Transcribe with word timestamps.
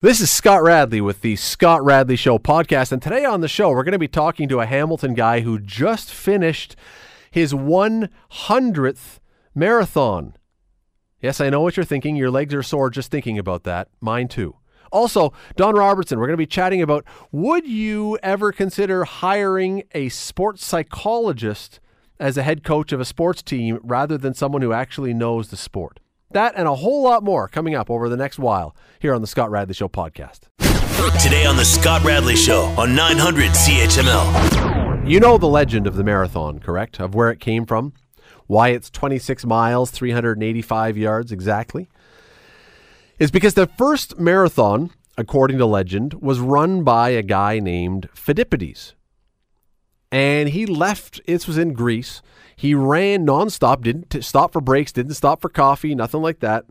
This 0.00 0.20
is 0.20 0.30
Scott 0.30 0.62
Radley 0.62 1.00
with 1.00 1.22
the 1.22 1.34
Scott 1.34 1.82
Radley 1.82 2.14
Show 2.14 2.38
podcast. 2.38 2.92
And 2.92 3.02
today 3.02 3.24
on 3.24 3.40
the 3.40 3.48
show, 3.48 3.70
we're 3.70 3.82
going 3.82 3.90
to 3.90 3.98
be 3.98 4.06
talking 4.06 4.48
to 4.48 4.60
a 4.60 4.64
Hamilton 4.64 5.12
guy 5.12 5.40
who 5.40 5.58
just 5.58 6.12
finished 6.12 6.76
his 7.32 7.52
100th 7.52 9.18
marathon. 9.56 10.36
Yes, 11.20 11.40
I 11.40 11.50
know 11.50 11.62
what 11.62 11.76
you're 11.76 11.82
thinking. 11.82 12.14
Your 12.14 12.30
legs 12.30 12.54
are 12.54 12.62
sore 12.62 12.90
just 12.90 13.10
thinking 13.10 13.40
about 13.40 13.64
that. 13.64 13.88
Mine 14.00 14.28
too. 14.28 14.54
Also, 14.92 15.32
Don 15.56 15.74
Robertson, 15.74 16.20
we're 16.20 16.28
going 16.28 16.34
to 16.34 16.36
be 16.36 16.46
chatting 16.46 16.80
about 16.80 17.04
would 17.32 17.66
you 17.66 18.20
ever 18.22 18.52
consider 18.52 19.02
hiring 19.02 19.82
a 19.96 20.10
sports 20.10 20.64
psychologist 20.64 21.80
as 22.20 22.36
a 22.36 22.44
head 22.44 22.62
coach 22.62 22.92
of 22.92 23.00
a 23.00 23.04
sports 23.04 23.42
team 23.42 23.80
rather 23.82 24.16
than 24.16 24.32
someone 24.32 24.62
who 24.62 24.72
actually 24.72 25.12
knows 25.12 25.48
the 25.48 25.56
sport? 25.56 25.98
That 26.32 26.54
and 26.56 26.68
a 26.68 26.74
whole 26.74 27.02
lot 27.02 27.22
more 27.22 27.48
coming 27.48 27.74
up 27.74 27.88
over 27.90 28.10
the 28.10 28.16
next 28.16 28.38
while 28.38 28.76
here 28.98 29.14
on 29.14 29.22
the 29.22 29.26
Scott 29.26 29.50
Radley 29.50 29.72
Show 29.72 29.88
podcast. 29.88 30.40
Today 31.22 31.46
on 31.46 31.56
the 31.56 31.64
Scott 31.64 32.04
Radley 32.04 32.36
Show 32.36 32.64
on 32.76 32.94
900 32.94 33.52
CHML. 33.52 35.08
You 35.08 35.20
know 35.20 35.38
the 35.38 35.46
legend 35.46 35.86
of 35.86 35.96
the 35.96 36.04
marathon, 36.04 36.58
correct? 36.58 37.00
Of 37.00 37.14
where 37.14 37.30
it 37.30 37.40
came 37.40 37.64
from? 37.64 37.94
Why 38.46 38.68
it's 38.68 38.90
26 38.90 39.46
miles, 39.46 39.90
385 39.90 40.98
yards 40.98 41.32
exactly? 41.32 41.88
Is 43.18 43.30
because 43.30 43.54
the 43.54 43.66
first 43.66 44.18
marathon, 44.18 44.90
according 45.16 45.56
to 45.58 45.66
legend, 45.66 46.14
was 46.14 46.40
run 46.40 46.84
by 46.84 47.08
a 47.10 47.22
guy 47.22 47.58
named 47.58 48.10
Phidippides. 48.14 48.92
And 50.12 50.50
he 50.50 50.66
left, 50.66 51.22
this 51.26 51.46
was 51.46 51.56
in 51.56 51.72
Greece. 51.72 52.20
He 52.58 52.74
ran 52.74 53.24
nonstop, 53.24 53.82
didn't 53.82 54.24
stop 54.24 54.52
for 54.52 54.60
breaks, 54.60 54.90
didn't 54.90 55.14
stop 55.14 55.40
for 55.40 55.48
coffee, 55.48 55.94
nothing 55.94 56.22
like 56.22 56.40
that. 56.40 56.64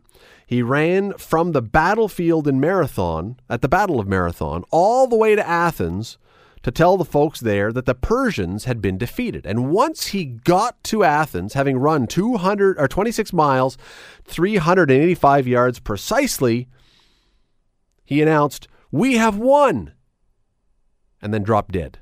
He 0.46 0.60
ran 0.60 1.14
from 1.14 1.52
the 1.52 1.62
battlefield 1.62 2.46
in 2.46 2.60
Marathon, 2.60 3.40
at 3.48 3.62
the 3.62 3.70
Battle 3.70 3.98
of 3.98 4.06
Marathon, 4.06 4.64
all 4.70 5.06
the 5.06 5.16
way 5.16 5.34
to 5.34 5.48
Athens 5.48 6.18
to 6.62 6.70
tell 6.70 6.98
the 6.98 7.06
folks 7.06 7.40
there 7.40 7.72
that 7.72 7.86
the 7.86 7.94
Persians 7.94 8.66
had 8.66 8.82
been 8.82 8.98
defeated. 8.98 9.46
And 9.46 9.70
once 9.70 10.08
he 10.08 10.26
got 10.26 10.84
to 10.84 11.04
Athens, 11.04 11.54
having 11.54 11.78
run 11.78 12.06
200 12.06 12.78
or 12.78 12.86
26 12.86 13.32
miles, 13.32 13.78
385 14.26 15.48
yards 15.48 15.78
precisely, 15.80 16.68
he 18.04 18.20
announced, 18.20 18.68
"We 18.90 19.16
have 19.16 19.38
won." 19.38 19.94
And 21.22 21.32
then 21.32 21.44
dropped 21.44 21.72
dead. 21.72 22.00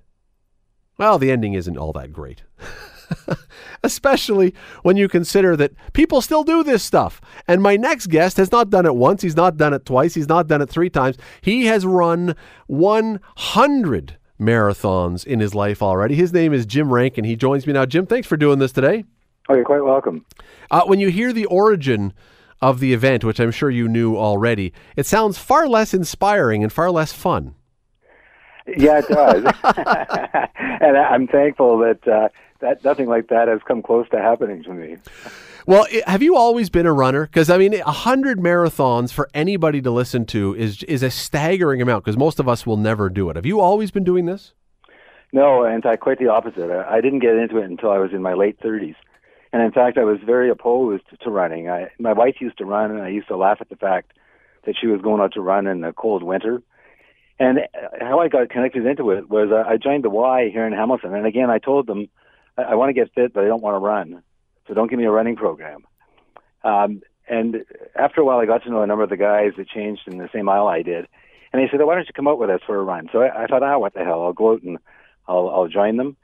Well, 0.98 1.20
the 1.20 1.30
ending 1.30 1.53
isn't 1.53 1.78
all 1.78 1.92
that 1.92 2.12
great. 2.12 2.42
Especially 3.86 4.52
when 4.82 4.96
you 4.96 5.08
consider 5.08 5.56
that 5.56 5.72
people 5.92 6.20
still 6.20 6.42
do 6.42 6.64
this 6.64 6.82
stuff. 6.82 7.20
And 7.46 7.62
my 7.62 7.76
next 7.76 8.08
guest 8.08 8.36
has 8.36 8.50
not 8.50 8.68
done 8.68 8.84
it 8.84 8.96
once, 8.96 9.22
he's 9.22 9.36
not 9.36 9.56
done 9.56 9.72
it 9.72 9.86
twice, 9.86 10.14
he's 10.14 10.28
not 10.28 10.48
done 10.48 10.60
it 10.60 10.68
three 10.68 10.90
times. 10.90 11.16
He 11.40 11.66
has 11.66 11.86
run 11.86 12.34
100 12.66 14.16
marathons 14.40 15.24
in 15.24 15.40
his 15.40 15.54
life 15.54 15.82
already. 15.82 16.16
His 16.16 16.32
name 16.32 16.52
is 16.52 16.66
Jim 16.66 16.92
Rankin. 16.92 17.24
He 17.24 17.36
joins 17.36 17.66
me 17.66 17.72
now. 17.72 17.86
Jim, 17.86 18.06
thanks 18.06 18.26
for 18.26 18.36
doing 18.36 18.58
this 18.58 18.72
today. 18.72 19.04
Oh, 19.48 19.54
you're 19.54 19.64
quite 19.64 19.84
welcome. 19.84 20.26
Uh, 20.70 20.82
when 20.82 20.98
you 20.98 21.08
hear 21.08 21.32
the 21.32 21.46
origin 21.46 22.12
of 22.60 22.80
the 22.80 22.92
event, 22.92 23.22
which 23.22 23.38
I'm 23.38 23.52
sure 23.52 23.70
you 23.70 23.88
knew 23.88 24.16
already, 24.16 24.72
it 24.96 25.06
sounds 25.06 25.38
far 25.38 25.68
less 25.68 25.94
inspiring 25.94 26.64
and 26.64 26.72
far 26.72 26.90
less 26.90 27.12
fun. 27.12 27.54
Yeah, 28.66 28.98
it 28.98 29.08
does. 29.08 29.44
and 30.58 30.96
I'm 30.96 31.28
thankful 31.28 31.78
that 31.78 32.08
uh, 32.08 32.28
that 32.60 32.84
nothing 32.84 33.08
like 33.08 33.28
that 33.28 33.48
has 33.48 33.60
come 33.66 33.82
close 33.82 34.08
to 34.10 34.18
happening 34.18 34.62
to 34.64 34.72
me. 34.72 34.96
Well, 35.66 35.86
have 36.06 36.22
you 36.22 36.36
always 36.36 36.70
been 36.70 36.86
a 36.86 36.92
runner? 36.92 37.26
Because 37.26 37.50
I 37.50 37.58
mean, 37.58 37.74
a 37.74 37.92
hundred 37.92 38.38
marathons 38.38 39.12
for 39.12 39.28
anybody 39.34 39.82
to 39.82 39.90
listen 39.90 40.24
to 40.26 40.54
is 40.54 40.82
is 40.84 41.02
a 41.02 41.10
staggering 41.10 41.82
amount. 41.82 42.04
Because 42.04 42.16
most 42.16 42.38
of 42.38 42.48
us 42.48 42.66
will 42.66 42.76
never 42.76 43.08
do 43.08 43.30
it. 43.30 43.36
Have 43.36 43.46
you 43.46 43.60
always 43.60 43.90
been 43.90 44.04
doing 44.04 44.26
this? 44.26 44.52
No, 45.32 45.64
in 45.64 45.82
fact, 45.82 46.00
quite 46.00 46.18
the 46.18 46.28
opposite. 46.28 46.70
I 46.70 47.00
didn't 47.00 47.18
get 47.18 47.34
into 47.34 47.58
it 47.58 47.64
until 47.64 47.90
I 47.90 47.98
was 47.98 48.12
in 48.12 48.22
my 48.22 48.34
late 48.34 48.60
30s, 48.60 48.94
and 49.52 49.60
in 49.60 49.72
fact, 49.72 49.98
I 49.98 50.04
was 50.04 50.19
very 50.25 50.48
opposed 50.48 51.04
to 51.20 51.31
running. 51.31 51.69
I, 51.69 51.91
my 51.98 52.12
wife 52.12 52.36
used 52.41 52.58
to 52.58 52.64
run, 52.64 52.92
and 52.92 53.02
I 53.02 53.08
used 53.08 53.28
to 53.28 53.36
laugh 53.36 53.58
at 53.60 53.69
the 53.69 53.76
fact 53.76 54.12
that 54.64 54.76
she 54.81 54.86
was 54.86 55.00
going 55.02 55.20
out 55.20 55.34
to 55.34 55.41
run 55.41 55.66
in 55.66 55.81
the 55.81 55.92
cold 55.92 56.22
winter 56.22 56.62
and 57.38 57.60
how 58.00 58.20
I 58.20 58.28
got 58.28 58.48
connected 58.48 58.86
into 58.86 59.10
it 59.10 59.28
was 59.28 59.50
uh, 59.52 59.69
I 59.69 59.76
joined 59.76 60.04
the 60.04 60.10
Y 60.10 60.48
here 60.50 60.66
in 60.66 60.72
Hamilton, 60.72 61.14
and 61.14 61.26
again 61.26 61.50
I 61.50 61.58
told 61.58 61.86
them 61.86 62.08
I, 62.56 62.62
I 62.62 62.75
want 62.75 62.91
to 62.91 62.94
get 62.94 63.12
fit, 63.15 63.33
but 63.33 63.44
I 63.44 63.47
don't 63.47 63.62
want 63.62 63.75
to 63.75 63.78
run, 63.78 64.22
so 64.67 64.75
don't 64.75 64.89
give 64.89 64.99
me 64.99 65.05
a 65.05 65.11
running 65.11 65.37
program. 65.37 65.87
Um, 66.65 67.03
and 67.28 67.65
after 67.94 68.21
a 68.21 68.25
while, 68.25 68.39
I 68.39 68.47
got 68.47 68.62
to 68.65 68.71
know 68.71 68.83
a 68.83 68.87
number 68.87 69.05
of 69.05 69.11
the 69.11 69.17
guys 69.17 69.53
that 69.56 69.69
changed 69.69 70.03
in 70.06 70.19
the 70.19 70.28
same 70.33 70.49
aisle 70.49 70.69
I 70.69 70.83
did, 70.83 71.06
and 71.53 71.62
they 71.62 71.69
said, 71.71 71.81
oh, 71.81 71.87
"Why 71.87 71.94
don't 71.94 72.06
you 72.06 72.12
come 72.15 72.28
out 72.28 72.39
with 72.39 72.50
us 72.50 72.61
for 72.67 72.77
a 72.77 72.83
run?" 72.83 73.09
So 73.12 73.22
I, 73.22 73.44
I 73.44 73.47
thought, 73.47 73.62
"Ah, 73.62 73.78
what 73.78 73.94
the 73.94 74.05
hell? 74.05 74.25
I'll 74.25 74.33
go 74.33 74.53
out 74.53 74.62
and 74.62 74.78
I'll, 75.27 75.49
I'll 75.49 75.69
join 75.69 75.97
them." 75.97 76.17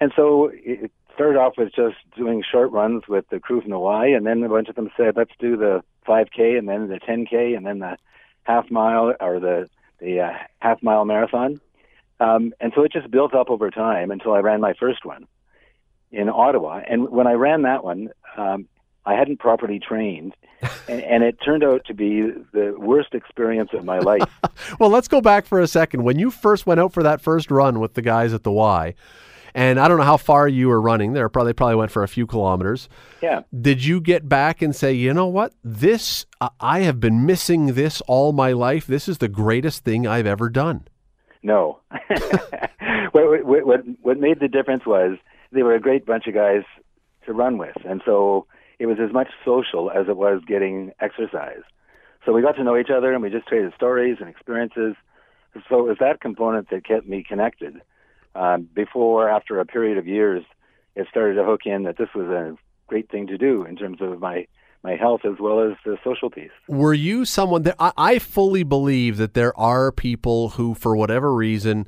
And 0.00 0.12
so 0.16 0.50
it 0.52 0.90
started 1.14 1.38
off 1.38 1.54
with 1.56 1.74
just 1.74 1.96
doing 2.16 2.42
short 2.42 2.72
runs 2.72 3.02
with 3.08 3.28
the 3.30 3.38
crew 3.38 3.60
from 3.60 3.70
the 3.70 3.78
Y, 3.78 4.08
and 4.08 4.26
then 4.26 4.42
a 4.42 4.48
bunch 4.48 4.68
of 4.68 4.74
them 4.74 4.90
said, 4.96 5.16
"Let's 5.16 5.32
do 5.38 5.56
the 5.56 5.82
5K, 6.06 6.58
and 6.58 6.68
then 6.68 6.88
the 6.88 7.00
10K, 7.00 7.56
and 7.56 7.64
then 7.66 7.78
the 7.78 7.96
half 8.44 8.70
mile 8.70 9.14
or 9.20 9.40
the 9.40 9.68
the 10.00 10.20
uh, 10.20 10.32
half 10.60 10.82
mile 10.82 11.04
marathon. 11.04 11.60
Um, 12.20 12.52
and 12.60 12.72
so 12.74 12.82
it 12.82 12.92
just 12.92 13.10
built 13.10 13.34
up 13.34 13.50
over 13.50 13.70
time 13.70 14.10
until 14.10 14.32
I 14.32 14.38
ran 14.38 14.60
my 14.60 14.74
first 14.78 15.04
one 15.04 15.26
in 16.12 16.28
Ottawa. 16.28 16.82
And 16.88 17.10
when 17.10 17.26
I 17.26 17.32
ran 17.32 17.62
that 17.62 17.82
one, 17.82 18.10
um, 18.36 18.68
I 19.04 19.14
hadn't 19.14 19.40
properly 19.40 19.80
trained, 19.80 20.34
and, 20.88 21.00
and, 21.02 21.24
it 21.24 21.38
turned 21.44 21.64
out 21.64 21.84
to 21.86 21.94
be 21.94 22.22
the 22.52 22.74
worst 22.78 23.14
experience 23.14 23.70
of 23.72 23.84
my 23.84 23.98
life. 24.10 24.22
well, 24.78 24.90
let's 24.90 25.08
go 25.08 25.20
back 25.20 25.46
for 25.46 25.58
a 25.58 25.66
second. 25.66 26.04
When 26.04 26.18
you 26.18 26.30
first 26.30 26.66
went 26.66 26.78
out 26.78 26.92
for 26.92 27.02
that 27.02 27.20
first 27.20 27.50
run 27.50 27.80
with 27.80 27.94
the 27.94 28.02
guys 28.02 28.32
at 28.32 28.44
the 28.44 28.52
Y, 28.52 28.94
and 29.54 29.78
I 29.78 29.88
don't 29.88 29.98
know 29.98 30.04
how 30.04 30.16
far 30.16 30.48
you 30.48 30.68
were 30.68 30.80
running 30.80 31.12
there. 31.12 31.28
Probably 31.28 31.52
probably 31.52 31.76
went 31.76 31.90
for 31.90 32.02
a 32.02 32.08
few 32.08 32.26
kilometers. 32.26 32.88
Yeah. 33.20 33.42
Did 33.58 33.84
you 33.84 34.00
get 34.00 34.28
back 34.28 34.62
and 34.62 34.74
say, 34.74 34.92
you 34.94 35.12
know 35.12 35.26
what? 35.26 35.52
This 35.62 36.24
I 36.60 36.80
have 36.80 37.00
been 37.00 37.26
missing 37.26 37.74
this 37.74 38.00
all 38.02 38.32
my 38.32 38.52
life. 38.52 38.86
This 38.86 39.08
is 39.08 39.18
the 39.18 39.28
greatest 39.28 39.84
thing 39.84 40.06
I've 40.06 40.26
ever 40.26 40.48
done. 40.48 40.86
No. 41.42 41.80
what, 43.12 43.44
what 43.44 43.82
what 44.00 44.18
made 44.18 44.40
the 44.40 44.48
difference 44.48 44.86
was 44.86 45.18
they 45.52 45.62
were 45.62 45.74
a 45.74 45.80
great 45.80 46.06
bunch 46.06 46.26
of 46.26 46.34
guys 46.34 46.62
to 47.26 47.32
run 47.32 47.58
with, 47.58 47.76
and 47.84 48.02
so 48.04 48.46
it 48.78 48.86
was 48.86 48.98
as 48.98 49.12
much 49.12 49.28
social 49.44 49.90
as 49.90 50.08
it 50.08 50.16
was 50.16 50.42
getting 50.46 50.92
exercise. 51.00 51.62
So 52.24 52.32
we 52.32 52.42
got 52.42 52.56
to 52.56 52.64
know 52.64 52.76
each 52.76 52.90
other, 52.90 53.12
and 53.12 53.22
we 53.22 53.30
just 53.30 53.46
traded 53.46 53.72
stories 53.74 54.18
and 54.20 54.28
experiences. 54.28 54.94
So 55.68 55.80
it 55.80 55.88
was 55.88 55.96
that 56.00 56.20
component 56.20 56.70
that 56.70 56.84
kept 56.84 57.06
me 57.06 57.24
connected 57.26 57.80
um, 58.34 58.68
before, 58.74 59.28
after 59.28 59.60
a 59.60 59.66
period 59.66 59.98
of 59.98 60.06
years, 60.06 60.44
it 60.94 61.06
started 61.10 61.34
to 61.34 61.44
hook 61.44 61.62
in 61.64 61.84
that 61.84 61.96
this 61.98 62.08
was 62.14 62.28
a 62.28 62.56
great 62.86 63.10
thing 63.10 63.26
to 63.28 63.38
do 63.38 63.64
in 63.64 63.76
terms 63.76 63.98
of 64.00 64.20
my 64.20 64.46
my 64.84 64.96
health 64.96 65.20
as 65.24 65.38
well 65.38 65.60
as 65.60 65.76
the 65.84 65.96
social 66.02 66.28
piece. 66.28 66.50
Were 66.66 66.92
you 66.92 67.24
someone 67.24 67.62
that 67.62 67.76
I, 67.78 67.92
I 67.96 68.18
fully 68.18 68.64
believe 68.64 69.16
that 69.18 69.34
there 69.34 69.56
are 69.56 69.92
people 69.92 70.50
who, 70.50 70.74
for 70.74 70.96
whatever 70.96 71.32
reason, 71.32 71.86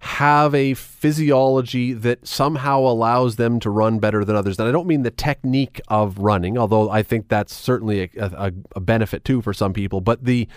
have 0.00 0.54
a 0.54 0.72
physiology 0.72 1.92
that 1.92 2.26
somehow 2.26 2.80
allows 2.80 3.36
them 3.36 3.60
to 3.60 3.68
run 3.68 3.98
better 3.98 4.24
than 4.24 4.34
others. 4.34 4.58
And 4.58 4.66
I 4.66 4.72
don't 4.72 4.86
mean 4.86 5.02
the 5.02 5.10
technique 5.10 5.78
of 5.88 6.18
running, 6.18 6.56
although 6.56 6.88
I 6.90 7.02
think 7.02 7.28
that's 7.28 7.54
certainly 7.54 8.10
a, 8.16 8.24
a, 8.24 8.52
a 8.76 8.80
benefit 8.80 9.24
too 9.26 9.42
for 9.42 9.52
some 9.52 9.72
people, 9.72 10.00
but 10.00 10.24
the 10.24 10.48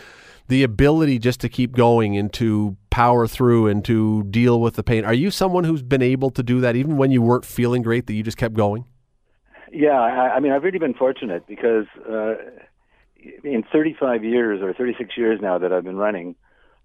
the 0.49 0.63
ability 0.63 1.19
just 1.19 1.39
to 1.39 1.47
keep 1.47 1.71
going 1.71 2.17
and 2.17 2.31
to 2.33 2.75
power 2.89 3.27
through 3.27 3.67
and 3.67 3.83
to 3.85 4.23
deal 4.23 4.59
with 4.59 4.75
the 4.75 4.83
pain. 4.83 5.05
Are 5.05 5.13
you 5.13 5.31
someone 5.31 5.63
who's 5.63 5.81
been 5.81 6.01
able 6.01 6.29
to 6.31 6.43
do 6.43 6.59
that 6.61 6.75
even 6.75 6.97
when 6.97 7.11
you 7.11 7.21
weren't 7.21 7.45
feeling 7.45 7.81
great, 7.81 8.07
that 8.07 8.13
you 8.13 8.23
just 8.23 8.37
kept 8.37 8.53
going? 8.53 8.83
Yeah, 9.71 9.99
I, 9.99 10.35
I 10.35 10.39
mean, 10.41 10.51
I've 10.51 10.63
really 10.63 10.79
been 10.79 10.93
fortunate 10.93 11.47
because 11.47 11.85
uh, 12.09 12.33
in 13.43 13.63
35 13.71 14.23
years 14.23 14.61
or 14.61 14.73
36 14.73 15.17
years 15.17 15.39
now 15.41 15.57
that 15.57 15.71
I've 15.71 15.85
been 15.85 15.95
running, 15.95 16.35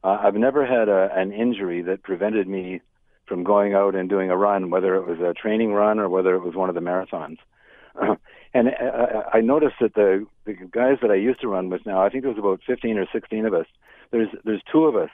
uh, 0.04 0.18
I've 0.22 0.34
never 0.34 0.64
had 0.66 0.88
a, 0.88 1.10
an 1.14 1.32
injury 1.32 1.82
that 1.82 2.02
prevented 2.02 2.48
me 2.48 2.80
from 3.26 3.44
going 3.44 3.74
out 3.74 3.94
and 3.94 4.08
doing 4.08 4.30
a 4.30 4.36
run, 4.36 4.70
whether 4.70 4.94
it 4.94 5.06
was 5.06 5.20
a 5.20 5.34
training 5.34 5.72
run 5.72 5.98
or 5.98 6.08
whether 6.08 6.34
it 6.34 6.40
was 6.40 6.54
one 6.54 6.68
of 6.68 6.74
the 6.74 6.80
marathons. 6.80 7.38
and 8.54 8.68
uh, 8.68 9.22
I 9.32 9.40
noticed 9.40 9.76
that 9.80 9.94
the 9.94 10.26
the 10.44 10.54
guys 10.54 10.98
that 11.02 11.10
I 11.10 11.16
used 11.16 11.40
to 11.42 11.48
run 11.48 11.68
with 11.68 11.84
now, 11.84 12.02
I 12.02 12.08
think 12.08 12.22
there 12.22 12.32
was 12.32 12.38
about 12.38 12.60
15 12.66 12.98
or 12.98 13.06
16 13.12 13.46
of 13.46 13.54
us. 13.54 13.66
There's 14.10 14.28
there's 14.44 14.62
two 14.70 14.84
of 14.84 14.96
us 14.96 15.10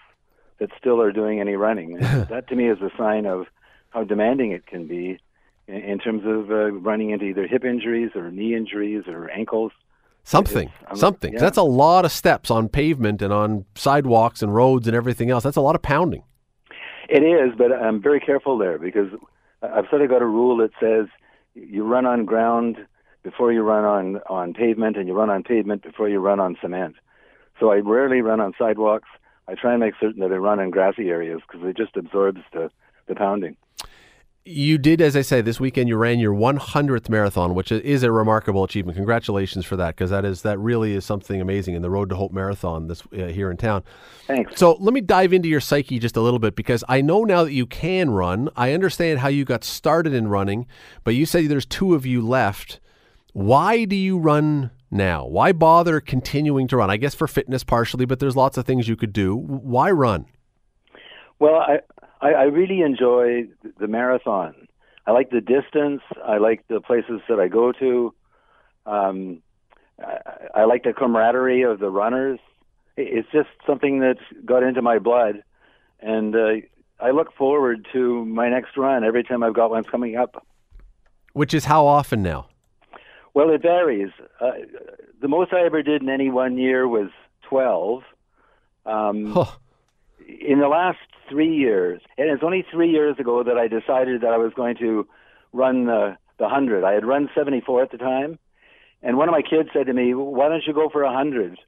that 0.59 0.71
still 0.79 1.01
are 1.01 1.13
doing 1.13 1.41
any 1.41 1.57
running. 1.57 1.99
that 2.01 2.47
to 2.49 2.55
me 2.55 2.69
is 2.69 2.81
a 2.81 2.91
sign 2.97 3.27
of 3.27 3.47
how 3.91 4.05
demanding 4.05 4.53
it 4.53 4.67
can 4.67 4.87
be 4.87 5.19
in, 5.67 5.75
in 5.75 5.99
terms 5.99 6.23
of 6.25 6.51
uh, 6.51 6.73
running 6.73 7.11
into 7.11 7.25
either 7.25 7.47
hip 7.47 7.65
injuries 7.65 8.11
or 8.15 8.31
knee 8.31 8.55
injuries 8.55 9.05
or 9.09 9.31
ankles. 9.31 9.73
Something, 10.27 10.73
something. 10.95 11.35
Yeah. 11.35 11.41
That's 11.41 11.59
a 11.59 11.63
lot 11.63 12.07
of 12.07 12.13
steps 12.13 12.51
on 12.51 12.71
pavement 12.71 13.21
and 13.21 13.33
on 13.33 13.67
sidewalks 13.75 14.43
and 14.43 14.55
roads 14.55 14.87
and 14.87 14.97
everything 14.97 15.31
else. 15.31 15.45
That's 15.45 15.59
a 15.59 15.61
lot 15.61 15.75
of 15.75 15.83
pounding. 15.83 16.23
It 17.11 17.23
is, 17.23 17.55
but 17.59 17.71
I'm 17.71 18.01
very 18.01 18.21
careful 18.21 18.57
there 18.57 18.79
because 18.79 19.09
I've 19.63 19.85
sort 19.91 20.01
of 20.01 20.09
got 20.09 20.23
a 20.23 20.27
rule 20.27 20.57
that 20.57 20.71
says 20.81 21.09
you 21.55 21.85
run 21.85 22.07
on 22.07 22.25
ground 22.25 22.79
before 23.23 23.53
you 23.53 23.63
run 23.63 23.85
on 23.85 24.21
on 24.29 24.55
pavement, 24.55 24.97
and 24.97 25.07
you 25.09 25.15
run 25.15 25.31
on 25.31 25.43
pavement 25.43 25.83
before 25.83 26.09
you 26.09 26.21
run 26.21 26.41
on 26.41 26.57
cement. 26.61 26.97
So 27.61 27.71
I 27.71 27.77
rarely 27.77 28.21
run 28.21 28.41
on 28.41 28.53
sidewalks. 28.59 29.09
I 29.47 29.55
try 29.55 29.73
and 29.73 29.81
make 29.81 29.95
certain 30.01 30.21
that 30.21 30.33
I 30.33 30.37
run 30.37 30.61
in 30.61 30.71
grassy 30.71 31.09
areas 31.11 31.41
because 31.47 31.67
it 31.67 31.77
just 31.77 31.97
absorbs 31.97 32.41
the 32.53 32.71
the 33.07 33.15
pounding. 33.15 33.57
You 34.47 34.77
did, 34.77 35.01
as 35.01 35.17
I 35.17 35.23
say, 35.23 35.41
this 35.41 35.59
weekend 35.59 35.89
you 35.89 35.97
ran 35.97 36.19
your 36.19 36.35
100th 36.35 37.09
marathon, 37.09 37.55
which 37.55 37.73
is 37.73 38.03
a 38.03 38.13
remarkable 38.13 38.63
achievement. 38.63 38.95
Congratulations 38.95 39.65
for 39.65 39.77
that, 39.77 39.97
because 39.97 40.11
that 40.11 40.27
is 40.27 40.43
that 40.43 40.59
really 40.59 40.93
is 40.93 41.07
something 41.07 41.41
amazing 41.41 41.75
in 41.75 41.81
the 41.81 41.89
Road 41.89 42.11
to 42.11 42.17
Hope 42.17 42.31
Marathon 42.31 42.87
this 42.87 43.03
uh, 43.15 43.29
here 43.29 43.51
in 43.51 43.57
town. 43.57 43.83
Thanks. 44.27 44.59
So 44.59 44.75
let 44.81 44.93
me 44.93 45.01
dive 45.01 45.33
into 45.33 45.49
your 45.49 45.61
psyche 45.61 45.99
just 45.99 46.15
a 46.15 46.21
little 46.21 46.39
bit, 46.39 46.57
because 46.57 46.85
I 46.91 47.01
know 47.01 47.25
now 47.25 47.45
that 47.45 47.55
you 47.55 47.65
can 47.65 48.11
run. 48.11 48.51
I 48.55 48.75
understand 48.75 49.21
how 49.21 49.29
you 49.29 49.47
got 49.47 49.65
started 49.65 50.13
in 50.13 50.29
running, 50.29 50.67
but 51.05 51.15
you 51.15 51.25
said 51.25 51.49
there's 51.49 51.65
two 51.65 51.95
of 51.95 52.05
you 52.05 52.21
left. 52.21 52.81
Why 53.33 53.87
do 53.87 53.97
you 53.97 54.19
run 54.19 54.73
now? 54.91 55.25
Why 55.25 55.53
bother 55.53 56.01
continuing 56.01 56.69
to 56.69 56.77
run? 56.77 56.91
I 56.91 56.99
guess 56.99 57.15
for 57.15 57.27
fitness 57.27 57.65
partially, 57.65 58.05
but 58.05 58.21
there's 58.21 58.37
lots 58.37 58.59
of 58.59 58.67
things 58.67 58.89
you 58.89 58.97
could 58.97 59.15
do. 59.15 59.35
Why 59.35 59.91
run? 59.91 60.27
Well, 61.39 61.57
I 61.57 61.81
I, 62.25 62.33
I 62.33 62.43
really 62.45 62.81
enjoy 62.81 63.49
the 63.79 63.87
marathon. 63.87 64.67
I 65.07 65.11
like 65.11 65.31
the 65.31 65.43
distance. 65.43 66.01
I 66.25 66.39
like 66.39 66.67
the 66.69 66.81
places 66.81 67.21
that 67.29 67.39
I 67.39 67.49
go 67.49 67.71
to. 67.73 68.15
Um, 68.87 69.43
I, 70.03 70.19
I 70.55 70.65
like 70.65 70.85
the 70.85 70.95
camaraderie 70.95 71.63
of 71.63 71.79
the 71.79 71.91
runners. 71.91 72.41
It's 72.97 73.29
just 73.31 73.51
something 73.67 74.01
that's 74.01 74.23
got 74.45 74.63
into 74.63 74.81
my 74.81 74.99
blood, 74.99 75.43
and 76.01 76.35
uh, 76.35 76.55
I 77.01 77.11
look 77.11 77.35
forward 77.35 77.87
to 77.93 78.25
my 78.25 78.49
next 78.49 78.77
run 78.77 79.05
every 79.05 79.25
time 79.25 79.43
I've 79.43 79.55
got 79.55 79.71
one 79.71 79.85
coming 79.85 80.17
up. 80.17 80.47
Which 81.33 81.53
is 81.53 81.65
how 81.65 81.87
often 81.87 82.23
now? 82.23 82.47
Well, 83.35 83.51
it 83.51 83.63
varies. 83.63 84.13
Uh, 84.41 84.53
the 85.21 85.27
most 85.27 85.53
I 85.53 85.67
ever 85.67 85.83
did 85.83 86.03
in 86.03 86.09
any 86.09 86.31
one 86.31 86.57
year 86.57 86.87
was 86.89 87.11
twelve. 87.43 88.05
Um. 88.87 89.37
In 90.27 90.61
the 90.61 90.69
last 90.69 90.99
three 91.29 91.55
years, 91.55 92.01
and 92.19 92.31
it's 92.31 92.43
only 92.43 92.65
three 92.71 92.91
years 92.91 93.19
ago 93.19 93.43
that 93.43 93.57
I 93.57 93.69
decided 93.69 94.21
that 94.23 94.33
I 94.33 94.39
was 94.39 94.53
going 94.55 94.77
to 94.77 95.07
run 95.53 95.87
the 95.87 96.17
the 96.39 96.49
hundred. 96.49 96.85
I 96.85 96.93
had 96.93 97.05
run 97.05 97.31
seventy 97.35 97.61
four 97.61 97.83
at 97.83 97.91
the 97.91 97.99
time, 97.99 98.39
and 99.03 99.17
one 99.17 99.29
of 99.29 99.33
my 99.33 99.43
kids 99.43 99.71
said 99.73 99.87
to 99.87 99.93
me, 99.93 100.15
"Why 100.15 100.49
don't 100.49 100.67
you 100.67 100.73
go 100.73 100.89
for 100.89 101.03
a 101.03 101.13
hundred?" 101.13 101.59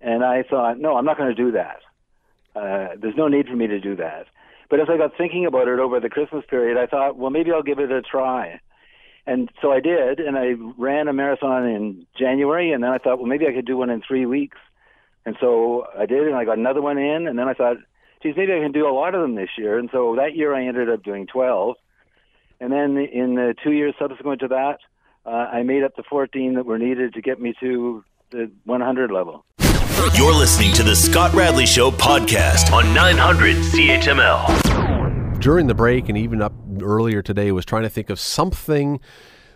And 0.00 0.24
I 0.24 0.42
thought, 0.42 0.78
"No, 0.78 0.96
I'm 0.96 1.04
not 1.04 1.16
going 1.16 1.34
to 1.34 1.42
do 1.42 1.52
that. 1.52 1.80
Uh, 2.54 2.88
there's 3.00 3.16
no 3.16 3.28
need 3.28 3.46
for 3.46 3.56
me 3.56 3.66
to 3.66 3.80
do 3.80 3.96
that." 3.96 4.26
But 4.68 4.80
as 4.80 4.88
I 4.88 4.96
got 4.96 5.16
thinking 5.16 5.46
about 5.46 5.68
it 5.68 5.78
over 5.78 6.00
the 6.00 6.08
Christmas 6.08 6.44
period, 6.48 6.76
I 6.76 6.86
thought, 6.86 7.16
"Well, 7.16 7.30
maybe 7.30 7.52
I'll 7.52 7.62
give 7.62 7.78
it 7.78 7.90
a 7.92 8.02
try." 8.02 8.60
And 9.26 9.50
so 9.60 9.70
I 9.70 9.80
did, 9.80 10.18
and 10.18 10.36
I 10.36 10.54
ran 10.76 11.06
a 11.06 11.12
marathon 11.12 11.68
in 11.68 12.06
January, 12.18 12.72
and 12.72 12.82
then 12.82 12.90
I 12.90 12.98
thought, 12.98 13.18
well, 13.18 13.28
maybe 13.28 13.46
I 13.46 13.52
could 13.52 13.66
do 13.66 13.76
one 13.76 13.90
in 13.90 14.02
three 14.02 14.26
weeks. 14.26 14.58
And 15.24 15.36
so 15.40 15.86
I 15.96 16.06
did, 16.06 16.26
and 16.26 16.34
I 16.34 16.44
got 16.44 16.58
another 16.58 16.82
one 16.82 16.98
in, 16.98 17.26
and 17.26 17.38
then 17.38 17.48
I 17.48 17.54
thought, 17.54 17.76
geez, 18.22 18.34
maybe 18.36 18.52
I 18.52 18.60
can 18.60 18.72
do 18.72 18.88
a 18.88 18.94
lot 18.94 19.14
of 19.14 19.22
them 19.22 19.34
this 19.34 19.50
year. 19.56 19.78
And 19.78 19.88
so 19.92 20.16
that 20.16 20.34
year 20.36 20.54
I 20.54 20.66
ended 20.66 20.90
up 20.90 21.02
doing 21.02 21.26
12. 21.26 21.76
And 22.60 22.72
then 22.72 22.96
in 22.96 23.34
the 23.34 23.54
two 23.62 23.72
years 23.72 23.94
subsequent 23.98 24.40
to 24.40 24.48
that, 24.48 24.78
uh, 25.24 25.30
I 25.30 25.62
made 25.62 25.84
up 25.84 25.94
the 25.96 26.02
14 26.08 26.54
that 26.54 26.66
were 26.66 26.78
needed 26.78 27.14
to 27.14 27.22
get 27.22 27.40
me 27.40 27.54
to 27.60 28.04
the 28.30 28.50
100 28.64 29.10
level. 29.10 29.44
You're 30.14 30.34
listening 30.34 30.72
to 30.74 30.82
the 30.82 30.96
Scott 30.96 31.32
Radley 31.32 31.66
Show 31.66 31.90
podcast 31.92 32.72
on 32.72 32.92
900 32.92 33.56
CHML. 33.56 35.40
during 35.40 35.66
the 35.66 35.74
break 35.74 36.08
and 36.08 36.16
even 36.16 36.40
up 36.40 36.52
earlier 36.80 37.20
today 37.20 37.50
was 37.50 37.64
trying 37.64 37.82
to 37.82 37.88
think 37.88 38.10
of 38.10 38.18
something 38.20 39.00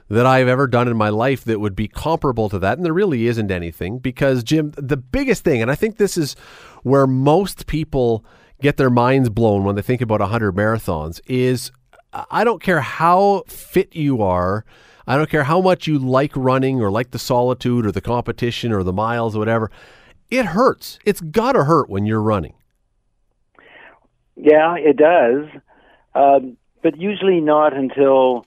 that 0.08 0.26
I've 0.26 0.48
ever 0.48 0.66
done 0.66 0.88
in 0.88 0.96
my 0.96 1.08
life 1.08 1.44
that 1.44 1.60
would 1.60 1.74
be 1.74 1.88
comparable 1.88 2.48
to 2.50 2.58
that. 2.60 2.78
And 2.78 2.84
there 2.84 2.92
really 2.92 3.26
isn't 3.26 3.50
anything 3.50 3.98
because, 3.98 4.44
Jim, 4.44 4.72
the 4.76 4.96
biggest 4.96 5.42
thing, 5.42 5.60
and 5.60 5.70
I 5.70 5.74
think 5.74 5.96
this 5.96 6.16
is 6.16 6.34
where 6.82 7.06
most 7.06 7.66
people 7.66 8.24
get 8.60 8.76
their 8.76 8.90
minds 8.90 9.28
blown 9.28 9.64
when 9.64 9.74
they 9.74 9.82
think 9.82 10.00
about 10.00 10.20
100 10.20 10.54
marathons, 10.54 11.20
is 11.26 11.72
I 12.30 12.44
don't 12.44 12.62
care 12.62 12.80
how 12.80 13.42
fit 13.48 13.94
you 13.94 14.22
are. 14.22 14.64
I 15.06 15.16
don't 15.16 15.30
care 15.30 15.44
how 15.44 15.60
much 15.60 15.86
you 15.86 15.98
like 15.98 16.32
running 16.34 16.80
or 16.80 16.90
like 16.90 17.10
the 17.10 17.18
solitude 17.18 17.86
or 17.86 17.92
the 17.92 18.00
competition 18.00 18.72
or 18.72 18.82
the 18.82 18.92
miles 18.92 19.36
or 19.36 19.38
whatever. 19.40 19.70
It 20.30 20.46
hurts. 20.46 20.98
It's 21.04 21.20
got 21.20 21.52
to 21.52 21.64
hurt 21.64 21.88
when 21.88 22.06
you're 22.06 22.22
running. 22.22 22.54
Yeah, 24.36 24.76
it 24.76 24.96
does, 24.96 25.46
um, 26.14 26.56
but 26.82 26.98
usually 27.00 27.40
not 27.40 27.74
until 27.74 28.44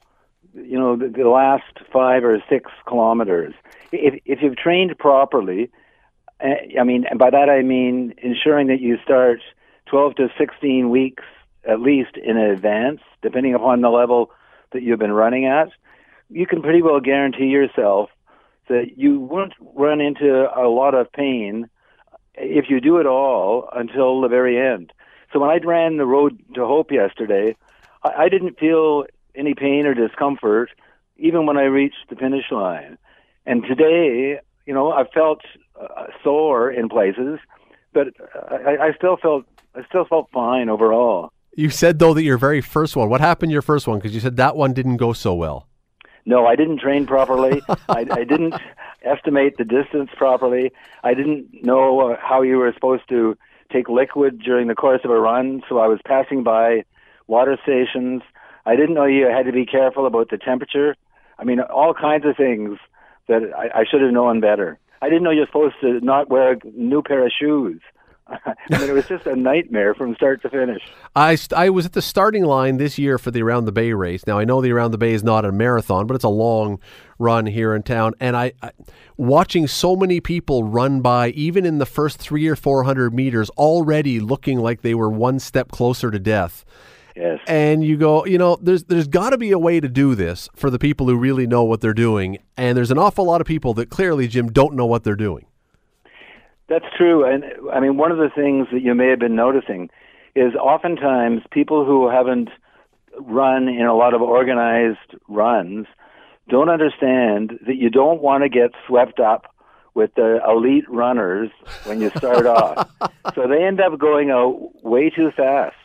you 0.53 0.77
know 0.79 0.95
the, 0.95 1.07
the 1.07 1.27
last 1.27 1.63
five 1.91 2.23
or 2.23 2.41
six 2.49 2.71
kilometers. 2.87 3.53
If 3.91 4.19
if 4.25 4.39
you've 4.41 4.57
trained 4.57 4.97
properly, 4.97 5.69
uh, 6.41 6.79
I 6.79 6.83
mean, 6.83 7.05
and 7.09 7.19
by 7.19 7.29
that 7.29 7.49
I 7.49 7.61
mean 7.61 8.13
ensuring 8.17 8.67
that 8.67 8.81
you 8.81 8.97
start 9.03 9.41
12 9.87 10.15
to 10.15 10.29
16 10.37 10.89
weeks 10.89 11.23
at 11.67 11.81
least 11.81 12.15
in 12.15 12.37
advance, 12.37 13.01
depending 13.21 13.53
upon 13.53 13.81
the 13.81 13.89
level 13.89 14.31
that 14.71 14.81
you've 14.81 14.99
been 14.99 15.11
running 15.11 15.45
at. 15.45 15.69
You 16.29 16.45
can 16.45 16.61
pretty 16.61 16.81
well 16.81 16.99
guarantee 16.99 17.47
yourself 17.47 18.09
that 18.69 18.97
you 18.97 19.19
won't 19.19 19.53
run 19.75 19.99
into 19.99 20.47
a 20.55 20.67
lot 20.69 20.93
of 20.93 21.11
pain 21.11 21.69
if 22.35 22.69
you 22.69 22.79
do 22.79 22.97
it 22.97 23.05
all 23.05 23.67
until 23.73 24.21
the 24.21 24.27
very 24.27 24.57
end. 24.57 24.93
So 25.33 25.39
when 25.39 25.49
I 25.49 25.57
ran 25.57 25.97
the 25.97 26.05
road 26.05 26.39
to 26.55 26.65
hope 26.65 26.91
yesterday, 26.91 27.55
I, 28.03 28.23
I 28.23 28.29
didn't 28.29 28.59
feel 28.59 29.05
any 29.35 29.53
pain 29.53 29.85
or 29.85 29.93
discomfort 29.93 30.69
even 31.17 31.45
when 31.45 31.57
I 31.57 31.63
reached 31.63 32.09
the 32.09 32.15
finish 32.15 32.45
line. 32.51 32.97
And 33.45 33.63
today, 33.63 34.39
you 34.65 34.73
know, 34.73 34.91
I 34.91 35.03
felt 35.05 35.41
uh, 35.79 36.05
sore 36.23 36.71
in 36.71 36.89
places, 36.89 37.39
but 37.93 38.07
I, 38.49 38.77
I 38.81 38.93
still 38.97 39.17
felt 39.17 39.45
I 39.75 39.83
still 39.87 40.05
felt 40.05 40.29
fine 40.31 40.69
overall. 40.69 41.31
You 41.55 41.69
said 41.69 41.99
though 41.99 42.13
that 42.13 42.23
your 42.23 42.37
very 42.37 42.61
first 42.61 42.95
one. 42.95 43.09
What 43.09 43.21
happened 43.21 43.51
your 43.51 43.61
first 43.61 43.87
one? 43.87 43.99
Because 43.99 44.13
you 44.13 44.21
said 44.21 44.37
that 44.37 44.55
one 44.55 44.73
didn't 44.73 44.97
go 44.97 45.13
so 45.13 45.33
well. 45.33 45.67
No, 46.25 46.45
I 46.45 46.55
didn't 46.55 46.79
train 46.79 47.05
properly. 47.05 47.61
I, 47.89 48.05
I 48.11 48.23
didn't 48.23 48.55
estimate 49.03 49.57
the 49.57 49.63
distance 49.63 50.09
properly. 50.15 50.71
I 51.03 51.13
didn't 51.13 51.63
know 51.63 52.11
uh, 52.11 52.17
how 52.21 52.41
you 52.41 52.57
were 52.57 52.71
supposed 52.73 53.07
to 53.09 53.37
take 53.71 53.89
liquid 53.89 54.39
during 54.39 54.67
the 54.67 54.75
course 54.75 55.01
of 55.03 55.11
a 55.11 55.19
run, 55.19 55.61
so 55.69 55.79
I 55.79 55.87
was 55.87 55.99
passing 56.05 56.43
by 56.43 56.83
water 57.27 57.57
stations. 57.63 58.21
I 58.69 58.75
didn't 58.75 58.93
know 58.93 59.05
you 59.05 59.25
had 59.25 59.47
to 59.47 59.51
be 59.51 59.65
careful 59.65 60.05
about 60.05 60.29
the 60.29 60.37
temperature. 60.37 60.95
I 61.39 61.43
mean, 61.43 61.59
all 61.59 61.95
kinds 61.95 62.23
of 62.25 62.37
things 62.37 62.77
that 63.27 63.41
I, 63.57 63.79
I 63.79 63.83
should 63.89 64.01
have 64.01 64.11
known 64.11 64.41
better. 64.41 64.77
I 65.01 65.09
didn't 65.09 65.23
know 65.23 65.31
you're 65.31 65.47
supposed 65.47 65.75
to 65.81 65.99
not 66.01 66.29
wear 66.29 66.51
a 66.51 66.57
new 66.75 67.01
pair 67.01 67.25
of 67.25 67.31
shoes. 67.31 67.81
I 68.27 68.53
mean, 68.69 68.87
it 68.87 68.93
was 68.93 69.07
just 69.07 69.25
a 69.25 69.35
nightmare 69.35 69.95
from 69.95 70.13
start 70.13 70.43
to 70.43 70.51
finish. 70.51 70.83
I, 71.15 71.35
I 71.55 71.71
was 71.71 71.87
at 71.87 71.93
the 71.93 72.01
starting 72.03 72.43
line 72.43 72.77
this 72.77 72.99
year 72.99 73.17
for 73.17 73.31
the 73.31 73.41
Around 73.41 73.65
the 73.65 73.71
Bay 73.71 73.91
race. 73.93 74.27
Now 74.27 74.37
I 74.37 74.45
know 74.45 74.61
the 74.61 74.71
Around 74.71 74.91
the 74.91 74.99
Bay 74.99 75.13
is 75.13 75.23
not 75.23 75.45
a 75.45 75.51
marathon, 75.51 76.05
but 76.05 76.13
it's 76.13 76.23
a 76.23 76.29
long 76.29 76.79
run 77.17 77.47
here 77.47 77.73
in 77.73 77.81
town. 77.81 78.13
And 78.19 78.37
I, 78.37 78.53
I 78.61 78.69
watching 79.17 79.65
so 79.65 79.95
many 79.95 80.19
people 80.19 80.63
run 80.63 81.01
by, 81.01 81.29
even 81.29 81.65
in 81.65 81.79
the 81.79 81.87
first 81.87 82.19
three 82.19 82.47
or 82.47 82.55
four 82.55 82.83
hundred 82.83 83.15
meters, 83.15 83.49
already 83.51 84.19
looking 84.19 84.59
like 84.59 84.83
they 84.83 84.93
were 84.93 85.09
one 85.09 85.39
step 85.39 85.71
closer 85.71 86.11
to 86.11 86.19
death. 86.19 86.63
Yes. 87.19 87.39
And 87.47 87.83
you 87.83 87.97
go, 87.97 88.25
you 88.25 88.37
know, 88.37 88.57
there's 88.61 88.85
there's 88.85 89.09
got 89.09 89.31
to 89.31 89.37
be 89.37 89.51
a 89.51 89.59
way 89.59 89.81
to 89.81 89.89
do 89.89 90.15
this 90.15 90.47
for 90.55 90.69
the 90.69 90.79
people 90.79 91.05
who 91.07 91.17
really 91.17 91.45
know 91.45 91.65
what 91.65 91.81
they're 91.81 91.93
doing. 91.93 92.37
And 92.55 92.77
there's 92.77 92.91
an 92.91 92.97
awful 92.97 93.25
lot 93.25 93.41
of 93.41 93.47
people 93.47 93.73
that 93.73 93.89
clearly, 93.89 94.29
Jim, 94.29 94.49
don't 94.49 94.73
know 94.73 94.85
what 94.85 95.03
they're 95.03 95.17
doing. 95.17 95.45
That's 96.69 96.85
true. 96.97 97.25
And 97.25 97.43
I 97.73 97.81
mean, 97.81 97.97
one 97.97 98.13
of 98.13 98.19
the 98.19 98.29
things 98.33 98.67
that 98.71 98.81
you 98.81 98.95
may 98.95 99.09
have 99.09 99.19
been 99.19 99.35
noticing 99.35 99.89
is 100.33 100.55
oftentimes 100.55 101.41
people 101.51 101.83
who 101.85 102.09
haven't 102.09 102.49
run 103.19 103.67
in 103.67 103.85
a 103.85 103.95
lot 103.95 104.13
of 104.13 104.21
organized 104.21 105.15
runs 105.27 105.87
don't 106.47 106.69
understand 106.69 107.59
that 107.67 107.75
you 107.75 107.89
don't 107.89 108.21
want 108.21 108.43
to 108.43 108.49
get 108.49 108.71
swept 108.87 109.19
up 109.19 109.53
with 109.93 110.13
the 110.15 110.39
elite 110.47 110.89
runners 110.89 111.49
when 111.83 111.99
you 111.99 112.11
start 112.11 112.45
off. 112.45 112.89
So 113.35 113.47
they 113.47 113.63
end 113.63 113.79
up 113.79 113.99
going 113.99 114.31
out 114.31 114.83
way 114.83 115.11
too 115.11 115.29
fast. 115.37 115.75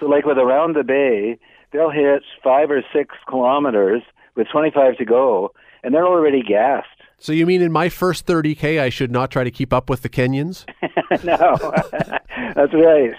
So, 0.00 0.06
like 0.06 0.24
with 0.24 0.38
Around 0.38 0.76
the 0.76 0.82
Bay, 0.82 1.38
they'll 1.72 1.90
hit 1.90 2.22
five 2.42 2.70
or 2.70 2.82
six 2.92 3.14
kilometers 3.28 4.02
with 4.34 4.48
25 4.48 4.96
to 4.96 5.04
go, 5.04 5.52
and 5.84 5.94
they're 5.94 6.06
already 6.06 6.42
gassed. 6.42 6.88
So 7.18 7.32
you 7.32 7.44
mean 7.44 7.60
in 7.60 7.70
my 7.70 7.90
first 7.90 8.26
30k, 8.26 8.80
I 8.80 8.88
should 8.88 9.10
not 9.10 9.30
try 9.30 9.44
to 9.44 9.50
keep 9.50 9.74
up 9.74 9.90
with 9.90 10.00
the 10.00 10.08
Kenyans? 10.08 10.64
no, 11.22 11.74
that's 12.54 12.72
right. 12.72 13.14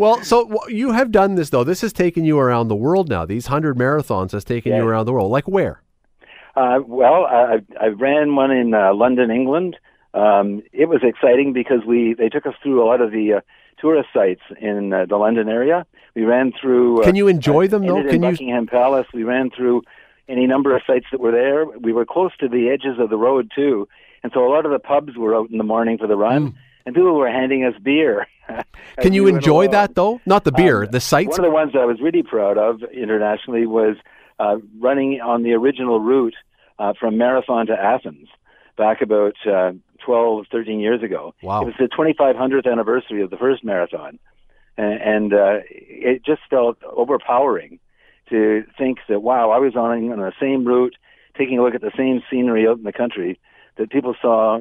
Well, 0.00 0.24
so 0.24 0.66
you 0.66 0.90
have 0.90 1.12
done 1.12 1.36
this 1.36 1.50
though. 1.50 1.62
This 1.62 1.82
has 1.82 1.92
taken 1.92 2.24
you 2.24 2.36
around 2.40 2.66
the 2.66 2.74
world 2.74 3.08
now. 3.08 3.24
These 3.24 3.46
hundred 3.46 3.78
marathons 3.78 4.32
has 4.32 4.42
taken 4.44 4.74
you 4.74 4.84
around 4.84 5.06
the 5.06 5.12
world. 5.12 5.30
Like 5.30 5.46
where? 5.46 5.82
Uh, 6.56 6.80
well, 6.84 7.26
I, 7.26 7.60
I 7.80 7.86
ran 7.86 8.34
one 8.34 8.50
in 8.50 8.74
uh, 8.74 8.92
London, 8.92 9.30
England. 9.30 9.76
Um, 10.14 10.62
it 10.72 10.88
was 10.88 11.00
exciting 11.04 11.52
because 11.52 11.84
we 11.86 12.14
they 12.14 12.28
took 12.28 12.44
us 12.44 12.54
through 12.60 12.82
a 12.82 12.86
lot 12.86 13.00
of 13.00 13.12
the 13.12 13.34
uh, 13.34 13.40
tourist 13.82 14.08
sites 14.14 14.40
in 14.58 14.92
uh, 14.92 15.04
the 15.06 15.16
London 15.16 15.48
area. 15.48 15.84
We 16.14 16.22
ran 16.22 16.52
through. 16.58 17.02
Uh, 17.02 17.04
Can 17.04 17.16
you 17.16 17.28
enjoy 17.28 17.68
them, 17.68 17.84
though? 17.86 18.02
Can 18.02 18.22
you- 18.22 18.30
Buckingham 18.30 18.66
Palace. 18.66 19.08
We 19.12 19.24
ran 19.24 19.50
through 19.50 19.82
any 20.28 20.46
number 20.46 20.74
of 20.74 20.82
sites 20.86 21.06
that 21.12 21.20
were 21.20 21.32
there. 21.32 21.66
We 21.66 21.92
were 21.92 22.06
close 22.06 22.30
to 22.38 22.48
the 22.48 22.70
edges 22.70 22.98
of 22.98 23.10
the 23.10 23.18
road 23.18 23.50
too, 23.54 23.88
and 24.22 24.32
so 24.32 24.46
a 24.46 24.50
lot 24.50 24.64
of 24.64 24.72
the 24.72 24.78
pubs 24.78 25.16
were 25.16 25.34
out 25.34 25.50
in 25.50 25.58
the 25.58 25.64
morning 25.64 25.98
for 25.98 26.06
the 26.06 26.16
run. 26.16 26.52
Mm. 26.52 26.54
and 26.86 26.94
people 26.94 27.14
were 27.14 27.30
handing 27.30 27.64
us 27.64 27.74
beer. 27.82 28.26
Can 29.00 29.12
you 29.12 29.26
enjoy 29.26 29.68
that 29.68 29.94
though? 29.94 30.20
Not 30.26 30.44
the 30.44 30.52
beer, 30.52 30.84
um, 30.84 30.90
the 30.90 31.00
sights. 31.00 31.30
One 31.30 31.40
of 31.40 31.44
the 31.44 31.50
ones 31.50 31.72
that 31.72 31.80
I 31.80 31.84
was 31.84 32.00
really 32.00 32.22
proud 32.22 32.56
of 32.58 32.82
internationally 32.84 33.66
was 33.66 33.96
uh, 34.38 34.56
running 34.80 35.20
on 35.20 35.42
the 35.42 35.52
original 35.52 36.00
route 36.00 36.34
uh, 36.78 36.92
from 36.98 37.18
Marathon 37.18 37.66
to 37.66 37.72
Athens 37.72 38.28
back 38.76 39.02
about 39.02 39.34
uh, 39.46 39.72
12, 40.04 40.46
13 40.50 40.80
years 40.80 41.02
ago. 41.02 41.34
Wow. 41.42 41.62
It 41.62 41.66
was 41.66 41.74
the 41.78 41.88
2500th 41.88 42.70
anniversary 42.70 43.22
of 43.22 43.30
the 43.30 43.36
first 43.36 43.64
marathon. 43.64 44.18
And, 44.76 45.00
and 45.00 45.34
uh, 45.34 45.58
it 45.70 46.24
just 46.24 46.42
felt 46.48 46.78
overpowering 46.84 47.78
to 48.30 48.64
think 48.78 48.98
that, 49.08 49.20
wow, 49.20 49.50
I 49.50 49.58
was 49.58 49.76
on, 49.76 50.10
on 50.12 50.18
the 50.18 50.32
same 50.40 50.64
route, 50.64 50.96
taking 51.36 51.58
a 51.58 51.62
look 51.62 51.74
at 51.74 51.80
the 51.80 51.92
same 51.96 52.22
scenery 52.30 52.66
out 52.66 52.78
in 52.78 52.84
the 52.84 52.92
country 52.92 53.38
that 53.76 53.90
people 53.90 54.14
saw 54.20 54.60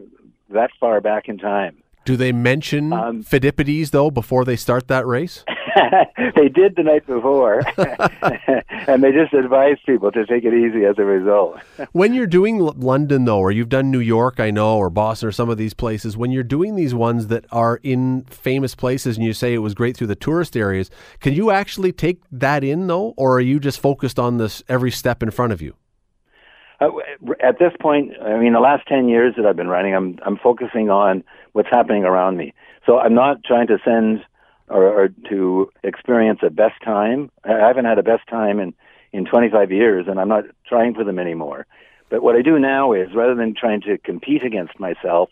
that 0.50 0.72
far 0.80 1.02
back 1.02 1.28
in 1.28 1.38
time. 1.38 1.81
Do 2.04 2.18
they 2.18 2.32
mention 2.32 2.94
um, 2.94 3.24
Pheidippides 3.24 3.92
though 3.92 4.10
before 4.10 4.44
they 4.44 4.56
start 4.56 4.88
that 4.88 5.06
race? 5.06 5.44
they 6.36 6.50
did 6.50 6.76
the 6.76 6.84
night 6.84 7.06
before, 7.06 7.62
and 8.88 9.04
they 9.04 9.12
just 9.12 9.34
advised 9.34 9.80
people 9.86 10.12
to 10.12 10.26
take 10.26 10.44
it 10.44 10.54
easy 10.54 10.86
as 10.86 10.96
a 10.98 11.04
result. 11.04 11.60
when 11.92 12.14
you're 12.14 12.28
doing 12.28 12.60
London 12.60 13.26
though, 13.26 13.40
or 13.40 13.52
you've 13.52 13.70
done 13.70 13.92
New 13.92 14.00
York, 14.00 14.40
I 14.40 14.52
know, 14.52 14.78
or 14.78 14.90
Boston, 14.90 15.30
or 15.30 15.32
some 15.32 15.50
of 15.50 15.58
these 15.58 15.74
places, 15.74 16.18
when 16.18 16.32
you're 16.32 16.44
doing 16.44 16.76
these 16.76 16.94
ones 16.94 17.28
that 17.28 17.46
are 17.52 17.80
in 17.84 18.24
famous 18.26 18.76
places, 18.76 19.18
and 19.18 19.26
you 19.26 19.34
say 19.34 19.54
it 19.54 19.60
was 19.60 19.74
great 19.74 19.96
through 19.96 20.08
the 20.08 20.16
tourist 20.16 20.58
areas, 20.58 20.90
can 21.20 21.34
you 21.34 21.52
actually 21.52 21.92
take 21.92 22.22
that 22.32 22.64
in 22.64 22.88
though, 22.88 23.14
or 23.18 23.38
are 23.38 23.42
you 23.42 23.60
just 23.60 23.80
focused 23.80 24.20
on 24.20 24.38
this 24.38 24.64
every 24.68 24.92
step 24.92 25.24
in 25.24 25.32
front 25.32 25.54
of 25.54 25.62
you? 25.62 25.76
Uh, 26.80 26.90
at 27.44 27.60
this 27.60 27.72
point, 27.80 28.12
I 28.22 28.40
mean, 28.40 28.54
the 28.54 28.60
last 28.60 28.88
ten 28.88 29.08
years 29.08 29.36
that 29.38 29.46
I've 29.46 29.56
been 29.56 29.68
running, 29.68 29.96
I'm 29.96 30.18
I'm 30.26 30.38
focusing 30.38 30.90
on 30.90 31.24
what's 31.54 31.70
happening 31.70 32.04
around 32.04 32.38
me. 32.38 32.54
So 32.86 33.00
I'm 33.00 33.14
not 33.14 33.44
trying 33.44 33.68
to 33.68 33.78
send 33.84 34.24
or, 34.68 34.86
or 34.86 35.10
to 35.30 35.72
experience 35.84 36.40
a 36.44 36.50
best 36.50 36.82
time. 36.84 37.30
I 37.44 37.54
haven't 37.54 37.86
had 37.86 38.00
a 38.00 38.04
best 38.04 38.28
time 38.28 38.60
in 38.60 38.74
in 39.14 39.26
25 39.26 39.74
years, 39.74 40.06
and 40.08 40.22
I'm 40.22 40.30
not 40.30 40.46
trying 40.66 40.94
for 40.94 41.04
them 41.04 41.20
anymore. 41.20 41.66
But 42.10 42.24
what 42.24 42.38
I 42.38 42.42
do 42.42 42.58
now 42.58 42.94
is, 42.94 43.10
rather 43.14 43.36
than 43.36 43.54
trying 43.54 43.82
to 43.82 43.98
compete 43.98 44.42
against 44.42 44.80
myself 44.80 45.30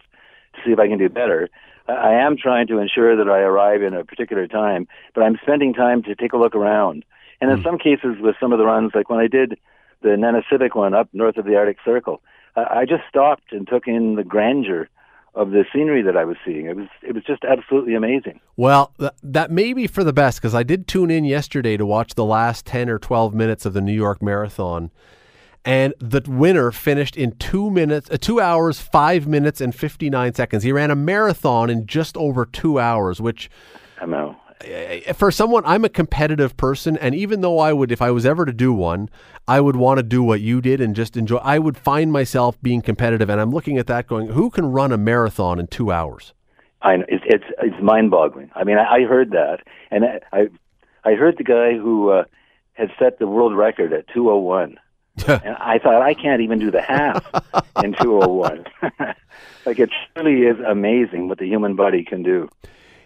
to 0.53 0.59
see 0.65 0.71
if 0.71 0.79
I 0.79 0.89
can 0.89 0.97
do 0.97 1.07
better, 1.07 1.49
I 1.87 2.11
am 2.11 2.35
trying 2.35 2.67
to 2.67 2.79
ensure 2.79 3.15
that 3.15 3.31
I 3.31 3.39
arrive 3.39 3.81
in 3.81 3.93
a 3.93 4.03
particular 4.03 4.47
time. 4.47 4.85
But 5.15 5.23
I'm 5.23 5.37
spending 5.41 5.73
time 5.73 6.03
to 6.03 6.15
take 6.15 6.33
a 6.33 6.37
look 6.37 6.55
around. 6.55 7.05
And 7.39 7.49
in 7.49 7.59
mm. 7.59 7.63
some 7.63 7.77
cases, 7.77 8.17
with 8.19 8.35
some 8.37 8.51
of 8.51 8.59
the 8.59 8.65
runs, 8.65 8.91
like 8.93 9.09
when 9.09 9.19
I 9.19 9.27
did 9.27 9.57
the 10.01 10.09
Nanisivik 10.09 10.75
one 10.75 10.93
up 10.93 11.09
north 11.13 11.37
of 11.37 11.45
the 11.45 11.55
Arctic 11.55 11.77
Circle. 11.83 12.21
I 12.55 12.85
just 12.85 13.03
stopped 13.07 13.51
and 13.51 13.67
took 13.67 13.87
in 13.87 14.15
the 14.15 14.23
grandeur 14.23 14.89
of 15.35 15.51
the 15.51 15.63
scenery 15.73 16.01
that 16.01 16.17
I 16.17 16.25
was 16.25 16.37
seeing. 16.45 16.65
It 16.65 16.75
was 16.75 16.87
it 17.01 17.13
was 17.13 17.23
just 17.23 17.43
absolutely 17.43 17.95
amazing. 17.95 18.39
Well, 18.57 18.93
th- 18.99 19.11
that 19.23 19.51
may 19.51 19.73
be 19.73 19.87
for 19.87 20.03
the 20.03 20.13
best 20.13 20.39
because 20.41 20.55
I 20.55 20.63
did 20.63 20.87
tune 20.87 21.11
in 21.11 21.23
yesterday 21.23 21.77
to 21.77 21.85
watch 21.85 22.15
the 22.15 22.25
last 22.25 22.65
ten 22.65 22.89
or 22.89 22.99
twelve 22.99 23.33
minutes 23.33 23.65
of 23.65 23.73
the 23.73 23.81
New 23.81 23.93
York 23.93 24.21
Marathon, 24.21 24.91
and 25.63 25.93
the 25.99 26.21
winner 26.27 26.71
finished 26.71 27.15
in 27.15 27.35
two 27.37 27.69
minutes, 27.69 28.09
uh, 28.09 28.17
two 28.19 28.39
hours, 28.39 28.79
five 28.79 29.27
minutes, 29.27 29.61
and 29.61 29.73
fifty 29.73 30.09
nine 30.09 30.33
seconds. 30.33 30.63
He 30.63 30.71
ran 30.71 30.91
a 30.91 30.95
marathon 30.95 31.69
in 31.69 31.85
just 31.85 32.17
over 32.17 32.45
two 32.45 32.79
hours, 32.79 33.21
which 33.21 33.49
I 34.01 34.05
know 34.05 34.35
for 35.13 35.31
someone 35.31 35.63
I'm 35.65 35.85
a 35.85 35.89
competitive 35.89 36.57
person 36.57 36.97
and 36.97 37.15
even 37.15 37.41
though 37.41 37.59
I 37.59 37.71
would 37.71 37.91
if 37.91 38.01
I 38.01 38.11
was 38.11 38.25
ever 38.25 38.45
to 38.45 38.51
do 38.51 38.73
one 38.73 39.09
I 39.47 39.61
would 39.61 39.75
want 39.75 39.99
to 39.99 40.03
do 40.03 40.21
what 40.21 40.41
you 40.41 40.59
did 40.59 40.81
and 40.81 40.95
just 40.95 41.15
enjoy 41.15 41.37
I 41.37 41.59
would 41.59 41.77
find 41.77 42.11
myself 42.11 42.61
being 42.61 42.81
competitive 42.81 43.29
and 43.29 43.39
I'm 43.39 43.51
looking 43.51 43.77
at 43.77 43.87
that 43.87 44.07
going 44.07 44.29
who 44.29 44.49
can 44.49 44.71
run 44.71 44.91
a 44.91 44.97
marathon 44.97 45.59
in 45.59 45.67
2 45.67 45.91
hours? 45.91 46.33
I 46.81 46.97
know 46.97 47.05
it's 47.07 47.23
it's, 47.25 47.45
it's 47.59 47.81
mind-boggling. 47.81 48.51
I 48.53 48.63
mean 48.65 48.77
I, 48.77 48.95
I 48.95 49.01
heard 49.03 49.31
that 49.31 49.59
and 49.91 50.03
I 50.33 50.49
I 51.05 51.13
heard 51.13 51.37
the 51.37 51.45
guy 51.45 51.77
who 51.77 52.09
uh, 52.09 52.25
had 52.73 52.91
set 52.99 53.19
the 53.19 53.27
world 53.27 53.55
record 53.55 53.93
at 53.93 54.07
201 54.09 54.77
and 55.27 55.55
I 55.57 55.79
thought 55.79 56.01
I 56.01 56.13
can't 56.13 56.41
even 56.41 56.59
do 56.59 56.71
the 56.71 56.81
half 56.81 57.25
in 57.83 57.93
201 57.93 58.65
like 59.65 59.79
it 59.79 59.89
really 60.17 60.41
is 60.41 60.57
amazing 60.59 61.29
what 61.29 61.37
the 61.37 61.47
human 61.47 61.75
body 61.75 62.03
can 62.03 62.23
do 62.23 62.49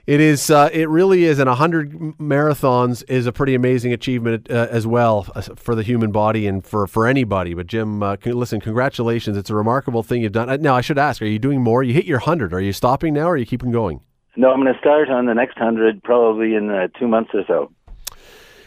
it 0.05 0.19
is. 0.19 0.49
Uh, 0.49 0.69
it 0.73 0.89
really 0.89 1.23
is, 1.23 1.39
and 1.39 1.49
hundred 1.49 1.93
marathons 2.17 3.03
is 3.07 3.25
a 3.25 3.31
pretty 3.31 3.55
amazing 3.55 3.93
achievement 3.93 4.49
uh, 4.49 4.67
as 4.69 4.85
well 4.85 5.27
uh, 5.35 5.41
for 5.55 5.75
the 5.75 5.83
human 5.83 6.11
body 6.11 6.45
and 6.45 6.65
for, 6.65 6.87
for 6.87 7.07
anybody. 7.07 7.53
But 7.53 7.67
Jim, 7.67 8.03
uh, 8.03 8.17
listen, 8.25 8.59
congratulations! 8.59 9.37
It's 9.37 9.49
a 9.49 9.55
remarkable 9.55 10.03
thing 10.03 10.21
you've 10.21 10.33
done. 10.33 10.49
Uh, 10.49 10.57
now, 10.57 10.75
I 10.75 10.81
should 10.81 10.97
ask: 10.97 11.21
Are 11.21 11.25
you 11.25 11.39
doing 11.39 11.61
more? 11.61 11.83
You 11.83 11.93
hit 11.93 12.05
your 12.05 12.19
hundred. 12.19 12.53
Are 12.53 12.61
you 12.61 12.73
stopping 12.73 13.13
now, 13.13 13.27
or 13.27 13.31
are 13.31 13.37
you 13.37 13.45
keeping 13.45 13.71
going? 13.71 14.01
No, 14.35 14.51
I'm 14.51 14.61
going 14.61 14.73
to 14.73 14.79
start 14.79 15.09
on 15.09 15.25
the 15.25 15.33
next 15.33 15.57
hundred 15.57 16.03
probably 16.03 16.55
in 16.55 16.69
uh, 16.69 16.87
two 16.99 17.07
months 17.07 17.31
or 17.33 17.43
so. 17.47 17.71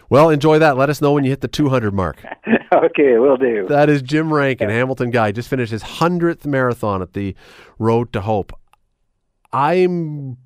Well, 0.09 0.31
enjoy 0.31 0.61
that. 0.61 0.77
Let 0.77 0.89
us 0.89 1.03
know 1.03 1.13
when 1.13 1.25
you 1.25 1.31
hit 1.31 1.41
the 1.41 1.49
200 1.49 1.93
mark. 1.93 2.25
okay, 2.73 3.19
we'll 3.19 3.37
do. 3.37 3.67
That 3.69 3.89
is 3.89 4.03
Jim 4.03 4.33
Rankin, 4.33 4.69
Hamilton 4.69 5.11
guy. 5.11 5.33
Just 5.33 5.49
finished 5.49 5.73
his 5.73 5.83
100th 5.83 6.47
marathon 6.47 7.03
at 7.03 7.13
the 7.13 7.35
Road 7.81 8.13
to 8.13 8.21
Hope. 8.21 8.53
I'm 9.53 10.37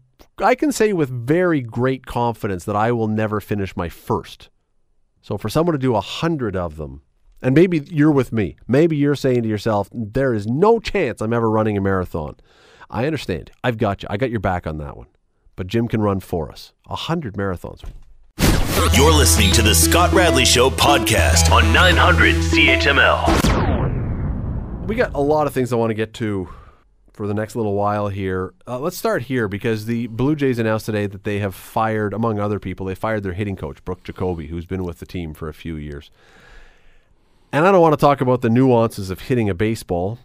I 0.42 0.54
can 0.54 0.72
say 0.72 0.92
with 0.92 1.10
very 1.10 1.60
great 1.60 2.06
confidence 2.06 2.64
that 2.64 2.76
I 2.76 2.92
will 2.92 3.08
never 3.08 3.40
finish 3.40 3.76
my 3.76 3.88
first. 3.88 4.48
So 5.22 5.36
for 5.36 5.48
someone 5.48 5.72
to 5.74 5.78
do 5.78 5.94
a 5.94 6.00
hundred 6.00 6.56
of 6.56 6.76
them, 6.76 7.02
and 7.42 7.54
maybe 7.54 7.80
you're 7.90 8.10
with 8.10 8.32
me, 8.32 8.56
maybe 8.66 8.96
you're 8.96 9.14
saying 9.14 9.42
to 9.42 9.48
yourself, 9.48 9.88
there 9.92 10.34
is 10.34 10.46
no 10.46 10.78
chance 10.80 11.20
I'm 11.20 11.32
ever 11.32 11.50
running 11.50 11.76
a 11.76 11.80
marathon. 11.80 12.36
I 12.88 13.06
understand. 13.06 13.50
I've 13.62 13.78
got 13.78 14.02
you. 14.02 14.08
I 14.10 14.16
got 14.16 14.30
your 14.30 14.40
back 14.40 14.66
on 14.66 14.78
that 14.78 14.96
one. 14.96 15.06
But 15.56 15.66
Jim 15.66 15.88
can 15.88 16.00
run 16.00 16.20
for 16.20 16.50
us. 16.50 16.72
A 16.88 16.96
hundred 16.96 17.34
marathons. 17.34 17.82
You're 18.94 19.12
listening 19.12 19.52
to 19.52 19.62
the 19.62 19.74
Scott 19.74 20.12
Radley 20.12 20.46
Show 20.46 20.70
podcast 20.70 21.52
on 21.52 21.72
900 21.72 22.34
CHML. 22.36 23.26
We 24.86 24.96
got 24.96 25.14
a 25.14 25.20
lot 25.20 25.46
of 25.46 25.52
things 25.52 25.72
I 25.72 25.76
want 25.76 25.90
to 25.90 25.94
get 25.94 26.14
to 26.14 26.48
for 27.20 27.26
the 27.26 27.34
next 27.34 27.54
little 27.54 27.74
while 27.74 28.08
here. 28.08 28.54
Uh, 28.66 28.78
let's 28.78 28.96
start 28.96 29.24
here 29.24 29.46
because 29.46 29.84
the 29.84 30.06
Blue 30.06 30.34
Jays 30.34 30.58
announced 30.58 30.86
today 30.86 31.06
that 31.06 31.24
they 31.24 31.38
have 31.40 31.54
fired, 31.54 32.14
among 32.14 32.40
other 32.40 32.58
people, 32.58 32.86
they 32.86 32.94
fired 32.94 33.22
their 33.24 33.34
hitting 33.34 33.56
coach, 33.56 33.84
Brook 33.84 34.02
Jacoby, 34.02 34.46
who's 34.46 34.64
been 34.64 34.84
with 34.84 35.00
the 35.00 35.04
team 35.04 35.34
for 35.34 35.46
a 35.46 35.52
few 35.52 35.76
years. 35.76 36.10
And 37.52 37.66
I 37.66 37.72
don't 37.72 37.82
want 37.82 37.92
to 37.92 38.00
talk 38.00 38.22
about 38.22 38.40
the 38.40 38.48
nuances 38.48 39.10
of 39.10 39.20
hitting 39.20 39.50
a 39.50 39.54
baseball, 39.54 40.18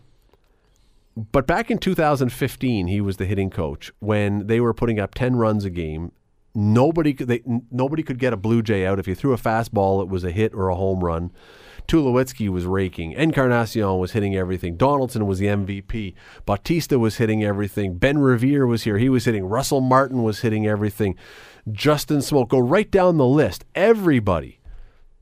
but 1.17 1.45
back 1.45 1.69
in 1.69 1.79
2015, 1.79 2.87
he 2.87 3.01
was 3.01 3.17
the 3.17 3.25
hitting 3.25 3.49
coach 3.49 3.91
when 3.99 4.47
they 4.47 4.61
were 4.61 4.73
putting 4.73 4.97
up 4.97 5.13
10 5.15 5.35
runs 5.35 5.65
a 5.65 5.69
game. 5.69 6.13
Nobody 6.53 7.13
could, 7.13 7.43
nobody 7.69 8.03
could 8.03 8.19
get 8.19 8.31
a 8.31 8.37
Blue 8.37 8.61
Jay 8.61 8.85
out. 8.85 8.99
If 8.99 9.07
you 9.09 9.15
threw 9.15 9.33
a 9.33 9.37
fastball, 9.37 10.01
it 10.01 10.07
was 10.07 10.23
a 10.23 10.31
hit 10.31 10.53
or 10.53 10.69
a 10.69 10.75
home 10.75 11.03
run. 11.03 11.33
Tulowitzki 11.87 12.49
was 12.49 12.65
raking. 12.65 13.13
Encarnacion 13.13 13.99
was 13.99 14.11
hitting 14.11 14.35
everything. 14.35 14.77
Donaldson 14.77 15.25
was 15.25 15.39
the 15.39 15.47
MVP. 15.47 16.13
Bautista 16.45 16.99
was 16.99 17.17
hitting 17.17 17.43
everything. 17.43 17.97
Ben 17.97 18.17
Revere 18.17 18.65
was 18.65 18.83
here. 18.83 18.97
He 18.97 19.09
was 19.09 19.25
hitting. 19.25 19.45
Russell 19.45 19.81
Martin 19.81 20.23
was 20.23 20.41
hitting 20.41 20.67
everything. 20.67 21.15
Justin 21.71 22.19
Smoak. 22.19 22.49
Go 22.49 22.59
right 22.59 22.89
down 22.89 23.17
the 23.17 23.25
list. 23.25 23.65
Everybody 23.75 24.59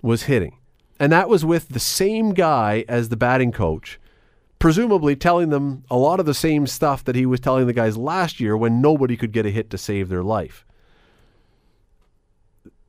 was 0.01 0.23
hitting. 0.23 0.57
And 0.99 1.11
that 1.11 1.29
was 1.29 1.43
with 1.43 1.69
the 1.69 1.79
same 1.79 2.33
guy 2.33 2.85
as 2.87 3.09
the 3.09 3.17
batting 3.17 3.51
coach, 3.51 3.99
presumably 4.59 5.15
telling 5.15 5.49
them 5.49 5.83
a 5.89 5.97
lot 5.97 6.19
of 6.19 6.25
the 6.25 6.33
same 6.33 6.67
stuff 6.67 7.03
that 7.03 7.15
he 7.15 7.25
was 7.25 7.39
telling 7.39 7.67
the 7.67 7.73
guys 7.73 7.97
last 7.97 8.39
year 8.39 8.55
when 8.55 8.81
nobody 8.81 9.17
could 9.17 9.31
get 9.31 9.45
a 9.45 9.49
hit 9.49 9.69
to 9.71 9.77
save 9.77 10.09
their 10.09 10.23
life. 10.23 10.65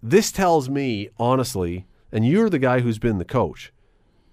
This 0.02 0.30
tells 0.30 0.68
me, 0.68 1.08
honestly, 1.18 1.86
and 2.14 2.24
you're 2.24 2.48
the 2.48 2.60
guy 2.60 2.80
who's 2.80 2.98
been 2.98 3.18
the 3.18 3.24
coach 3.24 3.72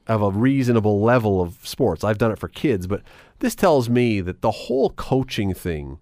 of 0.08 0.22
a 0.22 0.30
reasonable 0.30 1.02
level 1.02 1.42
of 1.42 1.58
sports. 1.68 2.04
I've 2.04 2.20
done 2.20 2.32
it 2.32 2.40
for 2.40 2.48
kids, 2.48 2.86
but 2.86 3.02
this 3.40 3.56
tells 3.56 3.90
me 3.90 4.22
that 4.22 4.42
the 4.42 4.52
whole 4.52 4.92
coaching 4.92 5.54
thing, 5.54 6.00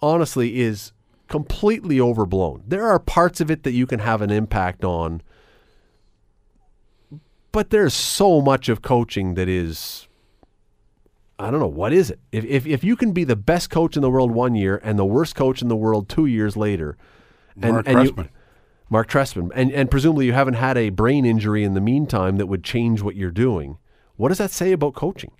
honestly, 0.00 0.60
is 0.60 0.92
completely 1.28 2.00
overblown. 2.00 2.64
There 2.66 2.86
are 2.88 2.98
parts 2.98 3.40
of 3.40 3.50
it 3.50 3.62
that 3.62 3.72
you 3.72 3.86
can 3.86 4.00
have 4.00 4.22
an 4.22 4.30
impact 4.30 4.84
on, 4.84 5.22
but 7.52 7.70
there's 7.70 7.94
so 7.94 8.40
much 8.40 8.68
of 8.68 8.82
coaching 8.82 9.34
that 9.34 9.48
is. 9.48 10.08
I 11.38 11.50
don't 11.50 11.60
know 11.60 11.66
what 11.66 11.92
is 11.92 12.10
it. 12.10 12.20
If, 12.30 12.44
if 12.44 12.66
if 12.66 12.84
you 12.84 12.94
can 12.94 13.12
be 13.12 13.24
the 13.24 13.36
best 13.36 13.68
coach 13.70 13.96
in 13.96 14.02
the 14.02 14.10
world 14.10 14.30
one 14.30 14.54
year 14.54 14.80
and 14.84 14.98
the 14.98 15.04
worst 15.04 15.34
coach 15.34 15.60
in 15.60 15.68
the 15.68 15.76
world 15.76 16.08
two 16.08 16.26
years 16.26 16.56
later, 16.56 16.96
Marc 17.56 17.88
and, 17.88 17.98
and 17.98 18.08
you, 18.08 18.28
Marc 18.92 19.08
Trestman, 19.08 19.50
and, 19.54 19.72
and 19.72 19.90
presumably 19.90 20.26
you 20.26 20.34
haven't 20.34 20.54
had 20.54 20.76
a 20.76 20.90
brain 20.90 21.24
injury 21.24 21.64
in 21.64 21.72
the 21.72 21.80
meantime 21.80 22.36
that 22.36 22.46
would 22.46 22.62
change 22.62 23.00
what 23.00 23.16
you're 23.16 23.30
doing. 23.30 23.78
What 24.16 24.28
does 24.28 24.36
that 24.36 24.50
say 24.50 24.70
about 24.70 24.92
coaching? 24.94 25.32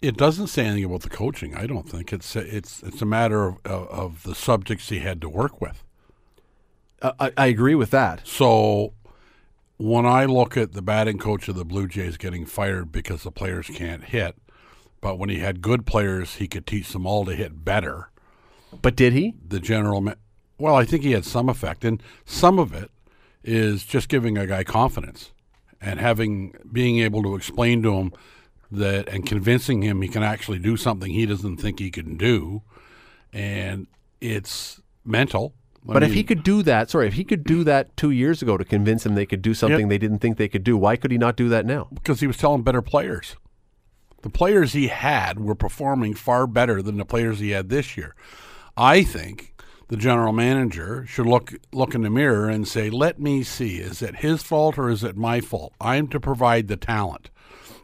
It 0.00 0.16
doesn't 0.16 0.46
say 0.46 0.64
anything 0.64 0.84
about 0.84 1.02
the 1.02 1.10
coaching. 1.10 1.54
I 1.54 1.66
don't 1.66 1.86
think 1.86 2.12
it's 2.12 2.34
it's 2.36 2.82
it's 2.82 3.02
a 3.02 3.06
matter 3.06 3.44
of 3.46 3.58
of, 3.66 3.88
of 3.88 4.22
the 4.22 4.34
subjects 4.34 4.88
he 4.88 5.00
had 5.00 5.20
to 5.20 5.28
work 5.28 5.60
with. 5.60 5.84
Uh, 7.02 7.12
I, 7.20 7.32
I 7.36 7.46
agree 7.48 7.74
with 7.74 7.90
that. 7.90 8.26
So 8.26 8.94
when 9.76 10.06
I 10.06 10.24
look 10.24 10.56
at 10.56 10.72
the 10.72 10.82
batting 10.82 11.18
coach 11.18 11.48
of 11.48 11.54
the 11.56 11.64
Blue 11.66 11.86
Jays 11.86 12.16
getting 12.16 12.46
fired 12.46 12.90
because 12.92 13.24
the 13.24 13.30
players 13.30 13.66
can't 13.66 14.04
hit, 14.04 14.36
But 15.00 15.18
when 15.18 15.28
he 15.28 15.38
had 15.38 15.62
good 15.62 15.86
players, 15.86 16.36
he 16.36 16.48
could 16.48 16.66
teach 16.66 16.92
them 16.92 17.06
all 17.06 17.24
to 17.24 17.34
hit 17.34 17.64
better. 17.64 18.10
But 18.82 18.96
did 18.96 19.12
he? 19.12 19.34
The 19.46 19.60
general, 19.60 20.00
ma- 20.00 20.14
well, 20.58 20.74
I 20.74 20.84
think 20.84 21.02
he 21.02 21.12
had 21.12 21.24
some 21.24 21.48
effect, 21.48 21.84
and 21.84 22.02
some 22.24 22.58
of 22.58 22.72
it 22.72 22.90
is 23.44 23.84
just 23.84 24.08
giving 24.08 24.36
a 24.36 24.46
guy 24.46 24.64
confidence 24.64 25.32
and 25.80 26.00
having 26.00 26.54
being 26.72 26.98
able 26.98 27.22
to 27.22 27.34
explain 27.36 27.82
to 27.82 27.94
him 27.94 28.12
that 28.70 29.08
and 29.08 29.24
convincing 29.24 29.82
him 29.82 30.02
he 30.02 30.08
can 30.08 30.22
actually 30.22 30.58
do 30.58 30.76
something 30.76 31.12
he 31.12 31.24
doesn't 31.24 31.56
think 31.58 31.78
he 31.78 31.90
can 31.90 32.16
do, 32.16 32.62
and 33.32 33.86
it's 34.20 34.80
mental. 35.04 35.54
I 35.88 35.94
But 35.94 36.02
if 36.02 36.12
he 36.12 36.22
could 36.24 36.42
do 36.42 36.62
that, 36.64 36.90
sorry, 36.90 37.06
if 37.06 37.14
he 37.14 37.24
could 37.24 37.44
do 37.44 37.64
that 37.64 37.96
two 37.96 38.10
years 38.10 38.42
ago 38.42 38.58
to 38.58 38.64
convince 38.64 39.04
them 39.04 39.14
they 39.14 39.24
could 39.24 39.40
do 39.40 39.54
something 39.54 39.88
they 39.88 39.96
didn't 39.96 40.18
think 40.18 40.36
they 40.36 40.48
could 40.48 40.64
do, 40.64 40.76
why 40.76 40.96
could 40.96 41.10
he 41.10 41.16
not 41.18 41.36
do 41.36 41.48
that 41.48 41.64
now? 41.64 41.88
because 41.94 42.20
he 42.20 42.26
was 42.26 42.36
telling 42.36 42.62
better 42.62 42.82
players. 42.82 43.36
The 44.22 44.28
players 44.30 44.72
he 44.72 44.88
had 44.88 45.38
were 45.38 45.54
performing 45.54 46.12
far 46.14 46.46
better 46.46 46.82
than 46.82 46.98
the 46.98 47.04
players 47.04 47.38
he 47.38 47.50
had 47.50 47.68
this 47.68 47.96
year. 47.96 48.14
I 48.80 49.02
think 49.02 49.60
the 49.88 49.96
general 49.96 50.32
manager 50.32 51.04
should 51.04 51.26
look 51.26 51.52
look 51.72 51.96
in 51.96 52.02
the 52.02 52.10
mirror 52.10 52.48
and 52.48 52.66
say, 52.66 52.90
"Let 52.90 53.18
me 53.18 53.42
see. 53.42 53.78
Is 53.78 54.02
it 54.02 54.16
his 54.16 54.40
fault 54.44 54.78
or 54.78 54.88
is 54.88 55.02
it 55.02 55.16
my 55.16 55.40
fault? 55.40 55.74
I'm 55.80 56.06
to 56.08 56.20
provide 56.20 56.68
the 56.68 56.76
talent. 56.76 57.28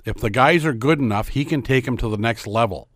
If 0.04 0.18
the 0.18 0.30
guys 0.30 0.64
are 0.64 0.72
good 0.72 1.00
enough, 1.00 1.30
he 1.30 1.44
can 1.44 1.62
take 1.62 1.84
them 1.84 1.96
to 1.96 2.08
the 2.08 2.16
next 2.16 2.46
level. 2.46 2.88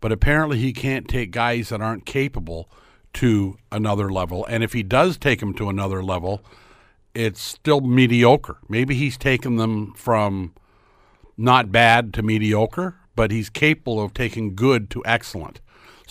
But 0.00 0.12
apparently, 0.12 0.58
he 0.58 0.72
can't 0.72 1.08
take 1.08 1.32
guys 1.32 1.70
that 1.70 1.80
aren't 1.80 2.06
capable 2.06 2.70
to 3.14 3.56
another 3.72 4.12
level. 4.12 4.46
And 4.46 4.62
if 4.62 4.72
he 4.72 4.84
does 4.84 5.16
take 5.16 5.40
them 5.40 5.52
to 5.54 5.68
another 5.68 6.00
level, 6.00 6.44
it's 7.12 7.42
still 7.42 7.80
mediocre. 7.80 8.58
Maybe 8.68 8.94
he's 8.94 9.18
taken 9.18 9.56
them 9.56 9.94
from 9.94 10.54
not 11.36 11.72
bad 11.72 12.14
to 12.14 12.22
mediocre, 12.22 12.96
but 13.16 13.32
he's 13.32 13.50
capable 13.50 14.00
of 14.00 14.14
taking 14.14 14.54
good 14.54 14.90
to 14.90 15.02
excellent. 15.04 15.60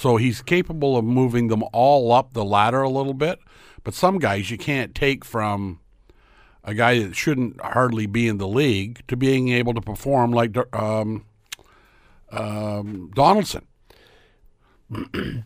So 0.02 0.18
he's 0.18 0.42
capable 0.42 0.98
of 0.98 1.06
moving 1.06 1.50
them 1.50 1.64
all 1.74 2.12
up 2.12 2.34
the 2.34 2.44
ladder 2.44 2.82
a 2.82 2.90
little 2.90 3.14
bit. 3.14 3.38
But 3.84 3.94
some 3.94 4.18
guys 4.18 4.50
you 4.50 4.58
can't 4.58 4.96
take 4.96 5.24
from 5.24 5.80
a 6.64 6.74
guy 6.74 6.98
that 7.04 7.16
shouldn't 7.16 7.62
hardly 7.62 8.08
be 8.08 8.28
in 8.28 8.40
the 8.40 8.48
league 8.48 9.04
to 9.10 9.16
being 9.16 9.50
able 9.50 9.76
to 9.76 9.82
perform 9.82 10.32
like 10.32 10.58
um, 10.74 11.26
um, 12.32 13.12
Donaldson. 13.14 13.68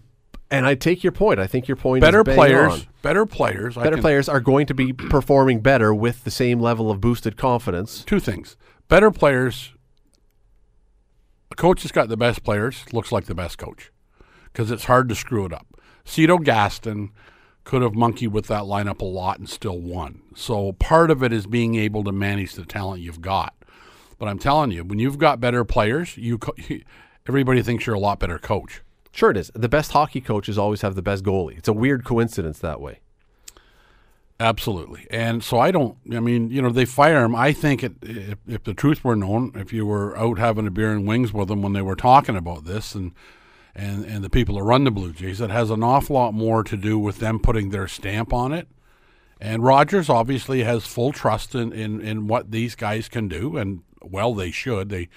And 0.52 0.68
I 0.68 0.76
take 0.76 1.04
your 1.04 1.12
point. 1.12 1.40
I 1.40 1.48
think 1.48 1.68
your 1.68 1.76
point 1.76 2.02
Better 2.02 2.22
is 2.26 2.36
players, 2.36 2.74
on. 2.74 2.82
better 3.02 3.26
players. 3.26 3.74
Better 3.76 3.94
can- 3.94 4.02
players 4.02 4.30
are 4.30 4.40
going 4.40 4.68
to 4.68 4.76
be 4.76 4.94
performing 4.94 5.60
better 5.60 5.94
with 5.94 6.24
the 6.24 6.30
same 6.30 6.60
level 6.60 6.92
of 6.92 7.02
boosted 7.02 7.36
confidence. 7.36 8.04
two 8.06 8.20
things. 8.20 8.56
Better 8.88 9.10
players. 9.10 9.74
A 11.52 11.56
coach 11.56 11.82
that's 11.82 11.92
got 11.92 12.10
the 12.10 12.16
best 12.16 12.44
players 12.44 12.86
looks 12.94 13.12
like 13.12 13.26
the 13.26 13.34
best 13.34 13.58
coach 13.58 13.92
because 14.56 14.72
it's 14.72 14.86
hard 14.86 15.10
to 15.10 15.16
screw 15.16 15.46
it 15.46 15.52
up. 15.52 15.68
Cito 16.06 16.38
Gaston 16.38 17.12
could 17.66 17.82
have 17.82 17.94
monkeyed 17.94 18.32
with 18.32 18.48
that 18.48 18.64
lineup 18.64 19.02
a 19.02 19.06
lot 19.06 19.38
and 19.38 19.50
still 19.50 19.78
won. 19.78 20.22
So 20.34 20.72
part 20.74 21.12
of 21.12 21.22
it 21.22 21.34
is 21.34 21.46
being 21.46 21.76
able 21.76 22.06
to 22.06 22.14
manage 22.14 22.54
the 22.54 22.64
talent 22.64 23.02
you've 23.02 23.20
got. 23.20 23.54
But 24.18 24.30
I'm 24.30 24.40
telling 24.40 24.72
you, 24.72 24.86
when 24.86 24.98
you've 24.98 25.18
got 25.18 25.42
better 25.42 25.66
players, 25.66 26.16
you 26.16 26.38
co- 26.38 26.56
everybody 27.28 27.62
thinks 27.62 27.86
you're 27.86 27.98
a 27.98 28.00
lot 28.00 28.20
better 28.20 28.40
coach. 28.40 28.82
Sure, 29.12 29.32
it 29.32 29.36
is. 29.36 29.52
The 29.54 29.68
best 29.68 29.92
hockey 29.92 30.22
coaches 30.22 30.58
always 30.58 30.82
have 30.84 30.96
the 30.96 31.02
best 31.02 31.26
goalie. 31.26 31.58
It's 31.58 31.68
a 31.68 31.74
weird 31.74 32.06
coincidence 32.06 32.60
that 32.60 32.80
way. 32.80 33.00
Absolutely. 34.40 35.06
And 35.12 35.44
so 35.44 35.60
I 35.60 35.72
don't, 35.72 35.98
I 36.14 36.22
mean, 36.22 36.50
you 36.50 36.62
know, 36.62 36.70
they 36.70 36.86
fire 36.86 37.26
him. 37.26 37.36
I 37.36 37.52
think 37.52 37.84
it, 37.84 37.94
if, 38.02 38.38
if 38.48 38.64
the 38.64 38.74
truth 38.74 39.04
were 39.04 39.16
known, 39.18 39.52
if 39.56 39.74
you 39.74 39.86
were 39.86 40.18
out 40.18 40.40
having 40.40 40.68
a 40.68 40.72
beer 40.72 40.92
and 40.92 41.06
wings 41.06 41.34
with 41.34 41.50
them 41.50 41.62
when 41.62 41.74
they 41.74 41.82
were 41.82 41.96
talking 41.96 42.38
about 42.38 42.64
this 42.64 42.96
and, 42.96 43.12
and, 43.76 44.06
and 44.06 44.24
the 44.24 44.30
people 44.30 44.56
that 44.56 44.64
run 44.64 44.86
the 44.86 44.92
Blue 44.92 45.12
Jays, 45.12 45.42
it 45.42 45.50
has 45.50 45.70
an 45.70 45.84
awful 45.84 46.16
lot 46.16 46.34
more 46.34 46.64
to 46.64 46.78
do 46.78 46.98
with 46.98 47.20
them 47.20 47.40
putting 47.40 47.70
their 47.70 47.88
stamp 47.88 48.32
on 48.32 48.54
it. 48.54 48.68
And 49.42 49.64
Rogers 49.64 50.10
obviously 50.10 50.64
has 50.64 50.86
full 50.86 51.12
trust 51.12 51.54
in, 51.56 51.74
in, 51.74 52.00
in 52.00 52.28
what 52.28 52.52
these 52.52 52.74
guys 52.74 53.10
can 53.10 53.28
do. 53.28 53.58
And, 53.58 53.82
well, 54.02 54.34
they 54.34 54.50
should. 54.50 54.90
They, 54.90 55.10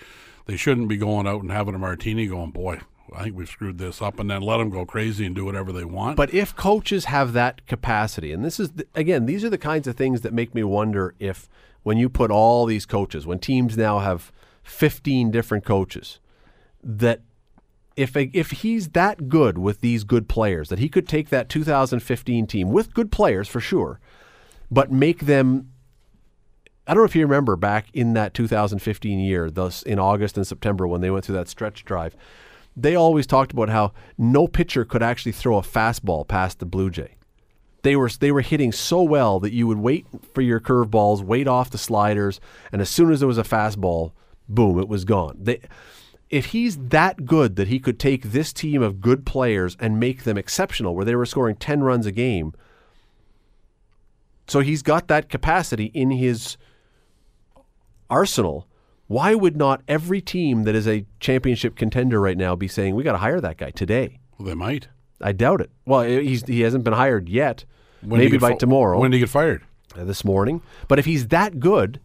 they 0.46 0.56
shouldn't 0.56 0.88
be 0.88 0.96
going 0.96 1.26
out 1.28 1.42
and 1.42 1.52
having 1.52 1.76
a 1.76 1.78
martini 1.78 2.26
going, 2.26 2.50
boy, 2.50 2.80
I 3.14 3.24
think 3.24 3.36
we've 3.36 3.48
screwed 3.48 3.78
this 3.78 4.02
up, 4.02 4.18
and 4.18 4.30
then 4.30 4.42
let 4.42 4.58
them 4.58 4.70
go 4.70 4.84
crazy 4.84 5.24
and 5.24 5.34
do 5.34 5.44
whatever 5.44 5.72
they 5.72 5.84
want. 5.84 6.16
But 6.16 6.34
if 6.34 6.54
coaches 6.56 7.06
have 7.06 7.32
that 7.34 7.66
capacity, 7.66 8.32
and 8.32 8.44
this 8.44 8.58
is, 8.58 8.72
the, 8.72 8.86
again, 8.94 9.26
these 9.26 9.44
are 9.44 9.50
the 9.50 9.56
kinds 9.56 9.86
of 9.86 9.96
things 9.96 10.22
that 10.22 10.32
make 10.32 10.54
me 10.54 10.64
wonder 10.64 11.14
if 11.18 11.48
when 11.84 11.96
you 11.96 12.08
put 12.08 12.30
all 12.30 12.66
these 12.66 12.86
coaches, 12.86 13.24
when 13.24 13.38
teams 13.38 13.76
now 13.76 14.00
have 14.00 14.32
15 14.64 15.30
different 15.30 15.64
coaches, 15.64 16.18
that 16.82 17.22
if, 17.98 18.16
if 18.16 18.50
he's 18.50 18.90
that 18.90 19.28
good 19.28 19.58
with 19.58 19.80
these 19.80 20.04
good 20.04 20.28
players, 20.28 20.68
that 20.68 20.78
he 20.78 20.88
could 20.88 21.08
take 21.08 21.30
that 21.30 21.48
2015 21.48 22.46
team 22.46 22.70
with 22.70 22.94
good 22.94 23.10
players 23.10 23.48
for 23.48 23.60
sure, 23.60 23.98
but 24.70 24.92
make 24.92 25.20
them 25.20 25.72
I 26.86 26.94
don't 26.94 27.02
know 27.02 27.06
if 27.06 27.14
you 27.14 27.22
remember 27.26 27.54
back 27.54 27.88
in 27.92 28.14
that 28.14 28.32
2015 28.32 29.18
year, 29.18 29.50
thus 29.50 29.82
in 29.82 29.98
August 29.98 30.38
and 30.38 30.46
September 30.46 30.86
when 30.86 31.02
they 31.02 31.10
went 31.10 31.22
through 31.22 31.34
that 31.34 31.48
stretch 31.48 31.84
drive, 31.84 32.16
they 32.74 32.94
always 32.94 33.26
talked 33.26 33.52
about 33.52 33.68
how 33.68 33.92
no 34.16 34.48
pitcher 34.48 34.86
could 34.86 35.02
actually 35.02 35.32
throw 35.32 35.58
a 35.58 35.62
fastball 35.62 36.26
past 36.26 36.60
the 36.60 36.64
Blue 36.64 36.88
Jay. 36.88 37.16
They 37.82 37.94
were 37.94 38.08
they 38.08 38.32
were 38.32 38.40
hitting 38.40 38.72
so 38.72 39.02
well 39.02 39.38
that 39.40 39.52
you 39.52 39.66
would 39.66 39.78
wait 39.78 40.06
for 40.32 40.40
your 40.40 40.60
curveballs, 40.60 41.22
wait 41.22 41.46
off 41.46 41.68
the 41.68 41.78
sliders, 41.78 42.40
and 42.72 42.80
as 42.80 42.88
soon 42.88 43.12
as 43.12 43.20
there 43.20 43.28
was 43.28 43.38
a 43.38 43.42
fastball, 43.42 44.12
boom, 44.48 44.78
it 44.78 44.88
was 44.88 45.04
gone. 45.04 45.36
They, 45.38 45.60
if 46.30 46.46
he's 46.46 46.76
that 46.76 47.24
good 47.24 47.56
that 47.56 47.68
he 47.68 47.78
could 47.78 47.98
take 47.98 48.24
this 48.24 48.52
team 48.52 48.82
of 48.82 49.00
good 49.00 49.24
players 49.24 49.76
and 49.80 49.98
make 49.98 50.24
them 50.24 50.36
exceptional, 50.36 50.94
where 50.94 51.04
they 51.04 51.14
were 51.14 51.24
scoring 51.26 51.56
10 51.56 51.82
runs 51.82 52.04
a 52.06 52.12
game, 52.12 52.52
so 54.46 54.60
he's 54.60 54.82
got 54.82 55.08
that 55.08 55.28
capacity 55.28 55.86
in 55.94 56.10
his 56.10 56.56
arsenal. 58.10 58.66
Why 59.06 59.34
would 59.34 59.56
not 59.56 59.82
every 59.88 60.20
team 60.20 60.64
that 60.64 60.74
is 60.74 60.86
a 60.86 61.06
championship 61.20 61.76
contender 61.76 62.20
right 62.20 62.36
now 62.36 62.54
be 62.54 62.68
saying 62.68 62.94
we 62.94 63.02
got 63.04 63.12
to 63.12 63.18
hire 63.18 63.40
that 63.40 63.56
guy 63.56 63.70
today? 63.70 64.18
well, 64.38 64.46
they 64.46 64.54
might. 64.54 64.88
I 65.20 65.32
doubt 65.32 65.60
it. 65.60 65.70
Well, 65.84 66.02
he's 66.02 66.44
he 66.46 66.60
hasn't 66.60 66.84
been 66.84 66.92
hired 66.92 67.28
yet. 67.28 67.64
When 68.02 68.20
Maybe 68.20 68.38
by 68.38 68.50
fi- 68.50 68.56
tomorrow, 68.56 69.00
When 69.00 69.10
did 69.10 69.16
he 69.16 69.20
get 69.20 69.28
fired? 69.30 69.62
uh, 69.96 70.04
this 70.04 70.24
morning. 70.24 70.62
But 70.86 71.00
if 71.00 71.06
he's 71.06 71.26
that 71.28 71.58
good, 71.58 71.98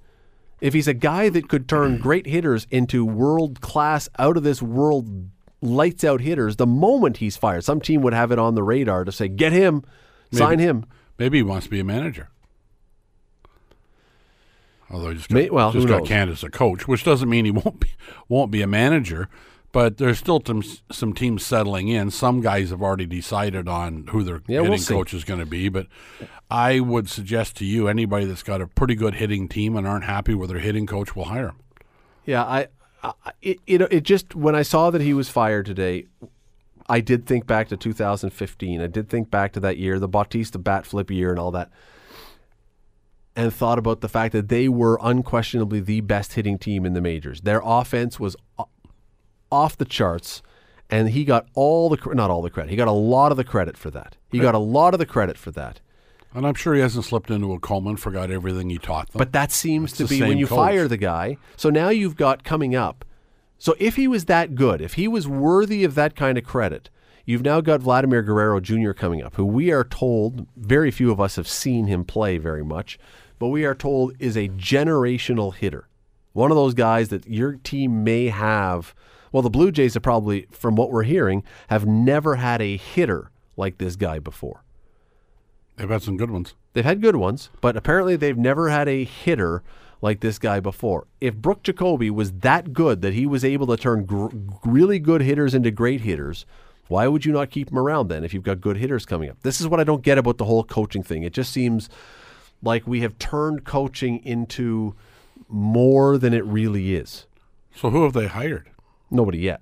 if 0.63 0.73
he's 0.73 0.87
a 0.87 0.93
guy 0.93 1.27
that 1.27 1.49
could 1.49 1.67
turn 1.67 1.97
mm. 1.97 2.01
great 2.01 2.25
hitters 2.25 2.65
into 2.71 3.03
world 3.05 3.59
class, 3.59 4.07
out 4.17 4.37
of 4.37 4.43
this 4.43 4.61
world, 4.61 5.29
lights 5.61 6.05
out 6.05 6.21
hitters, 6.21 6.55
the 6.55 6.65
moment 6.65 7.17
he's 7.17 7.35
fired, 7.35 7.65
some 7.65 7.81
team 7.81 8.01
would 8.01 8.13
have 8.13 8.31
it 8.31 8.39
on 8.39 8.55
the 8.55 8.63
radar 8.63 9.03
to 9.03 9.11
say, 9.11 9.27
get 9.27 9.51
him, 9.51 9.83
sign 10.31 10.59
him. 10.59 10.85
Maybe 11.19 11.39
he 11.39 11.43
wants 11.43 11.65
to 11.65 11.69
be 11.69 11.81
a 11.81 11.83
manager. 11.83 12.29
Although 14.89 15.09
he 15.09 15.15
just 15.17 15.27
got, 15.27 15.35
May- 15.35 15.49
well, 15.49 15.73
just 15.73 15.85
got 15.85 16.09
as 16.09 16.45
a 16.45 16.49
coach, 16.49 16.87
which 16.87 17.03
doesn't 17.03 17.29
mean 17.29 17.43
he 17.43 17.51
won't 17.51 17.81
be 17.81 17.89
won't 18.29 18.49
be 18.49 18.61
a 18.61 18.67
manager. 18.67 19.27
But 19.73 19.97
there's 19.97 20.19
still 20.19 20.41
some 20.45 20.63
some 20.91 21.13
teams 21.13 21.43
settling 21.43 21.87
in. 21.87 22.11
Some 22.11 22.41
guys 22.41 22.69
have 22.69 22.81
already 22.81 23.07
decided 23.07 23.67
on 23.67 24.05
who 24.07 24.23
their 24.23 24.41
Yeah, 24.47 24.61
we'll 24.61 24.73
hitting 24.73 24.85
coach 24.85 25.15
is 25.15 25.23
going 25.25 25.39
to 25.39 25.47
be. 25.47 25.67
But 25.67 25.87
I 26.49 26.79
would 26.79 27.09
suggest 27.09 27.57
to 27.57 27.65
you, 27.65 27.87
anybody 27.87 28.25
that's 28.25 28.43
got 28.43 28.61
a 28.61 28.67
pretty 28.67 28.93
good 28.93 29.15
hitting 29.15 29.49
team 29.49 29.75
and 29.75 29.87
aren't 29.87 30.05
happy 30.05 30.35
with 30.35 30.51
their 30.51 30.59
hitting 30.59 30.85
coach, 30.85 31.15
will 31.15 31.25
hire 31.25 31.47
him. 31.49 31.55
Yeah, 32.23 32.43
I, 32.43 32.67
I 33.03 33.13
it, 33.41 33.59
it, 33.65 33.81
it 33.91 34.03
just 34.03 34.35
when 34.35 34.53
I 34.55 34.61
saw 34.61 34.91
that 34.91 35.01
he 35.01 35.11
was 35.11 35.27
fired 35.27 35.65
today, 35.65 36.05
I 36.87 37.01
did 37.01 37.25
think 37.25 37.47
back 37.47 37.69
to 37.69 37.77
2015. 37.77 38.79
I 38.79 38.85
did 38.85 39.09
think 39.09 39.31
back 39.31 39.53
to 39.53 39.59
that 39.61 39.77
year, 39.77 39.97
the 39.97 40.07
Bautista 40.07 40.59
bat 40.59 40.85
flip 40.85 41.09
year, 41.09 41.31
and 41.31 41.39
all 41.39 41.49
that, 41.49 41.71
and 43.35 43.51
thought 43.51 43.79
about 43.79 44.01
the 44.01 44.09
fact 44.09 44.33
that 44.33 44.49
they 44.49 44.69
were 44.69 44.99
unquestionably 45.01 45.79
the 45.79 46.01
best 46.01 46.33
hitting 46.33 46.59
team 46.59 46.85
in 46.85 46.93
the 46.93 47.01
majors. 47.01 47.41
Their 47.41 47.61
offense 47.65 48.19
was 48.19 48.35
o- 48.59 48.67
off 49.53 49.77
the 49.77 49.85
charts, 49.85 50.41
and 50.89 51.09
he 51.09 51.23
got 51.23 51.47
all 51.53 51.89
the 51.89 51.97
not 52.13 52.29
all 52.29 52.41
the 52.41 52.49
credit. 52.49 52.69
He 52.71 52.75
got 52.75 52.87
a 52.87 52.91
lot 52.91 53.31
of 53.31 53.37
the 53.37 53.43
credit 53.43 53.77
for 53.77 53.91
that. 53.91 54.17
He 54.29 54.39
got 54.39 54.55
a 54.55 54.59
lot 54.59 54.93
of 54.93 54.99
the 54.99 55.05
credit 55.05 55.37
for 55.37 55.51
that. 55.51 55.79
And 56.33 56.47
I'm 56.47 56.55
sure 56.55 56.73
he 56.73 56.81
hasn't 56.81 57.05
slipped 57.05 57.29
into 57.29 57.53
a 57.53 57.59
Coleman, 57.59 57.95
forgot 57.95 58.31
everything 58.31 58.71
he 58.71 58.79
taught 58.79 59.11
them. 59.11 59.19
But 59.19 59.33
that 59.33 59.51
seems 59.51 59.91
It's 59.91 59.97
to 59.99 60.07
be 60.07 60.19
when 60.21 60.39
you 60.39 60.47
coach. 60.47 60.55
fire 60.57 60.87
the 60.87 60.97
guy. 60.97 61.37
So 61.55 61.69
now 61.69 61.89
you've 61.89 62.15
got 62.15 62.43
coming 62.43 62.75
up. 62.75 63.05
So 63.59 63.75
if 63.79 63.97
he 63.97 64.07
was 64.07 64.25
that 64.25 64.55
good, 64.55 64.81
if 64.81 64.95
he 64.95 65.07
was 65.07 65.27
worthy 65.27 65.83
of 65.83 65.93
that 65.93 66.15
kind 66.15 66.37
of 66.39 66.43
credit, 66.43 66.89
you've 67.25 67.43
now 67.43 67.61
got 67.61 67.81
Vladimir 67.81 68.23
Guerrero 68.23 68.59
Jr. 68.59 68.93
coming 68.93 69.21
up, 69.21 69.35
who 69.35 69.45
we 69.45 69.71
are 69.71 69.83
told, 69.83 70.47
very 70.57 70.89
few 70.89 71.11
of 71.11 71.21
us 71.21 71.35
have 71.35 71.47
seen 71.47 71.85
him 71.85 72.03
play 72.03 72.39
very 72.39 72.65
much, 72.65 72.97
but 73.37 73.49
we 73.49 73.63
are 73.63 73.75
told 73.75 74.15
is 74.19 74.35
a 74.35 74.49
generational 74.49 75.53
hitter. 75.53 75.87
One 76.33 76.49
of 76.49 76.57
those 76.57 76.73
guys 76.73 77.09
that 77.09 77.27
your 77.27 77.53
team 77.63 78.03
may 78.03 78.29
have. 78.29 78.95
Well, 79.33 79.41
the 79.41 79.49
Blue 79.49 79.71
Jays 79.71 79.95
have 79.95 80.03
probably, 80.03 80.45
from 80.51 80.75
what 80.75 80.91
we're 80.91 81.03
hearing, 81.03 81.43
have 81.67 81.85
never 81.85 82.35
had 82.35 82.61
a 82.61 82.77
hitter 82.77 83.31
like 83.57 83.79
this 83.79 83.95
guy 83.95 84.19
before. 84.19 84.63
They've 85.75 85.89
had 85.89 86.03
some 86.03 86.17
good 86.17 86.29
ones. 86.29 86.53
They've 86.73 86.85
had 86.85 87.01
good 87.01 87.15
ones, 87.15 87.49
but 87.59 87.75
apparently 87.75 88.15
they've 88.15 88.37
never 88.37 88.69
had 88.69 88.87
a 88.87 89.03
hitter 89.03 89.63
like 90.01 90.19
this 90.19 90.37
guy 90.37 90.59
before. 90.59 91.07
If 91.19 91.35
Brook 91.35 91.63
Jacoby 91.63 92.11
was 92.11 92.31
that 92.31 92.73
good 92.73 93.01
that 93.01 93.15
he 93.15 93.25
was 93.25 93.43
able 93.43 93.65
to 93.67 93.77
turn 93.77 94.05
gr- 94.05 94.27
really 94.63 94.99
good 94.99 95.21
hitters 95.21 95.55
into 95.55 95.71
great 95.71 96.01
hitters, 96.01 96.45
why 96.87 97.07
would 97.07 97.25
you 97.25 97.31
not 97.31 97.49
keep 97.49 97.71
him 97.71 97.79
around 97.79 98.09
then 98.09 98.23
if 98.23 98.35
you've 98.35 98.43
got 98.43 98.61
good 98.61 98.77
hitters 98.77 99.05
coming 99.05 99.29
up? 99.31 99.37
This 99.41 99.59
is 99.59 99.67
what 99.67 99.79
I 99.79 99.83
don't 99.83 100.03
get 100.03 100.19
about 100.19 100.37
the 100.37 100.45
whole 100.45 100.63
coaching 100.63 101.01
thing. 101.01 101.23
It 101.23 101.33
just 101.33 101.51
seems 101.51 101.89
like 102.61 102.85
we 102.85 103.01
have 103.01 103.17
turned 103.17 103.63
coaching 103.63 104.23
into 104.23 104.93
more 105.47 106.19
than 106.19 106.35
it 106.35 106.45
really 106.45 106.93
is. 106.93 107.25
So 107.75 107.89
who 107.89 108.03
have 108.03 108.13
they 108.13 108.27
hired? 108.27 108.69
Nobody 109.13 109.39
yet. 109.39 109.61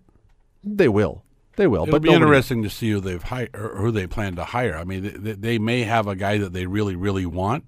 They 0.63 0.87
will. 0.87 1.23
They 1.57 1.67
will. 1.67 1.83
It'll 1.83 1.91
but 1.91 2.01
be 2.01 2.09
nobody- 2.09 2.23
interesting 2.23 2.63
to 2.63 2.69
see 2.69 2.89
who 2.91 2.99
they've 2.99 3.21
hired 3.21 3.49
or 3.53 3.75
who 3.77 3.91
they 3.91 4.07
plan 4.07 4.35
to 4.37 4.45
hire. 4.45 4.77
I 4.77 4.83
mean, 4.85 5.23
they, 5.23 5.33
they 5.33 5.59
may 5.59 5.83
have 5.83 6.07
a 6.07 6.15
guy 6.15 6.37
that 6.37 6.53
they 6.53 6.65
really, 6.65 6.95
really 6.95 7.25
want, 7.25 7.65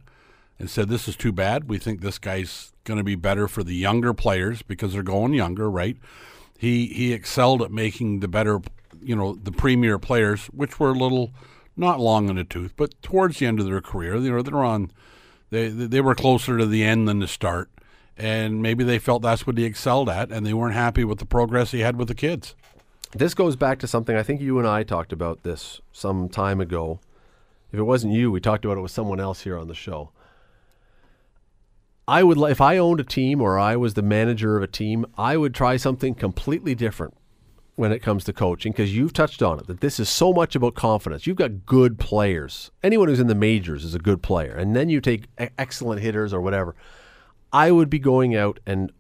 and 0.58 0.69
said, 0.69 0.89
"This 0.89 1.08
is 1.08 1.15
too 1.15 1.32
bad. 1.34 1.69
We 1.69 1.78
think 1.78 2.02
this 2.02 2.17
guy's 2.17 2.72
going 2.86 2.98
to 2.98 3.04
be 3.04 3.15
better 3.15 3.48
for 3.48 3.63
the 3.63 3.76
younger 3.76 4.13
players 4.13 4.62
because 4.62 4.93
they're 4.93 5.04
going 5.04 5.34
younger, 5.34 5.69
right?" 5.69 5.98
He 6.58 6.88
he 6.88 7.12
excelled 7.12 7.62
at 7.62 7.72
making 7.72 8.22
the 8.22 8.30
better, 8.30 8.62
you 9.02 9.15
know, 9.15 9.34
the 9.36 9.52
premier 9.52 10.00
players, 10.00 10.46
which 10.48 10.80
were 10.80 10.91
a 10.91 10.98
little 10.98 11.34
not 11.76 12.00
long 12.00 12.30
in 12.30 12.38
the 12.38 12.46
tooth, 12.46 12.74
but 12.78 13.00
towards 13.02 13.39
the 13.39 13.48
end 13.48 13.60
of 13.60 13.65
their 13.65 13.82
career, 13.82 14.15
you 14.15 14.32
know, 14.32 14.41
they're 14.41 14.63
on. 14.63 14.91
They 15.50 15.67
they 15.67 16.00
were 16.00 16.15
closer 16.15 16.58
to 16.58 16.65
the 16.65 16.84
end 16.86 17.08
than 17.08 17.19
the 17.19 17.28
start, 17.28 17.69
and 18.17 18.62
maybe 18.62 18.84
they 18.84 18.99
felt 18.99 19.21
that's 19.21 19.47
what 19.47 19.58
he 19.58 19.65
excelled 19.65 20.10
at, 20.10 20.32
and 20.32 20.45
they 20.45 20.54
weren't 20.54 20.76
happy 20.76 21.04
with 21.04 21.19
the 21.19 21.26
progress 21.26 21.71
he 21.71 21.80
had 21.80 21.97
with 21.97 22.08
the 22.08 22.15
kids. 22.15 22.56
This 23.13 23.34
goes 23.34 23.56
back 23.56 23.80
to 23.80 23.88
something 23.88 24.15
I 24.15 24.23
think 24.23 24.41
you 24.41 24.58
and 24.58 24.67
I 24.67 24.84
talked 24.84 25.13
about 25.13 25.43
this 25.43 25.82
some 25.91 26.30
time 26.30 26.60
ago. 26.60 26.99
If 27.71 27.80
it 27.80 27.84
wasn't 27.84 28.13
you, 28.13 28.32
we 28.32 28.39
talked 28.39 28.65
about 28.65 28.78
it 28.78 28.82
with 28.82 28.91
someone 28.91 29.19
else 29.19 29.41
here 29.41 29.58
on 29.58 29.67
the 29.67 29.76
show. 29.76 30.12
I 32.08 32.23
would 32.23 32.38
if 32.49 32.60
I 32.60 32.78
owned 32.78 32.99
a 32.99 33.06
team 33.06 33.41
or 33.41 33.58
I 33.58 33.76
was 33.76 33.93
the 33.93 34.02
manager 34.02 34.58
of 34.58 34.63
a 34.63 34.67
team, 34.67 35.06
I 35.17 35.38
would 35.38 35.54
try 35.54 35.78
something 35.78 36.15
completely 36.15 36.76
different 36.76 37.15
when 37.76 37.91
it 37.91 37.99
comes 37.99 38.23
to 38.26 38.34
coaching 38.34 38.71
because 38.71 38.95
you've 38.95 39.13
touched 39.13 39.41
on 39.41 39.60
it 39.60 39.67
that 39.67 39.80
this 39.80 39.99
is 39.99 40.10
so 40.10 40.34
much 40.34 40.56
about 40.56 40.76
confidence. 40.76 41.26
You've 41.26 41.38
got 41.38 41.65
good 41.65 41.97
players. 41.97 42.71
Anyone 42.84 43.08
who's 43.08 43.19
in 43.19 43.28
the 43.28 43.36
majors 43.36 43.84
is 43.84 43.95
a 43.95 43.99
good 43.99 44.21
player. 44.21 44.54
And 44.54 44.76
then 44.76 44.89
you 44.89 45.02
take 45.02 45.28
excellent 45.58 46.02
hitters 46.02 46.34
or 46.34 46.41
whatever. 46.41 46.76
I 47.54 47.72
would 47.72 47.89
be 47.89 48.00
going 48.00 48.36
out 48.36 48.60
and 48.66 48.92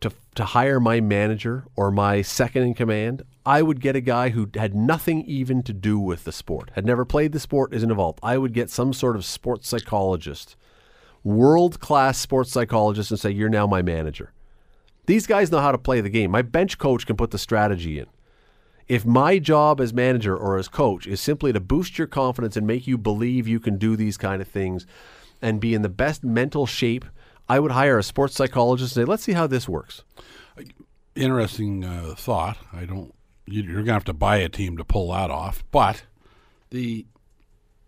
to 0.00 0.12
to 0.36 0.44
hire 0.44 0.78
my 0.78 1.00
manager 1.00 1.64
or 1.74 1.90
my 1.90 2.22
second 2.22 2.62
in 2.62 2.74
command, 2.74 3.22
I 3.44 3.62
would 3.62 3.80
get 3.80 3.96
a 3.96 4.00
guy 4.00 4.28
who 4.28 4.48
had 4.54 4.74
nothing 4.74 5.24
even 5.24 5.62
to 5.64 5.72
do 5.72 5.98
with 5.98 6.24
the 6.24 6.32
sport, 6.32 6.70
had 6.74 6.86
never 6.86 7.04
played 7.04 7.32
the 7.32 7.40
sport, 7.40 7.74
isn't 7.74 7.90
involved. 7.90 8.20
I 8.22 8.38
would 8.38 8.52
get 8.52 8.70
some 8.70 8.92
sort 8.92 9.16
of 9.16 9.24
sports 9.24 9.68
psychologist, 9.68 10.56
world 11.24 11.80
class 11.80 12.18
sports 12.18 12.52
psychologist, 12.52 13.10
and 13.10 13.18
say, 13.18 13.30
"You're 13.30 13.48
now 13.48 13.66
my 13.66 13.82
manager." 13.82 14.32
These 15.06 15.26
guys 15.26 15.50
know 15.50 15.60
how 15.60 15.72
to 15.72 15.78
play 15.78 16.00
the 16.00 16.10
game. 16.10 16.30
My 16.30 16.42
bench 16.42 16.78
coach 16.78 17.06
can 17.06 17.16
put 17.16 17.30
the 17.30 17.38
strategy 17.38 17.98
in. 17.98 18.06
If 18.88 19.04
my 19.04 19.40
job 19.40 19.80
as 19.80 19.92
manager 19.92 20.36
or 20.36 20.58
as 20.58 20.68
coach 20.68 21.06
is 21.08 21.20
simply 21.20 21.52
to 21.52 21.60
boost 21.60 21.98
your 21.98 22.06
confidence 22.06 22.56
and 22.56 22.66
make 22.66 22.86
you 22.86 22.98
believe 22.98 23.48
you 23.48 23.58
can 23.58 23.78
do 23.78 23.96
these 23.96 24.16
kind 24.16 24.40
of 24.40 24.46
things 24.46 24.86
and 25.42 25.60
be 25.60 25.74
in 25.74 25.82
the 25.82 25.88
best 25.88 26.22
mental 26.22 26.66
shape, 26.66 27.04
I 27.48 27.58
would 27.60 27.70
hire 27.72 27.98
a 27.98 28.02
sports 28.02 28.34
psychologist 28.34 28.96
and 28.96 29.04
say, 29.06 29.08
let's 29.10 29.22
see 29.22 29.32
how 29.32 29.46
this 29.46 29.68
works. 29.68 30.02
interesting 31.14 31.84
uh, 31.84 32.14
thought. 32.16 32.58
I 32.72 32.84
don't. 32.84 33.14
you- 33.46 33.62
You're 33.62 33.82
gonna 33.82 33.92
have 33.92 34.04
to 34.04 34.12
buy 34.12 34.38
a 34.38 34.48
team 34.48 34.76
to 34.78 34.84
pull 34.84 35.12
that 35.12 35.30
off. 35.30 35.64
But 35.70 36.04
the 36.70 37.06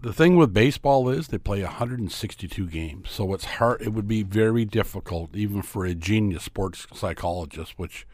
the 0.00 0.12
thing 0.12 0.36
with 0.36 0.52
baseball 0.52 1.08
is 1.08 1.28
they 1.28 1.38
play 1.38 1.62
162 1.62 2.66
games, 2.68 3.10
so 3.10 3.32
it's 3.34 3.44
hard. 3.44 3.82
It 3.82 3.92
would 3.92 4.08
be 4.08 4.22
very 4.22 4.64
difficult, 4.64 5.34
even 5.34 5.62
for 5.62 5.84
a 5.84 5.94
genius 5.94 6.44
sports 6.44 6.86
psychologist, 6.94 7.74
which 7.78 8.06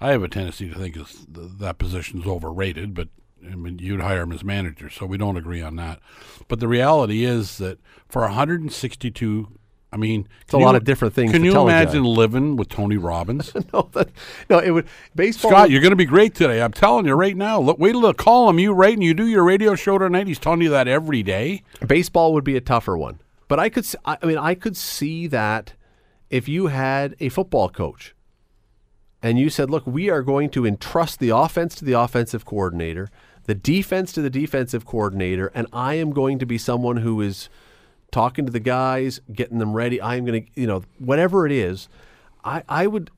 I 0.00 0.10
have 0.12 0.22
a 0.22 0.28
tendency 0.28 0.68
to 0.68 0.78
think 0.78 0.96
is 0.96 1.26
th- 1.32 1.48
that 1.58 1.78
position's 1.78 2.26
overrated. 2.26 2.94
But 2.94 3.08
I 3.44 3.54
mean, 3.54 3.78
you'd 3.78 4.00
hire 4.00 4.22
him 4.22 4.32
as 4.32 4.44
manager, 4.44 4.90
so 4.90 5.06
we 5.06 5.18
don't 5.18 5.36
agree 5.36 5.62
on 5.62 5.76
that. 5.76 6.00
But 6.48 6.60
the 6.60 6.68
reality 6.68 7.24
is 7.24 7.58
that 7.58 7.78
for 8.08 8.22
162. 8.22 9.48
I 9.90 9.96
mean, 9.96 10.28
It's 10.42 10.52
a 10.52 10.58
lot 10.58 10.74
of 10.74 10.84
different 10.84 11.14
things 11.14 11.32
Can 11.32 11.42
you 11.44 11.50
tell 11.52 11.66
a 11.66 11.70
guy. 11.70 11.80
imagine 11.80 12.04
living 12.04 12.56
with 12.56 12.68
Tony 12.68 12.98
Robbins? 12.98 13.54
no, 13.72 13.88
that, 13.92 14.10
no, 14.50 14.58
it 14.58 14.70
would 14.70 14.86
baseball. 15.14 15.50
Scott, 15.50 15.70
you're 15.70 15.80
going 15.80 15.92
to 15.92 15.96
be 15.96 16.04
great 16.04 16.34
today. 16.34 16.60
I'm 16.60 16.72
telling 16.72 17.06
you 17.06 17.14
right 17.14 17.34
now. 17.34 17.58
Look, 17.58 17.78
wait 17.78 17.92
till 17.92 18.04
I 18.04 18.12
call 18.12 18.50
him. 18.50 18.58
You 18.58 18.74
right, 18.74 18.92
and 18.92 19.02
you 19.02 19.14
do 19.14 19.26
your 19.26 19.44
radio 19.44 19.74
show 19.74 19.96
tonight. 19.96 20.26
He's 20.26 20.38
telling 20.38 20.60
you 20.60 20.68
that 20.70 20.88
every 20.88 21.22
day. 21.22 21.62
baseball 21.86 22.34
would 22.34 22.44
be 22.44 22.54
a 22.54 22.60
tougher 22.60 22.98
one. 22.98 23.20
But 23.48 23.58
I 23.58 23.70
could, 23.70 23.86
I 24.04 24.18
mean, 24.26 24.36
I 24.36 24.54
could 24.54 24.76
see 24.76 25.26
that 25.28 25.72
if 26.28 26.48
you 26.48 26.66
had 26.66 27.16
a 27.18 27.30
football 27.30 27.70
coach 27.70 28.14
and 29.22 29.38
you 29.38 29.50
said, 29.50 29.70
look, 29.70 29.86
we 29.86 30.10
are 30.10 30.22
going 30.22 30.50
to 30.50 30.66
entrust 30.66 31.18
the 31.18 31.30
offense 31.30 31.74
to 31.76 31.84
the 31.84 31.98
offensive 31.98 32.44
coordinator, 32.44 33.08
the 33.48 33.54
defense 33.54 34.12
to 34.12 34.20
the 34.20 34.28
defensive 34.28 34.84
coordinator, 34.84 35.50
and 35.54 35.66
I 35.72 35.94
am 35.94 36.12
going 36.12 36.38
to 36.38 36.44
be 36.44 36.58
someone 36.58 36.98
who 36.98 37.22
is 37.22 37.48
talking 38.12 38.44
to 38.44 38.52
the 38.52 38.60
guys, 38.60 39.22
getting 39.32 39.56
them 39.56 39.72
ready. 39.72 39.98
I 40.02 40.16
am 40.16 40.26
going 40.26 40.44
to, 40.44 40.50
you 40.60 40.66
know, 40.66 40.82
whatever 40.98 41.46
it 41.46 41.52
is, 41.52 41.88
I, 42.44 42.62
I 42.68 42.86
would. 42.86 43.10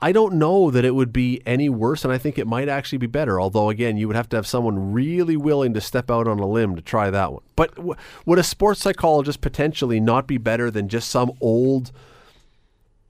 I 0.00 0.12
don't 0.12 0.34
know 0.34 0.70
that 0.70 0.84
it 0.84 0.94
would 0.94 1.10
be 1.10 1.40
any 1.46 1.70
worse, 1.70 2.04
and 2.04 2.12
I 2.12 2.18
think 2.18 2.38
it 2.38 2.46
might 2.46 2.68
actually 2.68 2.98
be 2.98 3.06
better. 3.06 3.40
Although, 3.40 3.70
again, 3.70 3.96
you 3.96 4.06
would 4.08 4.14
have 4.14 4.28
to 4.28 4.36
have 4.36 4.46
someone 4.46 4.92
really 4.92 5.38
willing 5.38 5.72
to 5.72 5.80
step 5.80 6.10
out 6.10 6.28
on 6.28 6.38
a 6.38 6.46
limb 6.46 6.76
to 6.76 6.82
try 6.82 7.08
that 7.08 7.32
one. 7.32 7.42
But 7.56 7.74
w- 7.74 7.96
would 8.26 8.38
a 8.38 8.44
sports 8.44 8.80
psychologist 8.80 9.40
potentially 9.40 10.00
not 10.00 10.26
be 10.26 10.36
better 10.36 10.70
than 10.70 10.88
just 10.88 11.08
some 11.08 11.32
old? 11.40 11.92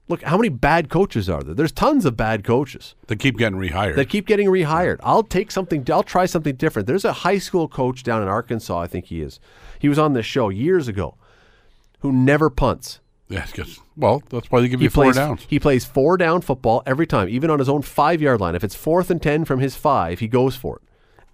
Look, 0.09 0.23
how 0.23 0.37
many 0.37 0.49
bad 0.49 0.89
coaches 0.89 1.29
are 1.29 1.41
there? 1.43 1.53
There's 1.53 1.71
tons 1.71 2.03
of 2.03 2.17
bad 2.17 2.43
coaches 2.43 2.95
They 3.07 3.15
keep 3.15 3.37
getting 3.37 3.59
rehired. 3.59 3.95
that 3.95 4.09
keep 4.09 4.25
getting 4.25 4.47
rehired. 4.49 4.99
I'll 5.03 5.23
take 5.23 5.51
something. 5.51 5.85
I'll 5.91 6.01
try 6.03 6.25
something 6.25 6.55
different. 6.55 6.87
There's 6.87 7.05
a 7.05 7.13
high 7.13 7.37
school 7.37 7.67
coach 7.67 8.01
down 8.03 8.21
in 8.23 8.27
Arkansas. 8.27 8.79
I 8.79 8.87
think 8.87 9.05
he 9.05 9.21
is. 9.21 9.39
He 9.77 9.87
was 9.87 9.99
on 9.99 10.13
this 10.13 10.25
show 10.25 10.49
years 10.49 10.87
ago, 10.87 11.15
who 11.99 12.11
never 12.11 12.49
punts. 12.49 12.99
yeah, 13.29 13.45
because 13.45 13.79
well, 13.95 14.23
that's 14.29 14.49
why 14.51 14.61
they 14.61 14.67
give 14.67 14.79
He 14.79 14.85
you 14.85 14.89
four 14.89 15.13
downs. 15.13 15.45
he 15.47 15.59
plays 15.59 15.85
four 15.85 16.17
down 16.17 16.41
football 16.41 16.81
every 16.87 17.05
time, 17.05 17.29
even 17.29 17.49
on 17.51 17.59
his 17.59 17.69
own 17.69 17.83
five 17.83 18.19
yard 18.21 18.41
line. 18.41 18.55
If 18.55 18.63
it's 18.63 18.75
fourth 18.75 19.11
and 19.11 19.21
ten 19.21 19.45
from 19.45 19.59
his 19.59 19.75
five, 19.75 20.19
he 20.19 20.27
goes 20.27 20.55
for 20.55 20.77
it. 20.77 20.81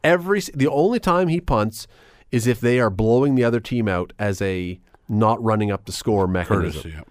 Every 0.04 0.42
the 0.54 0.68
only 0.68 1.00
time 1.00 1.30
he 1.30 1.40
punts 1.40 1.88
is 2.32 2.46
if 2.46 2.60
they 2.60 2.80
are 2.82 2.90
blowing 2.90 3.36
the 3.36 3.44
other 3.46 3.62
team 3.62 3.88
out 3.88 4.12
as 4.20 4.42
a 4.42 4.80
not 5.08 5.42
running 5.42 5.72
up 5.72 5.86
the 5.86 5.92
score 5.94 6.28
mechanism. 6.28 6.82
Courtesy. 6.82 6.98
Yeah. 6.98 7.04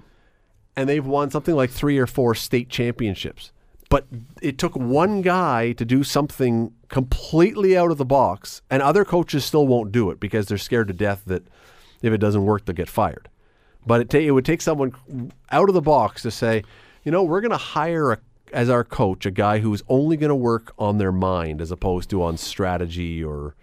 And 0.76 0.88
they've 0.88 1.06
won 1.06 1.30
something 1.30 1.54
like 1.54 1.70
three 1.70 1.98
or 1.98 2.06
four 2.06 2.34
state 2.34 2.68
championships. 2.68 3.52
But 3.90 4.06
it 4.42 4.58
took 4.58 4.74
one 4.74 5.22
guy 5.22 5.72
to 5.72 5.84
do 5.84 6.02
something 6.02 6.72
completely 6.88 7.76
out 7.76 7.90
of 7.90 7.98
the 7.98 8.04
box, 8.04 8.62
and 8.70 8.82
other 8.82 9.04
coaches 9.04 9.44
still 9.44 9.66
won't 9.66 9.92
do 9.92 10.10
it 10.10 10.18
because 10.18 10.46
they're 10.46 10.58
scared 10.58 10.88
to 10.88 10.94
death 10.94 11.22
that 11.26 11.44
if 12.02 12.12
it 12.12 12.18
doesn't 12.18 12.44
work, 12.44 12.64
they'll 12.64 12.74
get 12.74 12.88
fired. 12.88 13.28
But 13.86 14.00
it, 14.00 14.10
ta- 14.10 14.18
it 14.18 14.30
would 14.30 14.44
take 14.44 14.62
someone 14.62 15.32
out 15.50 15.68
of 15.68 15.74
the 15.74 15.82
box 15.82 16.22
to 16.22 16.30
say, 16.30 16.64
you 17.04 17.12
know, 17.12 17.22
we're 17.22 17.40
going 17.40 17.50
to 17.50 17.56
hire 17.56 18.12
a, 18.12 18.18
as 18.52 18.68
our 18.68 18.84
coach 18.84 19.26
a 19.26 19.30
guy 19.30 19.58
who's 19.58 19.82
only 19.88 20.16
going 20.16 20.30
to 20.30 20.34
work 20.34 20.72
on 20.78 20.98
their 20.98 21.12
mind 21.12 21.60
as 21.60 21.70
opposed 21.70 22.10
to 22.10 22.22
on 22.22 22.36
strategy 22.36 23.22
or 23.22 23.54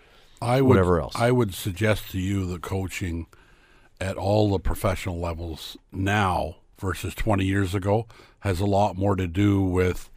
I 0.42 0.62
would, 0.62 0.70
Whatever 0.70 1.02
else. 1.02 1.16
I 1.16 1.32
would 1.32 1.54
suggest 1.54 2.12
to 2.12 2.20
you 2.20 2.46
that 2.48 2.62
coaching 2.62 3.28
at 4.00 4.18
all 4.18 4.50
the 4.50 4.60
professional 4.60 5.20
levels 5.20 5.78
now 5.92 6.58
versus 6.82 7.16
20 7.16 7.46
years 7.46 7.74
ago 7.74 8.08
has 8.40 8.60
a 8.60 8.66
lot 8.66 8.98
more 8.98 9.16
to 9.16 9.28
do 9.28 9.62
with 9.62 10.10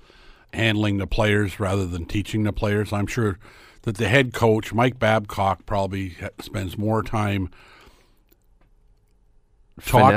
handling 0.53 0.99
the 0.99 1.07
players 1.07 1.61
rather 1.61 1.87
than 1.87 2.07
teaching 2.07 2.43
the 2.45 2.53
players. 2.53 2.93
I'm 2.93 3.07
sure 3.07 3.39
that 3.83 3.97
the 3.99 4.09
head 4.09 4.33
coach, 4.33 4.73
Mike 4.73 4.99
Babcock, 4.99 5.67
probably 5.67 6.17
spends 6.41 6.79
more 6.79 7.03
time 7.03 7.51
talk- 10.01 10.13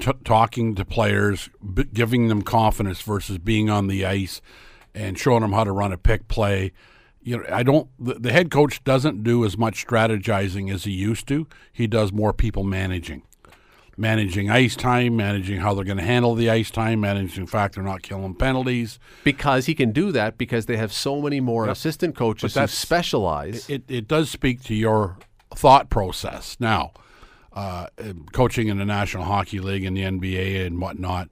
t- 0.00 0.12
talking 0.24 0.74
to 0.74 0.84
players, 0.84 1.48
b- 1.74 1.84
giving 1.92 2.28
them 2.28 2.42
confidence 2.42 3.00
versus 3.02 3.38
being 3.38 3.70
on 3.70 3.86
the 3.86 4.04
ice 4.04 4.40
and 4.94 5.18
showing 5.18 5.42
them 5.42 5.52
how 5.52 5.64
to 5.64 5.72
run 5.72 5.92
a 5.92 5.98
pick 5.98 6.26
play. 6.28 6.72
You 7.22 7.38
know, 7.38 7.44
I 7.52 7.62
don't. 7.62 7.88
The, 7.98 8.14
the 8.14 8.32
head 8.32 8.50
coach 8.50 8.82
doesn't 8.84 9.22
do 9.22 9.44
as 9.44 9.58
much 9.58 9.86
strategizing 9.86 10.72
as 10.72 10.84
he 10.84 10.92
used 10.92 11.26
to. 11.28 11.46
He 11.72 11.86
does 11.86 12.12
more 12.12 12.32
people 12.32 12.62
managing, 12.62 13.22
managing 13.96 14.50
ice 14.50 14.76
time, 14.76 15.16
managing 15.16 15.60
how 15.60 15.74
they're 15.74 15.84
going 15.84 15.96
to 15.96 16.04
handle 16.04 16.34
the 16.34 16.50
ice 16.50 16.70
time, 16.70 17.00
managing 17.00 17.44
the 17.44 17.50
fact 17.50 17.74
they're 17.74 17.84
not 17.84 18.02
killing 18.02 18.34
penalties. 18.34 18.98
Because 19.24 19.66
he 19.66 19.74
can 19.74 19.92
do 19.92 20.12
that 20.12 20.36
because 20.36 20.66
they 20.66 20.76
have 20.76 20.92
so 20.92 21.20
many 21.20 21.40
more 21.40 21.68
assistant 21.68 22.14
coaches 22.14 22.54
who 22.54 22.60
that's- 22.60 22.72
specialize. 22.74 23.68
It 23.68 23.84
it 23.88 24.06
does 24.08 24.30
speak 24.30 24.62
to 24.64 24.74
your 24.74 25.16
thought 25.54 25.88
process 25.88 26.56
now. 26.60 26.92
Uh, 27.52 27.86
coaching 28.32 28.68
in 28.68 28.76
the 28.76 28.84
National 28.84 29.24
Hockey 29.24 29.60
League 29.60 29.82
and 29.82 29.96
the 29.96 30.02
NBA 30.02 30.66
and 30.66 30.78
whatnot, 30.78 31.30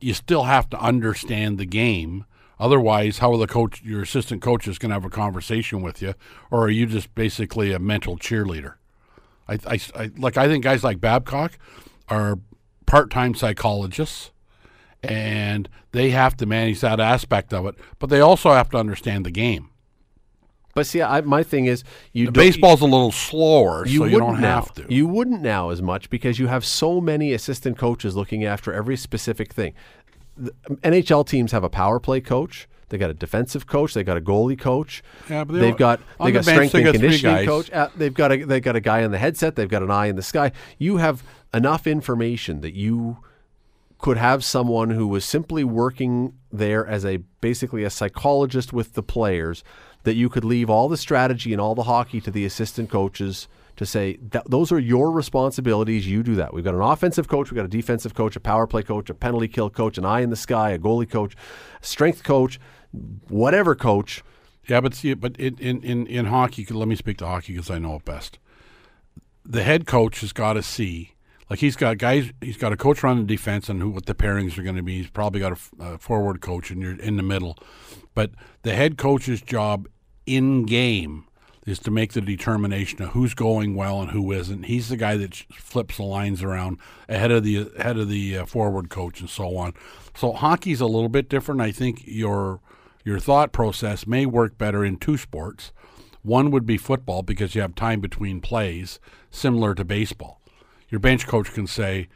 you 0.00 0.14
still 0.14 0.42
have 0.42 0.68
to 0.70 0.80
understand 0.80 1.58
the 1.58 1.64
game. 1.64 2.24
Otherwise, 2.58 3.18
how 3.18 3.32
are 3.32 3.38
the 3.38 3.46
coach, 3.46 3.80
your 3.82 4.02
assistant 4.02 4.42
coaches, 4.42 4.78
going 4.78 4.90
to 4.90 4.94
have 4.94 5.04
a 5.04 5.08
conversation 5.10 5.80
with 5.80 6.02
you, 6.02 6.14
or 6.50 6.64
are 6.64 6.70
you 6.70 6.86
just 6.86 7.14
basically 7.14 7.72
a 7.72 7.78
mental 7.78 8.18
cheerleader? 8.18 8.74
I, 9.48 9.58
I, 9.64 9.80
I 9.94 10.10
like. 10.16 10.36
I 10.36 10.48
think 10.48 10.64
guys 10.64 10.82
like 10.82 11.00
Babcock 11.00 11.56
are 12.10 12.38
part-time 12.86 13.34
psychologists, 13.34 14.30
and 15.02 15.68
they 15.92 16.10
have 16.10 16.36
to 16.38 16.46
manage 16.46 16.80
that 16.80 17.00
aspect 17.00 17.54
of 17.54 17.66
it. 17.66 17.76
But 17.98 18.10
they 18.10 18.20
also 18.20 18.52
have 18.52 18.68
to 18.70 18.78
understand 18.78 19.24
the 19.24 19.30
game. 19.30 19.70
But 20.74 20.86
see, 20.86 21.02
I, 21.02 21.20
my 21.22 21.42
thing 21.42 21.66
is, 21.66 21.82
you 22.12 22.30
Baseball's 22.30 22.80
a 22.80 22.84
little 22.84 23.10
slower, 23.10 23.86
you 23.86 24.00
so 24.00 24.04
you 24.04 24.18
don't 24.18 24.40
now. 24.40 24.56
have 24.56 24.74
to. 24.74 24.86
You 24.88 25.06
wouldn't 25.06 25.42
now 25.42 25.70
as 25.70 25.82
much 25.82 26.10
because 26.10 26.38
you 26.38 26.46
have 26.46 26.64
so 26.64 27.00
many 27.00 27.32
assistant 27.32 27.76
coaches 27.76 28.14
looking 28.14 28.44
after 28.44 28.72
every 28.72 28.96
specific 28.96 29.52
thing. 29.52 29.74
The 30.36 30.52
NHL 30.82 31.26
teams 31.26 31.52
have 31.52 31.64
a 31.64 31.68
power 31.68 31.98
play 31.98 32.20
coach. 32.20 32.68
They 32.88 32.98
got 32.98 33.10
a 33.10 33.14
defensive 33.14 33.66
coach. 33.66 33.94
They 33.94 34.02
got 34.02 34.16
a 34.16 34.20
goalie 34.20 34.58
coach. 34.58 35.02
Yeah, 35.28 35.44
but 35.44 35.54
they 35.54 35.60
they've 35.60 35.76
got 35.76 36.00
they 36.18 36.26
the 36.26 36.32
got 36.32 36.44
bench, 36.44 36.56
strength 36.56 36.72
they 36.72 36.82
and 36.82 36.92
conditioning 36.92 37.46
coach. 37.46 37.70
Uh, 37.70 37.88
they've 37.96 38.14
got 38.14 38.32
a 38.32 38.44
they 38.44 38.60
got 38.60 38.74
a 38.76 38.80
guy 38.80 39.00
in 39.00 39.10
the 39.10 39.18
headset. 39.18 39.56
They've 39.56 39.68
got 39.68 39.82
an 39.82 39.90
eye 39.90 40.06
in 40.06 40.16
the 40.16 40.22
sky. 40.22 40.52
You 40.78 40.96
have 40.96 41.22
enough 41.52 41.86
information 41.86 42.60
that 42.60 42.74
you 42.74 43.18
could 43.98 44.16
have 44.16 44.42
someone 44.42 44.90
who 44.90 45.06
was 45.06 45.24
simply 45.24 45.62
working 45.62 46.34
there 46.50 46.86
as 46.86 47.04
a 47.04 47.18
basically 47.40 47.84
a 47.84 47.90
psychologist 47.90 48.72
with 48.72 48.94
the 48.94 49.02
players 49.02 49.62
that 50.04 50.14
you 50.14 50.28
could 50.28 50.44
leave 50.44 50.70
all 50.70 50.88
the 50.88 50.96
strategy 50.96 51.52
and 51.52 51.60
all 51.60 51.74
the 51.74 51.82
hockey 51.82 52.20
to 52.20 52.30
the 52.30 52.44
assistant 52.46 52.88
coaches 52.88 53.46
to 53.76 53.84
say 53.84 54.18
those 54.46 54.72
are 54.72 54.78
your 54.78 55.10
responsibilities 55.10 56.06
you 56.06 56.22
do 56.22 56.34
that 56.34 56.54
we've 56.54 56.64
got 56.64 56.74
an 56.74 56.80
offensive 56.80 57.28
coach 57.28 57.50
we've 57.50 57.56
got 57.56 57.64
a 57.64 57.68
defensive 57.68 58.14
coach 58.14 58.36
a 58.36 58.40
power 58.40 58.66
play 58.66 58.82
coach 58.82 59.10
a 59.10 59.14
penalty 59.14 59.48
kill 59.48 59.68
coach 59.68 59.98
an 59.98 60.04
eye 60.04 60.20
in 60.20 60.30
the 60.30 60.36
sky 60.36 60.70
a 60.70 60.78
goalie 60.78 61.08
coach 61.08 61.36
strength 61.82 62.22
coach 62.22 62.58
whatever 63.28 63.74
coach 63.74 64.22
Yeah, 64.68 64.80
but 64.80 64.94
see, 64.94 65.14
but 65.14 65.36
in 65.36 65.56
in 65.58 65.82
in, 65.82 66.06
in 66.06 66.26
hockey, 66.26 66.64
let 66.66 66.88
me 66.88 66.96
speak 66.96 67.18
to 67.18 67.26
hockey 67.26 67.54
because 67.54 67.70
I 67.70 67.78
know 67.78 67.96
it 67.96 68.04
best. 68.04 68.38
The 69.44 69.62
head 69.62 69.86
coach 69.86 70.20
has 70.20 70.32
got 70.32 70.52
to 70.52 70.62
see, 70.62 71.14
like 71.50 71.58
he's 71.58 71.76
got 71.76 71.98
guys, 71.98 72.32
he's 72.40 72.56
got 72.56 72.72
a 72.72 72.76
coach 72.76 73.02
running 73.02 73.26
defense 73.26 73.68
and 73.68 73.82
who 73.82 73.90
what 73.90 74.06
the 74.06 74.14
pairings 74.14 74.56
are 74.56 74.62
going 74.62 74.76
to 74.76 74.82
be. 74.82 74.98
He's 74.98 75.10
probably 75.10 75.40
got 75.40 75.58
a 75.80 75.98
forward 75.98 76.40
coach 76.40 76.70
and 76.70 76.80
you're 76.80 76.98
in 76.98 77.16
the 77.16 77.22
middle, 77.24 77.58
but 78.14 78.30
the 78.62 78.74
head 78.74 78.96
coach's 78.96 79.42
job 79.42 79.88
in 80.26 80.64
game 80.64 81.26
is 81.66 81.78
to 81.80 81.90
make 81.90 82.12
the 82.12 82.20
determination 82.20 83.02
of 83.02 83.10
who's 83.10 83.34
going 83.34 83.74
well 83.74 84.00
and 84.00 84.12
who 84.12 84.32
isn't. 84.32 84.64
He's 84.64 84.88
the 84.88 84.96
guy 84.96 85.16
that 85.16 85.34
flips 85.34 85.96
the 85.96 86.04
lines 86.04 86.42
around 86.42 86.78
ahead 87.08 87.30
of 87.30 87.44
the 87.44 87.70
ahead 87.76 87.98
of 87.98 88.08
the 88.08 88.38
uh, 88.38 88.46
forward 88.46 88.88
coach 88.88 89.20
and 89.20 89.28
so 89.28 89.56
on. 89.56 89.74
So 90.14 90.32
hockey's 90.32 90.80
a 90.80 90.86
little 90.86 91.08
bit 91.08 91.28
different. 91.28 91.60
I 91.60 91.72
think 91.72 92.02
your 92.06 92.60
your 93.04 93.18
thought 93.18 93.52
process 93.52 94.06
may 94.06 94.24
work 94.24 94.56
better 94.56 94.84
in 94.84 94.96
two 94.96 95.16
sports. 95.16 95.72
One 96.22 96.50
would 96.50 96.66
be 96.66 96.76
football 96.76 97.22
because 97.22 97.54
you 97.54 97.62
have 97.62 97.74
time 97.74 98.00
between 98.00 98.40
plays, 98.40 99.00
similar 99.30 99.74
to 99.74 99.84
baseball. 99.84 100.39
Your 100.90 100.98
bench 100.98 101.26
coach 101.26 101.52
can 101.52 101.66
say, 101.66 102.08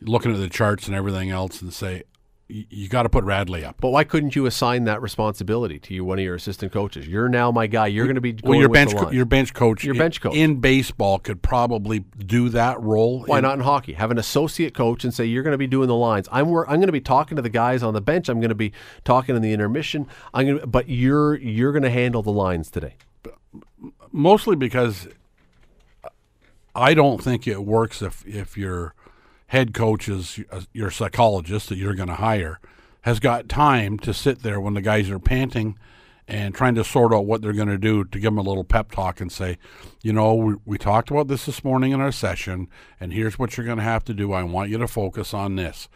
looking 0.00 0.32
at 0.32 0.38
the 0.38 0.48
charts 0.48 0.86
and 0.86 0.96
everything 0.96 1.30
else, 1.30 1.60
and 1.62 1.72
say, 1.72 2.02
you 2.46 2.88
got 2.88 3.04
to 3.04 3.08
put 3.08 3.24
Radley 3.24 3.64
up. 3.64 3.76
but 3.80 3.88
why 3.88 4.04
couldn't 4.04 4.36
you 4.36 4.44
assign 4.44 4.84
that 4.84 5.00
responsibility 5.00 5.78
to 5.78 5.94
you 5.94 6.04
one 6.04 6.18
of 6.18 6.24
your 6.26 6.34
assistant 6.34 6.70
coaches 6.72 7.08
you're 7.08 7.26
now 7.30 7.50
my 7.50 7.66
guy 7.66 7.86
you're 7.86 8.04
going 8.04 8.16
to 8.16 8.20
be 8.20 8.36
Well, 8.44 8.58
your 8.60 8.68
bench, 8.68 8.90
the 8.90 8.98
co- 8.98 9.10
your 9.10 9.24
bench 9.24 9.54
coach, 9.54 9.82
Your 9.82 9.94
in- 9.94 9.98
bench 9.98 10.20
coach. 10.20 10.34
in 10.36 10.60
baseball 10.60 11.18
could 11.18 11.40
probably 11.40 12.00
do 12.00 12.50
that 12.50 12.78
role. 12.82 13.22
Why 13.24 13.38
in- 13.38 13.44
not 13.44 13.54
in 13.54 13.60
hockey? 13.60 13.94
Have 13.94 14.10
an 14.10 14.18
associate 14.18 14.74
coach 14.74 15.04
and 15.04 15.14
say 15.14 15.24
you're 15.24 15.42
going 15.42 15.52
to 15.52 15.58
be 15.58 15.66
doing 15.66 15.88
the 15.88 15.94
lines. 15.96 16.28
I'm 16.30 16.46
I'm 16.48 16.66
going 16.76 16.82
to 16.82 16.92
be 16.92 17.00
talking 17.00 17.36
to 17.36 17.42
the 17.42 17.48
guys 17.48 17.82
on 17.82 17.94
the 17.94 18.02
bench. 18.02 18.28
I'm 18.28 18.40
going 18.40 18.50
to 18.50 18.54
be 18.54 18.72
talking 19.04 19.34
in 19.34 19.40
the 19.40 19.54
intermission. 19.54 20.06
I'm 20.34 20.46
going 20.46 20.58
to, 20.60 20.66
but 20.66 20.86
you're 20.90 21.36
you're 21.36 21.72
going 21.72 21.82
to 21.82 21.90
handle 21.90 22.22
the 22.22 22.30
lines 22.30 22.70
today. 22.70 22.96
mostly 24.12 24.54
because 24.54 25.08
I 26.74 26.94
don't 26.94 27.22
think 27.22 27.46
it 27.46 27.64
works 27.64 28.02
if 28.02 28.26
if 28.26 28.56
your 28.56 28.94
head 29.48 29.74
coach 29.74 30.08
is 30.08 30.40
uh, 30.50 30.62
your 30.72 30.90
psychologist 30.90 31.68
that 31.68 31.76
you're 31.76 31.94
going 31.94 32.08
to 32.08 32.16
hire 32.16 32.60
has 33.02 33.20
got 33.20 33.48
time 33.48 33.98
to 33.98 34.14
sit 34.14 34.42
there 34.42 34.60
when 34.60 34.74
the 34.74 34.80
guys 34.80 35.10
are 35.10 35.18
panting 35.18 35.78
and 36.26 36.54
trying 36.54 36.74
to 36.74 36.82
sort 36.82 37.12
out 37.12 37.26
what 37.26 37.42
they're 37.42 37.52
going 37.52 37.68
to 37.68 37.76
do 37.76 38.02
to 38.02 38.18
give 38.18 38.32
them 38.32 38.38
a 38.38 38.42
little 38.42 38.64
pep 38.64 38.90
talk 38.90 39.20
and 39.20 39.30
say, 39.30 39.58
you 40.02 40.12
know, 40.12 40.34
we, 40.34 40.54
we 40.64 40.78
talked 40.78 41.10
about 41.10 41.28
this 41.28 41.44
this 41.44 41.62
morning 41.62 41.92
in 41.92 42.00
our 42.00 42.10
session, 42.10 42.66
and 42.98 43.12
here's 43.12 43.38
what 43.38 43.56
you're 43.56 43.66
going 43.66 43.76
to 43.76 43.84
have 43.84 44.04
to 44.04 44.14
do. 44.14 44.32
I 44.32 44.42
want 44.42 44.70
you 44.70 44.78
to 44.78 44.88
focus 44.88 45.34
on 45.34 45.56
this. 45.56 45.86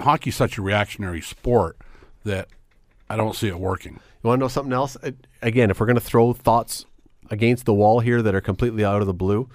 Hockey's 0.00 0.34
such 0.34 0.58
a 0.58 0.62
reactionary 0.62 1.20
sport 1.20 1.76
that 2.24 2.48
I 3.08 3.16
don't 3.16 3.36
see 3.36 3.46
it 3.46 3.60
working. 3.60 3.94
You 3.94 4.28
want 4.28 4.40
to 4.40 4.44
know 4.44 4.48
something 4.48 4.72
else? 4.72 4.96
Again, 5.40 5.70
if 5.70 5.78
we're 5.78 5.86
going 5.86 5.94
to 5.94 6.00
throw 6.00 6.32
thoughts 6.32 6.84
against 7.30 7.64
the 7.64 7.74
wall 7.74 8.00
here 8.00 8.22
that 8.22 8.34
are 8.34 8.40
completely 8.40 8.84
out 8.84 9.00
of 9.00 9.06
the 9.06 9.14
blue, 9.14 9.48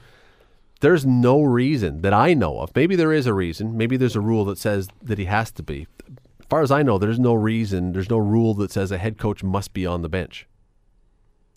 there's 0.85 1.03
no 1.03 1.41
reason 1.41 2.01
that 2.01 2.13
I 2.13 2.35
know 2.35 2.59
of. 2.59 2.75
Maybe 2.75 2.95
there 2.95 3.11
is 3.11 3.25
a 3.25 3.33
reason. 3.33 3.75
Maybe 3.75 3.97
there's 3.97 4.15
a 4.15 4.21
rule 4.21 4.45
that 4.45 4.59
says 4.59 4.87
that 5.01 5.17
he 5.17 5.25
has 5.25 5.49
to 5.53 5.63
be. 5.63 5.87
As 6.07 6.45
far 6.47 6.61
as 6.61 6.69
I 6.69 6.83
know, 6.83 6.99
there's 6.99 7.17
no 7.17 7.33
reason. 7.33 7.91
There's 7.91 8.11
no 8.11 8.19
rule 8.19 8.53
that 8.53 8.71
says 8.71 8.91
a 8.91 8.99
head 8.99 9.17
coach 9.17 9.43
must 9.43 9.73
be 9.73 9.87
on 9.87 10.03
the 10.03 10.09
bench. 10.09 10.45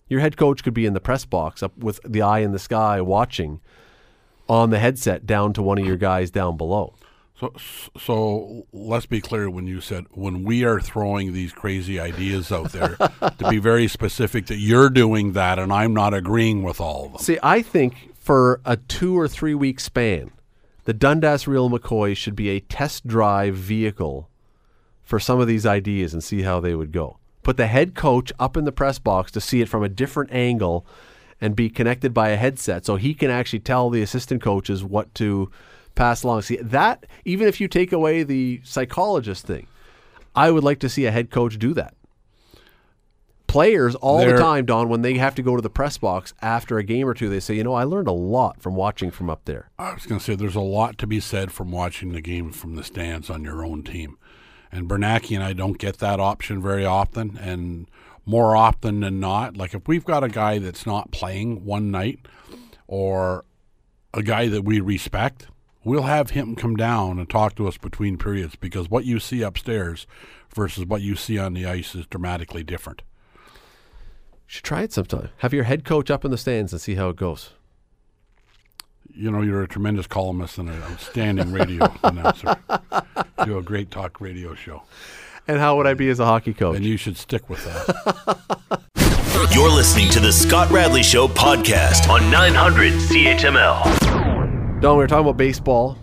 Your 0.07 0.19
head 0.19 0.35
coach 0.35 0.63
could 0.63 0.73
be 0.73 0.87
in 0.87 0.93
the 0.93 0.99
press 0.99 1.25
box 1.25 1.61
up 1.61 1.77
with 1.77 1.99
the 2.03 2.23
eye 2.23 2.39
in 2.39 2.53
the 2.53 2.57
sky 2.57 3.01
watching 3.01 3.61
on 4.47 4.71
the 4.71 4.79
headset 4.79 5.27
down 5.27 5.53
to 5.53 5.61
one 5.61 5.77
of 5.77 5.85
your 5.85 5.97
guys 5.97 6.31
down 6.31 6.57
below. 6.57 6.95
So, 7.39 7.53
so 7.99 8.65
let's 8.73 9.05
be 9.05 9.21
clear 9.21 9.47
when 9.47 9.67
you 9.67 9.79
said 9.79 10.07
when 10.09 10.43
we 10.43 10.65
are 10.65 10.81
throwing 10.81 11.33
these 11.33 11.53
crazy 11.53 11.99
ideas 11.99 12.51
out 12.51 12.71
there 12.71 12.95
to 12.97 13.47
be 13.47 13.59
very 13.59 13.87
specific 13.99 14.47
that 14.47 14.57
you're 14.57 14.89
doing 14.89 15.33
that 15.33 15.59
and 15.59 15.71
I'm 15.71 15.93
not 15.93 16.15
agreeing 16.15 16.63
with 16.63 16.81
all 16.81 17.05
of 17.05 17.11
them. 17.11 17.21
See, 17.21 17.37
I 17.43 17.61
think 17.61 18.08
for 18.29 18.61
a 18.63 18.77
two 18.77 19.17
or 19.17 19.27
three 19.27 19.55
week 19.55 19.79
span, 19.79 20.29
the 20.83 20.93
Dundas 20.93 21.47
Real 21.47 21.67
McCoy 21.67 22.15
should 22.15 22.35
be 22.35 22.49
a 22.49 22.59
test 22.59 23.07
drive 23.07 23.55
vehicle 23.55 24.29
for 25.01 25.19
some 25.19 25.39
of 25.39 25.47
these 25.47 25.65
ideas 25.65 26.13
and 26.13 26.23
see 26.23 26.43
how 26.43 26.59
they 26.59 26.75
would 26.75 26.91
go. 26.91 27.17
Put 27.41 27.57
the 27.57 27.65
head 27.65 27.95
coach 27.95 28.31
up 28.37 28.55
in 28.55 28.65
the 28.65 28.71
press 28.71 28.99
box 28.99 29.31
to 29.31 29.41
see 29.41 29.61
it 29.61 29.67
from 29.67 29.81
a 29.81 29.89
different 29.89 30.31
angle 30.31 30.85
and 31.41 31.55
be 31.55 31.71
connected 31.71 32.13
by 32.13 32.29
a 32.29 32.37
headset 32.37 32.85
so 32.85 32.97
he 32.97 33.15
can 33.15 33.31
actually 33.31 33.61
tell 33.61 33.89
the 33.89 34.03
assistant 34.03 34.43
coaches 34.43 34.83
what 34.83 35.11
to 35.15 35.49
pass 35.95 36.21
along. 36.21 36.43
See, 36.43 36.57
that, 36.57 37.07
even 37.25 37.47
if 37.47 37.59
you 37.59 37.67
take 37.67 37.91
away 37.91 38.21
the 38.21 38.61
psychologist 38.63 39.47
thing, 39.47 39.65
I 40.35 40.51
would 40.51 40.63
like 40.63 40.77
to 40.81 40.89
see 40.89 41.07
a 41.07 41.11
head 41.11 41.31
coach 41.31 41.57
do 41.57 41.73
that. 41.73 41.95
Players 43.49 43.95
all 43.95 44.19
There- 44.19 44.37
the 44.37 44.41
time, 44.43 44.65
Don, 44.65 44.89
when 44.89 45.01
they 45.01 45.15
have 45.15 45.33
to 45.35 45.41
go 45.41 45.55
to 45.55 45.61
the 45.61 45.71
press 45.71 45.97
box 45.97 46.35
after 46.41 46.77
a 46.77 46.83
game 46.83 47.07
or 47.07 47.15
two, 47.15 47.29
they 47.29 47.39
say, 47.39 47.55
you 47.55 47.63
know, 47.63 47.73
I 47.73 47.83
learned 47.83 48.07
a 48.07 48.11
lot 48.11 48.61
from 48.61 48.75
watching 48.75 49.09
from 49.09 49.27
up 49.27 49.45
there. 49.45 49.71
I 49.79 49.91
was 49.93 50.05
going 50.05 50.19
to 50.19 50.23
say 50.23 50.35
there's 50.35 50.55
a 50.55 50.59
lot 50.61 50.99
to 50.99 51.07
be 51.07 51.19
said 51.19 51.51
from 51.51 51.71
watching 51.71 52.11
the 52.11 52.21
game 52.21 52.51
from 52.51 52.75
the 52.75 52.83
stands 52.83 53.27
on 53.27 53.43
your 53.43 53.65
own 53.65 53.81
team. 53.81 54.17
And 54.71 54.87
Bernanke 54.87 55.33
and 55.35 55.43
I 55.43 55.53
don't 55.53 55.79
get 55.79 55.97
that 55.97 56.19
option 56.19 56.61
very 56.61 56.85
often. 56.85 57.39
And 57.41 57.89
more 58.23 58.55
often 58.55 58.99
than 58.99 59.19
not, 59.19 59.57
like 59.57 59.73
if 59.73 59.87
we've 59.87 60.05
got 60.05 60.23
a 60.23 60.29
guy 60.29 60.59
that's 60.59 60.85
not 60.85 61.09
playing 61.09 61.65
one 61.65 61.89
night 61.89 62.19
or 62.85 63.45
a 64.13 64.21
guy 64.21 64.47
that 64.47 64.63
we 64.63 64.79
respect, 64.79 65.47
we'll 65.83 66.03
have 66.03 66.29
him 66.29 66.55
come 66.55 66.75
down 66.75 67.17
and 67.17 67.27
talk 67.27 67.55
to 67.55 67.67
us 67.67 67.79
between 67.79 68.15
periods 68.19 68.55
because 68.55 68.91
what 68.91 69.05
you 69.05 69.19
see 69.19 69.41
upstairs 69.41 70.05
versus 70.55 70.85
what 70.85 71.01
you 71.01 71.15
see 71.15 71.39
on 71.39 71.55
the 71.55 71.65
ice 71.65 71.95
is 71.95 72.05
dramatically 72.05 72.63
different. 72.63 73.01
You 74.49 74.53
should 74.53 74.63
try 74.63 74.81
it 74.81 74.91
sometime. 74.91 75.29
Have 75.37 75.53
your 75.53 75.65
head 75.65 75.85
coach 75.85 76.09
up 76.09 76.25
in 76.25 76.31
the 76.31 76.37
stands 76.37 76.73
and 76.73 76.81
see 76.81 76.95
how 76.95 77.09
it 77.09 77.17
goes. 77.17 77.51
You 79.13 79.29
know, 79.29 79.43
you're 79.43 79.61
a 79.61 79.67
tremendous 79.67 80.07
columnist 80.07 80.57
and 80.57 80.69
an 80.69 80.81
outstanding 80.81 81.51
radio 81.51 81.85
announcer. 82.03 82.55
Do 83.45 83.59
a 83.59 83.61
great 83.61 83.91
talk 83.91 84.19
radio 84.19 84.55
show. 84.55 84.81
And 85.47 85.59
how 85.59 85.77
would 85.77 85.85
I 85.85 85.93
be 85.93 86.09
as 86.09 86.19
a 86.19 86.25
hockey 86.25 86.55
coach? 86.55 86.77
And 86.77 86.83
you 86.83 86.97
should 86.97 87.15
stick 87.15 87.47
with 87.47 87.63
that. 87.63 88.81
You're 89.53 89.69
listening 89.69 90.09
to 90.11 90.19
the 90.19 90.33
Scott 90.33 90.71
Radley 90.71 91.03
Show 91.03 91.27
podcast 91.27 92.09
on 92.09 92.31
900 92.31 92.93
CHML. 92.93 94.81
Don, 94.81 94.97
we 94.97 95.03
were 95.03 95.07
talking 95.07 95.27
about 95.27 95.37
baseball. 95.37 95.95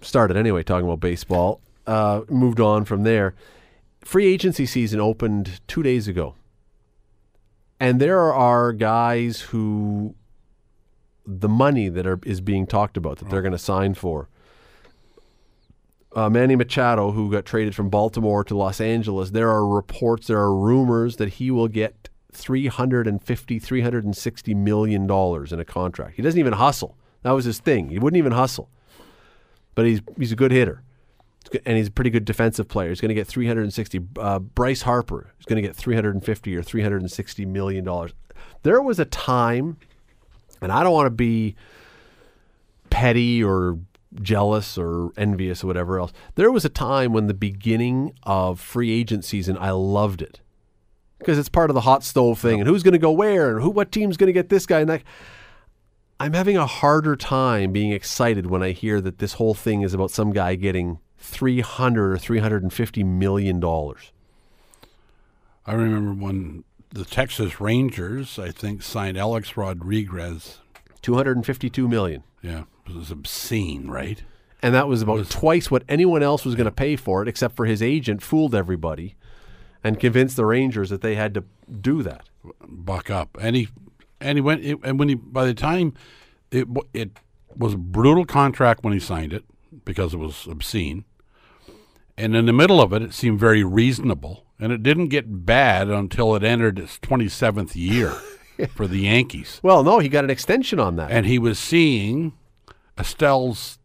Started 0.00 0.38
anyway 0.38 0.62
talking 0.62 0.86
about 0.86 1.00
baseball. 1.00 1.60
Uh, 1.86 2.22
moved 2.30 2.60
on 2.60 2.86
from 2.86 3.02
there. 3.02 3.34
Free 4.00 4.24
agency 4.32 4.64
season 4.64 5.00
opened 5.00 5.60
two 5.68 5.82
days 5.82 6.08
ago. 6.08 6.34
And 7.82 8.00
there 8.00 8.32
are 8.32 8.72
guys 8.72 9.40
who 9.40 10.14
the 11.26 11.48
money 11.48 11.88
that 11.88 12.06
are, 12.06 12.20
is 12.24 12.40
being 12.40 12.64
talked 12.64 12.96
about 12.96 13.18
that 13.18 13.28
they're 13.28 13.42
going 13.42 13.50
to 13.50 13.58
sign 13.58 13.94
for. 13.94 14.28
Uh, 16.14 16.30
Manny 16.30 16.54
Machado, 16.54 17.10
who 17.10 17.28
got 17.28 17.44
traded 17.44 17.74
from 17.74 17.90
Baltimore 17.90 18.44
to 18.44 18.56
Los 18.56 18.80
Angeles, 18.80 19.30
there 19.30 19.50
are 19.50 19.66
reports, 19.66 20.28
there 20.28 20.38
are 20.38 20.54
rumors 20.54 21.16
that 21.16 21.30
he 21.30 21.50
will 21.50 21.66
get 21.66 22.08
350 22.30 23.58
360 23.58 24.54
million 24.54 25.08
dollars 25.08 25.52
in 25.52 25.58
a 25.58 25.64
contract. 25.64 26.14
He 26.14 26.22
doesn't 26.22 26.38
even 26.38 26.52
hustle. 26.52 26.96
That 27.22 27.32
was 27.32 27.46
his 27.46 27.58
thing. 27.58 27.88
He 27.88 27.98
wouldn't 27.98 28.18
even 28.18 28.30
hustle. 28.30 28.70
But 29.74 29.86
he's 29.86 30.00
he's 30.16 30.30
a 30.30 30.36
good 30.36 30.52
hitter. 30.52 30.84
And 31.66 31.76
he's 31.76 31.88
a 31.88 31.90
pretty 31.90 32.10
good 32.10 32.24
defensive 32.24 32.68
player. 32.68 32.88
He's 32.88 33.00
going 33.00 33.10
to 33.10 33.14
get 33.14 33.26
360. 33.26 34.00
Uh, 34.18 34.38
Bryce 34.38 34.82
Harper 34.82 35.32
is 35.38 35.46
going 35.46 35.62
to 35.62 35.66
get 35.66 35.76
350 35.76 36.56
or 36.56 36.62
360 36.62 37.46
million 37.46 37.84
dollars. 37.84 38.12
There 38.62 38.80
was 38.80 38.98
a 38.98 39.04
time, 39.04 39.76
and 40.60 40.72
I 40.72 40.82
don't 40.82 40.92
want 40.92 41.06
to 41.06 41.10
be 41.10 41.56
petty 42.90 43.42
or 43.42 43.78
jealous 44.20 44.76
or 44.76 45.10
envious 45.16 45.64
or 45.64 45.66
whatever 45.66 45.98
else. 45.98 46.12
There 46.34 46.50
was 46.50 46.64
a 46.64 46.68
time 46.68 47.12
when 47.12 47.26
the 47.26 47.34
beginning 47.34 48.12
of 48.24 48.60
free 48.60 48.90
agent 48.90 49.24
season, 49.24 49.56
I 49.58 49.70
loved 49.70 50.22
it 50.22 50.40
because 51.18 51.38
it's 51.38 51.48
part 51.48 51.70
of 51.70 51.74
the 51.74 51.82
hot 51.82 52.02
stove 52.02 52.38
thing 52.38 52.60
and 52.60 52.68
who's 52.68 52.82
going 52.82 52.92
to 52.92 52.98
go 52.98 53.12
where 53.12 53.52
and 53.52 53.62
who 53.62 53.70
what 53.70 53.92
team's 53.92 54.16
going 54.16 54.26
to 54.26 54.32
get 54.32 54.48
this 54.48 54.66
guy 54.66 54.80
and 54.80 54.90
that. 54.90 55.02
I'm 56.20 56.34
having 56.34 56.56
a 56.56 56.66
harder 56.66 57.16
time 57.16 57.72
being 57.72 57.90
excited 57.90 58.46
when 58.46 58.62
I 58.62 58.70
hear 58.70 59.00
that 59.00 59.18
this 59.18 59.34
whole 59.34 59.54
thing 59.54 59.82
is 59.82 59.92
about 59.92 60.10
some 60.12 60.32
guy 60.32 60.54
getting 60.54 60.98
300 61.22 62.12
or 62.12 62.18
350 62.18 63.04
million 63.04 63.60
dollars. 63.60 64.12
I 65.64 65.74
remember 65.74 66.12
when 66.12 66.64
the 66.90 67.04
Texas 67.04 67.60
Rangers, 67.60 68.38
I 68.38 68.50
think, 68.50 68.82
signed 68.82 69.16
Alex 69.16 69.56
Rodriguez. 69.56 70.58
252 71.00 71.88
million. 71.88 72.22
Yeah, 72.42 72.64
it 72.86 72.94
was 72.94 73.10
obscene, 73.10 73.88
right? 73.88 74.22
And 74.60 74.74
that 74.74 74.88
was 74.88 75.02
about 75.02 75.28
twice 75.30 75.70
what 75.70 75.84
anyone 75.88 76.22
else 76.22 76.44
was 76.44 76.54
going 76.54 76.66
to 76.66 76.72
pay 76.72 76.96
for 76.96 77.22
it, 77.22 77.28
except 77.28 77.56
for 77.56 77.66
his 77.66 77.82
agent 77.82 78.22
fooled 78.22 78.54
everybody 78.54 79.16
and 79.82 79.98
convinced 79.98 80.36
the 80.36 80.46
Rangers 80.46 80.90
that 80.90 81.00
they 81.00 81.14
had 81.14 81.34
to 81.34 81.44
do 81.80 82.02
that. 82.02 82.28
Buck 82.66 83.10
up, 83.10 83.36
and 83.40 83.56
he 83.56 83.68
and 84.20 84.38
he 84.38 84.42
went. 84.42 84.64
And 84.84 84.98
when 84.98 85.08
he 85.08 85.14
by 85.14 85.46
the 85.46 85.54
time 85.54 85.94
it 86.50 86.68
it 86.92 87.10
was 87.56 87.74
a 87.74 87.78
brutal 87.78 88.24
contract 88.24 88.84
when 88.84 88.92
he 88.92 89.00
signed 89.00 89.32
it 89.32 89.44
because 89.84 90.14
it 90.14 90.18
was 90.18 90.46
obscene, 90.46 91.04
and 92.16 92.36
in 92.36 92.46
the 92.46 92.52
middle 92.52 92.80
of 92.80 92.92
it, 92.92 93.02
it 93.02 93.14
seemed 93.14 93.40
very 93.40 93.64
reasonable, 93.64 94.44
and 94.58 94.72
it 94.72 94.82
didn't 94.82 95.08
get 95.08 95.44
bad 95.46 95.88
until 95.88 96.34
it 96.34 96.42
entered 96.44 96.78
its 96.78 96.98
twenty 96.98 97.28
seventh 97.28 97.74
year 97.76 98.10
for 98.74 98.86
the 98.86 99.00
Yankees. 99.00 99.60
Well, 99.62 99.82
no, 99.82 99.98
he 99.98 100.08
got 100.08 100.24
an 100.24 100.30
extension 100.30 100.78
on 100.78 100.96
that. 100.96 101.10
and 101.10 101.26
he 101.26 101.38
was 101.38 101.58
seeing 101.58 102.32
Estelle's 102.98 103.78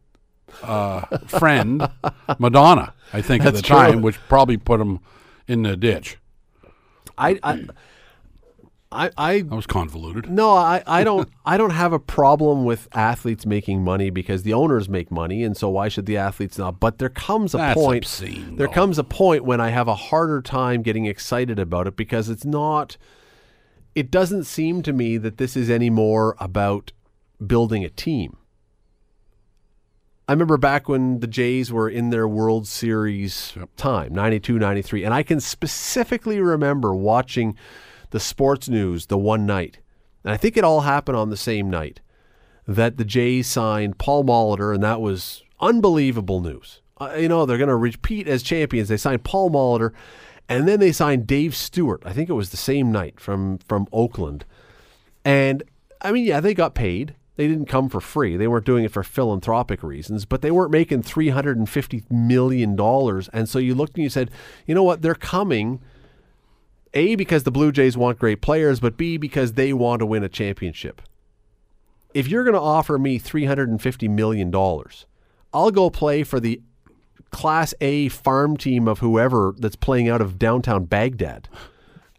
uh, 0.62 1.00
friend 1.26 1.88
Madonna, 2.38 2.94
I 3.12 3.22
think, 3.22 3.44
at 3.44 3.54
the 3.54 3.62
true. 3.62 3.76
time, 3.76 4.02
which 4.02 4.18
probably 4.28 4.56
put 4.56 4.80
him 4.80 5.00
in 5.46 5.62
the 5.62 5.76
ditch. 5.76 6.18
I, 7.16 7.38
I, 7.42 7.64
I, 8.90 9.10
I 9.18 9.42
was 9.42 9.66
convoluted. 9.66 10.30
No, 10.30 10.52
I, 10.52 10.82
I 10.86 11.04
don't 11.04 11.28
I 11.44 11.58
don't 11.58 11.70
have 11.70 11.92
a 11.92 11.98
problem 11.98 12.64
with 12.64 12.88
athletes 12.92 13.44
making 13.44 13.84
money 13.84 14.08
because 14.08 14.44
the 14.44 14.54
owners 14.54 14.88
make 14.88 15.10
money 15.10 15.44
and 15.44 15.54
so 15.56 15.68
why 15.68 15.88
should 15.88 16.06
the 16.06 16.16
athletes 16.16 16.56
not? 16.56 16.80
But 16.80 16.98
there 16.98 17.10
comes 17.10 17.52
a 17.54 17.58
That's 17.58 17.78
point 17.78 18.04
obscene, 18.04 18.56
there 18.56 18.66
though. 18.66 18.72
comes 18.72 18.98
a 18.98 19.04
point 19.04 19.44
when 19.44 19.60
I 19.60 19.68
have 19.68 19.88
a 19.88 19.94
harder 19.94 20.40
time 20.40 20.82
getting 20.82 21.04
excited 21.04 21.58
about 21.58 21.86
it 21.86 21.96
because 21.96 22.30
it's 22.30 22.46
not 22.46 22.96
it 23.94 24.10
doesn't 24.10 24.44
seem 24.44 24.82
to 24.84 24.92
me 24.92 25.18
that 25.18 25.36
this 25.36 25.54
is 25.56 25.68
any 25.68 25.90
more 25.90 26.34
about 26.38 26.92
building 27.44 27.84
a 27.84 27.90
team. 27.90 28.38
I 30.26 30.32
remember 30.32 30.56
back 30.56 30.88
when 30.88 31.20
the 31.20 31.26
Jays 31.26 31.72
were 31.72 31.88
in 31.88 32.10
their 32.10 32.28
World 32.28 32.66
Series 32.66 33.54
time, 33.76 34.14
92, 34.14 34.58
93, 34.58 35.04
and 35.04 35.14
I 35.14 35.22
can 35.22 35.40
specifically 35.40 36.38
remember 36.40 36.94
watching 36.94 37.56
the 38.10 38.20
sports 38.20 38.68
news 38.68 39.06
the 39.06 39.18
one 39.18 39.46
night. 39.46 39.78
And 40.24 40.32
I 40.32 40.36
think 40.36 40.56
it 40.56 40.64
all 40.64 40.82
happened 40.82 41.16
on 41.16 41.30
the 41.30 41.36
same 41.36 41.70
night 41.70 42.00
that 42.66 42.96
the 42.96 43.04
Jays 43.04 43.46
signed 43.46 43.98
Paul 43.98 44.24
Molitor, 44.24 44.74
and 44.74 44.82
that 44.82 45.00
was 45.00 45.42
unbelievable 45.60 46.40
news. 46.40 46.82
Uh, 47.00 47.14
you 47.18 47.28
know, 47.28 47.46
they're 47.46 47.58
going 47.58 47.68
to 47.68 47.76
repeat 47.76 48.28
as 48.28 48.42
champions. 48.42 48.88
They 48.88 48.96
signed 48.96 49.24
Paul 49.24 49.50
Molitor, 49.50 49.92
and 50.48 50.68
then 50.68 50.80
they 50.80 50.92
signed 50.92 51.26
Dave 51.26 51.54
Stewart. 51.54 52.02
I 52.04 52.12
think 52.12 52.28
it 52.28 52.34
was 52.34 52.50
the 52.50 52.56
same 52.56 52.92
night 52.92 53.20
from 53.20 53.58
from 53.58 53.86
Oakland. 53.92 54.44
And 55.24 55.62
I 56.00 56.12
mean, 56.12 56.24
yeah, 56.24 56.40
they 56.40 56.54
got 56.54 56.74
paid. 56.74 57.14
They 57.36 57.46
didn't 57.46 57.66
come 57.66 57.88
for 57.88 58.00
free. 58.00 58.36
They 58.36 58.48
weren't 58.48 58.66
doing 58.66 58.84
it 58.84 58.90
for 58.90 59.04
philanthropic 59.04 59.84
reasons, 59.84 60.24
but 60.24 60.42
they 60.42 60.50
weren't 60.50 60.72
making 60.72 61.04
$350 61.04 62.10
million. 62.10 62.80
And 63.32 63.48
so 63.48 63.60
you 63.60 63.76
looked 63.76 63.94
and 63.94 64.02
you 64.02 64.10
said, 64.10 64.32
you 64.66 64.74
know 64.74 64.82
what? 64.82 65.02
They're 65.02 65.14
coming, 65.14 65.80
A, 66.98 67.14
because 67.14 67.44
the 67.44 67.50
Blue 67.52 67.70
Jays 67.70 67.96
want 67.96 68.18
great 68.18 68.40
players, 68.40 68.80
but 68.80 68.96
B, 68.96 69.16
because 69.16 69.52
they 69.52 69.72
want 69.72 70.00
to 70.00 70.06
win 70.06 70.24
a 70.24 70.28
championship. 70.28 71.00
If 72.12 72.26
you're 72.26 72.42
going 72.42 72.54
to 72.54 72.60
offer 72.60 72.98
me 72.98 73.20
$350 73.20 74.10
million, 74.10 74.52
I'll 75.52 75.70
go 75.70 75.90
play 75.90 76.24
for 76.24 76.40
the 76.40 76.60
Class 77.30 77.74
A 77.80 78.08
farm 78.08 78.56
team 78.56 78.88
of 78.88 78.98
whoever 78.98 79.54
that's 79.58 79.76
playing 79.76 80.08
out 80.08 80.20
of 80.20 80.38
downtown 80.38 80.84
Baghdad. 80.86 81.48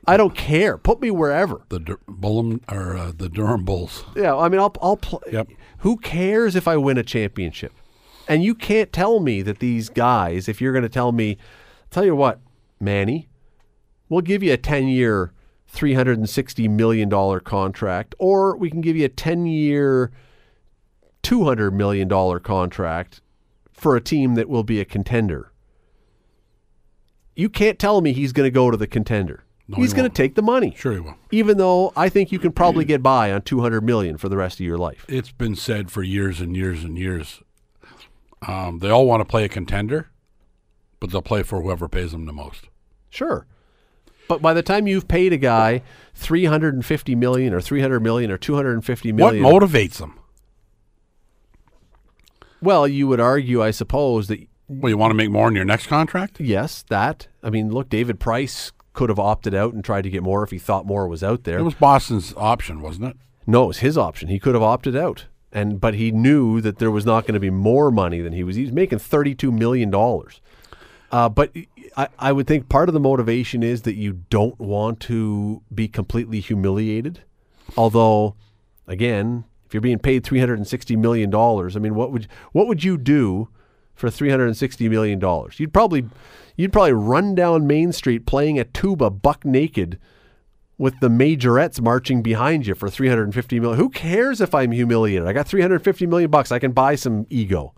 I 0.07 0.17
don't 0.17 0.35
care. 0.35 0.77
Put 0.77 1.01
me 1.01 1.11
wherever. 1.11 1.61
The 1.69 1.79
Dur- 1.79 1.99
Bullum 2.07 2.61
or 2.71 2.95
uh, 2.95 3.11
the 3.15 3.29
Durham 3.29 3.65
Bulls. 3.65 4.05
Yeah, 4.15 4.35
I 4.35 4.49
mean, 4.49 4.59
I'll 4.59 4.73
I'll 4.81 4.97
play. 4.97 5.19
Yep. 5.31 5.49
Who 5.79 5.97
cares 5.97 6.55
if 6.55 6.67
I 6.67 6.77
win 6.77 6.97
a 6.97 7.03
championship? 7.03 7.73
And 8.27 8.43
you 8.43 8.55
can't 8.55 8.93
tell 8.93 9.19
me 9.19 9.41
that 9.41 9.59
these 9.59 9.89
guys. 9.89 10.47
If 10.47 10.61
you're 10.61 10.73
going 10.73 10.83
to 10.83 10.89
tell 10.89 11.11
me, 11.11 11.37
tell 11.89 12.05
you 12.05 12.15
what, 12.15 12.39
Manny, 12.79 13.27
we'll 14.09 14.21
give 14.21 14.43
you 14.43 14.51
a 14.53 14.57
ten-year, 14.57 15.31
three 15.67 15.93
hundred 15.93 16.17
and 16.17 16.29
sixty 16.29 16.67
million 16.67 17.07
dollar 17.09 17.39
contract, 17.39 18.15
or 18.19 18.57
we 18.57 18.69
can 18.69 18.81
give 18.81 18.95
you 18.97 19.05
a 19.05 19.09
ten-year, 19.09 20.11
two 21.23 21.43
hundred 21.45 21.71
million 21.71 22.07
dollar 22.07 22.39
contract 22.39 23.21
for 23.71 23.95
a 23.95 24.01
team 24.01 24.35
that 24.35 24.49
will 24.49 24.63
be 24.63 24.79
a 24.81 24.85
contender. 24.85 25.51
You 27.35 27.49
can't 27.49 27.79
tell 27.79 28.01
me 28.01 28.11
he's 28.11 28.33
going 28.33 28.47
to 28.47 28.51
go 28.51 28.69
to 28.69 28.75
the 28.77 28.87
contender. 28.87 29.45
No, 29.69 29.77
he's 29.77 29.91
he 29.91 29.97
going 29.97 30.09
to 30.09 30.13
take 30.13 30.33
the 30.35 30.41
money 30.41 30.73
Sure, 30.75 30.93
he 30.93 30.99
will. 30.99 31.15
even 31.31 31.57
though 31.57 31.93
I 31.95 32.09
think 32.09 32.31
you 32.31 32.39
can 32.39 32.51
probably 32.51 32.85
get 32.85 33.03
by 33.03 33.31
on 33.31 33.43
200 33.43 33.81
million 33.81 34.17
for 34.17 34.27
the 34.27 34.35
rest 34.35 34.59
of 34.59 34.65
your 34.65 34.79
life. 34.79 35.05
It's 35.07 35.31
been 35.31 35.55
said 35.55 35.91
for 35.91 36.01
years 36.01 36.41
and 36.41 36.57
years 36.57 36.83
and 36.83 36.97
years. 36.97 37.41
Um, 38.47 38.79
they 38.79 38.89
all 38.89 39.05
want 39.05 39.21
to 39.21 39.25
play 39.25 39.45
a 39.45 39.49
contender, 39.49 40.09
but 40.99 41.11
they'll 41.11 41.21
play 41.21 41.43
for 41.43 41.61
whoever 41.61 41.87
pays 41.87 42.11
them 42.13 42.25
the 42.25 42.33
most. 42.33 42.67
Sure. 43.11 43.45
But 44.29 44.41
by 44.41 44.53
the 44.53 44.61
time 44.61 44.87
you've 44.87 45.07
paid 45.09 45.33
a 45.33 45.37
guy 45.37 45.81
350 46.13 47.15
million 47.15 47.51
or 47.53 47.59
300 47.59 47.99
million 47.99 48.29
or 48.31 48.37
250 48.37 49.11
million, 49.11 49.43
What 49.43 49.53
motivates 49.63 49.97
them? 49.97 50.17
well, 52.61 52.87
you 52.87 53.07
would 53.07 53.19
argue, 53.19 53.61
I 53.63 53.71
suppose, 53.71 54.27
that 54.27 54.39
Well, 54.67 54.89
you 54.91 54.97
want 54.97 55.11
to 55.11 55.15
make 55.15 55.31
more 55.31 55.47
in 55.47 55.55
your 55.55 55.65
next 55.65 55.87
contract? 55.87 56.39
yes, 56.39 56.83
that. 56.89 57.27
I 57.41 57.49
mean, 57.49 57.69
look, 57.71 57.89
David 57.89 58.19
Price 58.19 58.71
could 58.93 59.09
have 59.09 59.19
opted 59.19 59.55
out 59.55 59.73
and 59.73 59.83
tried 59.83 60.03
to 60.03 60.09
get 60.09 60.23
more 60.23 60.43
if 60.43 60.51
he 60.51 60.59
thought 60.59 60.85
more 60.85 61.07
was 61.07 61.23
out 61.23 61.43
there. 61.43 61.57
It 61.59 61.63
was 61.63 61.73
Boston's 61.73 62.33
option, 62.37 62.81
wasn't 62.81 63.05
it? 63.07 63.17
No, 63.47 63.63
it 63.63 63.67
was 63.67 63.77
his 63.79 63.97
option. 63.97 64.27
He 64.29 64.39
could 64.39 64.53
have 64.53 64.61
opted 64.63 64.95
out, 64.95 65.25
and 65.51 65.81
but 65.81 65.95
he 65.95 66.11
knew 66.11 66.61
that 66.61 66.77
there 66.77 66.91
was 66.91 67.05
not 67.05 67.23
going 67.23 67.33
to 67.33 67.39
be 67.39 67.49
more 67.49 67.89
money 67.89 68.21
than 68.21 68.33
he 68.33 68.43
was. 68.43 68.57
He 68.57 68.61
was 68.63 68.71
making 68.71 68.99
thirty-two 68.99 69.51
million 69.51 69.89
dollars. 69.89 70.39
Uh, 71.11 71.29
but 71.29 71.51
I, 71.97 72.07
I 72.19 72.31
would 72.31 72.47
think 72.47 72.69
part 72.69 72.89
of 72.89 72.93
the 72.93 72.99
motivation 72.99 73.63
is 73.63 73.81
that 73.83 73.95
you 73.95 74.13
don't 74.29 74.59
want 74.59 74.99
to 75.01 75.61
be 75.73 75.87
completely 75.87 76.39
humiliated. 76.39 77.21
Although, 77.75 78.35
again, 78.87 79.45
if 79.65 79.73
you're 79.73 79.81
being 79.81 79.99
paid 79.99 80.23
three 80.23 80.39
hundred 80.39 80.57
and 80.59 80.67
sixty 80.67 80.95
million 80.95 81.29
dollars, 81.29 81.75
I 81.75 81.79
mean, 81.79 81.95
what 81.95 82.11
would 82.11 82.27
what 82.51 82.67
would 82.67 82.83
you 82.83 82.97
do 82.97 83.49
for 83.93 84.09
three 84.09 84.29
hundred 84.29 84.47
and 84.47 84.57
sixty 84.57 84.87
million 84.89 85.19
dollars? 85.19 85.59
You'd 85.59 85.73
probably 85.73 86.05
you'd 86.55 86.73
probably 86.73 86.93
run 86.93 87.35
down 87.35 87.67
Main 87.67 87.91
Street 87.91 88.25
playing 88.25 88.59
a 88.59 88.63
tuba 88.63 89.09
buck 89.09 89.45
naked 89.45 89.99
with 90.79 90.99
the 91.01 91.09
majorettes 91.09 91.81
marching 91.81 92.23
behind 92.23 92.65
you 92.65 92.73
for 92.73 92.89
350 92.89 93.59
million. 93.59 93.77
Who 93.77 93.89
cares 93.89 94.39
if 94.39 94.55
I'm 94.55 94.71
humiliated? 94.71 95.27
I 95.27 95.33
got 95.33 95.45
350 95.45 96.07
million 96.07 96.31
bucks. 96.31 96.53
I 96.53 96.57
can 96.57 96.71
buy 96.71 96.95
some 96.95 97.27
ego. 97.29 97.75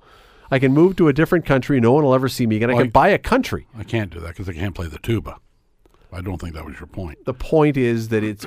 I 0.51 0.59
can 0.59 0.73
move 0.73 0.97
to 0.97 1.07
a 1.07 1.13
different 1.13 1.45
country. 1.45 1.79
No 1.79 1.93
one 1.93 2.03
will 2.03 2.13
ever 2.13 2.27
see 2.27 2.45
me 2.45 2.57
again. 2.57 2.69
I 2.69 2.73
Well, 2.73 2.83
can 2.83 2.91
buy 2.91 3.07
a 3.09 3.17
country. 3.17 3.67
I 3.77 3.83
can't 3.83 4.11
do 4.11 4.19
that 4.19 4.29
because 4.29 4.49
I 4.49 4.53
can't 4.53 4.75
play 4.75 4.87
the 4.87 4.99
tuba. 4.99 5.37
I 6.11 6.19
don't 6.19 6.39
think 6.41 6.53
that 6.55 6.65
was 6.65 6.77
your 6.77 6.87
point. 6.87 7.23
The 7.25 7.33
point 7.33 7.77
is 7.77 8.09
that 8.09 8.21
it's, 8.21 8.45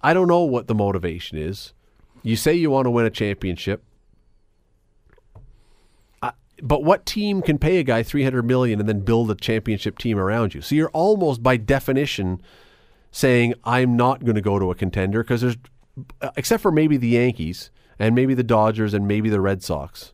I 0.00 0.14
don't 0.14 0.28
know 0.28 0.44
what 0.44 0.68
the 0.68 0.74
motivation 0.76 1.36
is. 1.38 1.72
You 2.22 2.36
say 2.36 2.54
you 2.54 2.70
want 2.70 2.86
to 2.86 2.90
win 2.90 3.04
a 3.04 3.10
championship. 3.10 3.82
I- 6.22 6.32
But 6.62 6.84
what 6.84 7.04
team 7.04 7.42
can 7.42 7.58
pay 7.58 7.78
a 7.78 7.82
guy 7.82 8.04
300 8.04 8.44
million 8.44 8.78
and 8.78 8.88
then 8.88 9.00
build 9.00 9.28
a 9.30 9.34
championship 9.34 9.98
team 9.98 10.18
around 10.18 10.54
you? 10.54 10.60
So 10.60 10.76
you're 10.76 10.90
almost 10.90 11.42
by 11.42 11.56
definition 11.56 12.40
saying 13.10 13.54
I'm 13.64 13.96
not 13.96 14.24
going 14.24 14.36
to 14.36 14.40
go 14.40 14.60
to 14.60 14.70
a 14.70 14.74
contender 14.76 15.22
because 15.24 15.40
there's 15.40 15.56
uh, 16.20 16.30
except 16.36 16.62
for 16.62 16.70
maybe 16.72 16.96
the 16.96 17.08
Yankees 17.08 17.70
and 17.98 18.14
maybe 18.14 18.34
the 18.34 18.42
Dodgers 18.44 18.94
and 18.94 19.06
maybe 19.08 19.28
the 19.30 19.40
Red 19.40 19.62
Sox. 19.64 20.12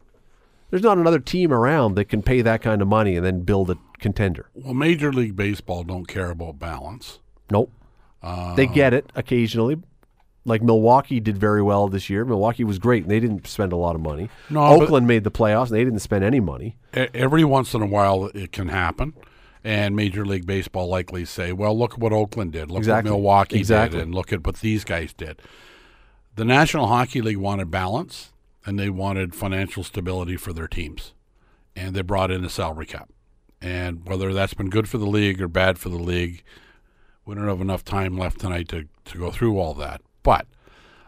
There's 0.71 0.83
not 0.83 0.99
another 0.99 1.19
team 1.19 1.53
around 1.53 1.95
that 1.97 2.07
can 2.07 2.23
pay 2.23 2.43
that 2.43 2.63
kind 2.63 2.81
of 2.81 2.89
money 2.89 3.17
and 3.17 3.25
then 3.27 3.41
build 3.41 3.71
a 3.71 3.77
contender. 3.99 4.51
Well, 4.55 4.75
Major 4.75 5.13
League 5.13 5.37
Baseball 5.37 5.83
don't 5.85 6.07
care 6.07 6.31
about 6.31 6.59
balance. 6.59 7.19
Nope. 7.51 7.73
they 8.23 8.29
uh, 8.67 8.73
get 8.73 8.95
it 8.95 9.11
occasionally. 9.15 9.77
Like 10.45 10.63
Milwaukee 10.63 11.21
did 11.21 11.37
very 11.37 11.63
well 11.63 11.89
this 11.89 12.09
year. 12.09 12.25
Milwaukee 12.25 12.65
was 12.65 12.79
great, 12.79 13.03
and 13.03 13.11
they 13.11 13.21
didn't 13.21 13.47
spend 13.47 13.73
a 13.73 13.77
lot 13.77 13.95
of 13.95 14.01
money. 14.01 14.31
No, 14.49 14.61
Oakland 14.65 15.07
made 15.07 15.23
the 15.25 15.31
playoffs, 15.31 15.67
and 15.69 15.77
they 15.77 15.85
didn't 15.85 15.99
spend 15.99 16.25
any 16.25 16.41
money. 16.41 16.77
Every 16.95 17.45
once 17.45 17.75
in 17.75 17.83
a 17.83 17.87
while, 17.87 18.31
it 18.35 18.51
can 18.51 18.69
happen. 18.69 19.13
And 19.63 19.95
Major 19.95 20.25
League 20.25 20.47
Baseball 20.47 20.89
likely 20.89 21.27
say, 21.27 21.53
well, 21.53 21.79
look 21.79 21.99
what 21.99 22.15
Oakland 22.15 22.53
did. 22.53 22.71
Look 22.71 22.79
Exactly. 22.79 23.11
what 23.11 23.17
Milwaukee 23.19 23.59
Exactly. 23.59 23.99
did. 23.99 24.05
And 24.07 24.15
look 24.15 24.33
at 24.33 24.47
what 24.47 24.57
these 24.61 24.85
guys 24.85 25.13
did. 25.13 25.43
The 26.37 26.47
National 26.47 26.87
Hockey 26.87 27.21
League 27.21 27.37
wanted 27.37 27.71
balance. 27.71 28.33
And 28.65 28.79
they 28.79 28.91
wanted 28.91 29.35
financial 29.35 29.85
stability 29.85 30.37
for 30.37 30.53
their 30.53 30.69
teams, 30.69 31.15
and 31.75 31.95
they 31.95 32.03
brought 32.03 32.31
in 32.31 32.45
a 32.45 32.51
salary 32.51 32.87
cap. 32.87 33.11
And 33.61 34.07
whether 34.07 34.33
that's 34.33 34.55
been 34.55 34.71
good 34.71 34.89
for 34.89 34.99
the 34.99 35.07
league 35.07 35.41
or 35.41 35.49
bad 35.49 35.79
for 35.79 35.89
the 35.89 35.97
league, 35.97 36.43
we 37.25 37.35
don't 37.35 37.49
have 37.49 37.61
enough 37.61 37.85
time 37.85 38.17
left 38.17 38.41
tonight 38.41 38.69
to, 38.69 38.87
to 39.05 39.19
go 39.19 39.31
through 39.31 39.59
all 39.59 39.75
that. 39.75 40.01
But 40.23 40.47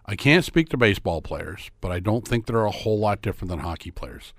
I 0.04 0.16
can't 0.16 0.44
speak 0.44 0.68
to 0.70 0.76
baseball 0.76 1.22
players, 1.22 1.70
but 1.80 1.90
I 1.90 2.00
don't 2.00 2.26
think 2.26 2.46
they're 2.46 2.64
a 2.64 2.70
whole 2.70 2.98
lot 2.98 3.22
different 3.22 3.50
than 3.50 3.60
hockey 3.60 3.90
players. 3.90 4.34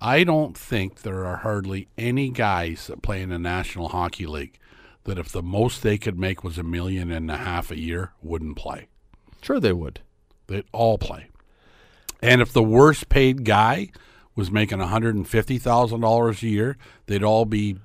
I 0.00 0.24
don't 0.24 0.56
think 0.56 1.02
there 1.02 1.24
are 1.24 1.38
hardly 1.38 1.88
any 1.96 2.30
guys 2.30 2.86
that 2.86 3.02
play 3.02 3.22
in 3.22 3.30
the 3.30 3.38
National 3.38 3.88
Hockey 3.88 4.26
League 4.26 4.58
that 5.04 5.18
if 5.18 5.30
the 5.30 5.42
most 5.42 5.82
they 5.82 5.96
could 5.96 6.18
make 6.18 6.44
was 6.44 6.58
a 6.58 6.62
million 6.62 7.10
and 7.10 7.30
a 7.30 7.36
half 7.36 7.70
a 7.70 7.78
year, 7.78 8.12
wouldn't 8.22 8.56
play. 8.56 8.88
Sure, 9.40 9.58
they 9.58 9.72
would. 9.72 10.00
They'd 10.48 10.64
all 10.72 10.98
play. 10.98 11.28
And 12.22 12.40
if 12.40 12.52
the 12.52 12.62
worst 12.62 13.08
paid 13.08 13.44
guy 13.44 13.90
was 14.34 14.50
making 14.50 14.78
$150,000 14.78 16.42
a 16.42 16.48
year, 16.48 16.76
they'd 17.06 17.22
all 17.22 17.44
be 17.44 17.78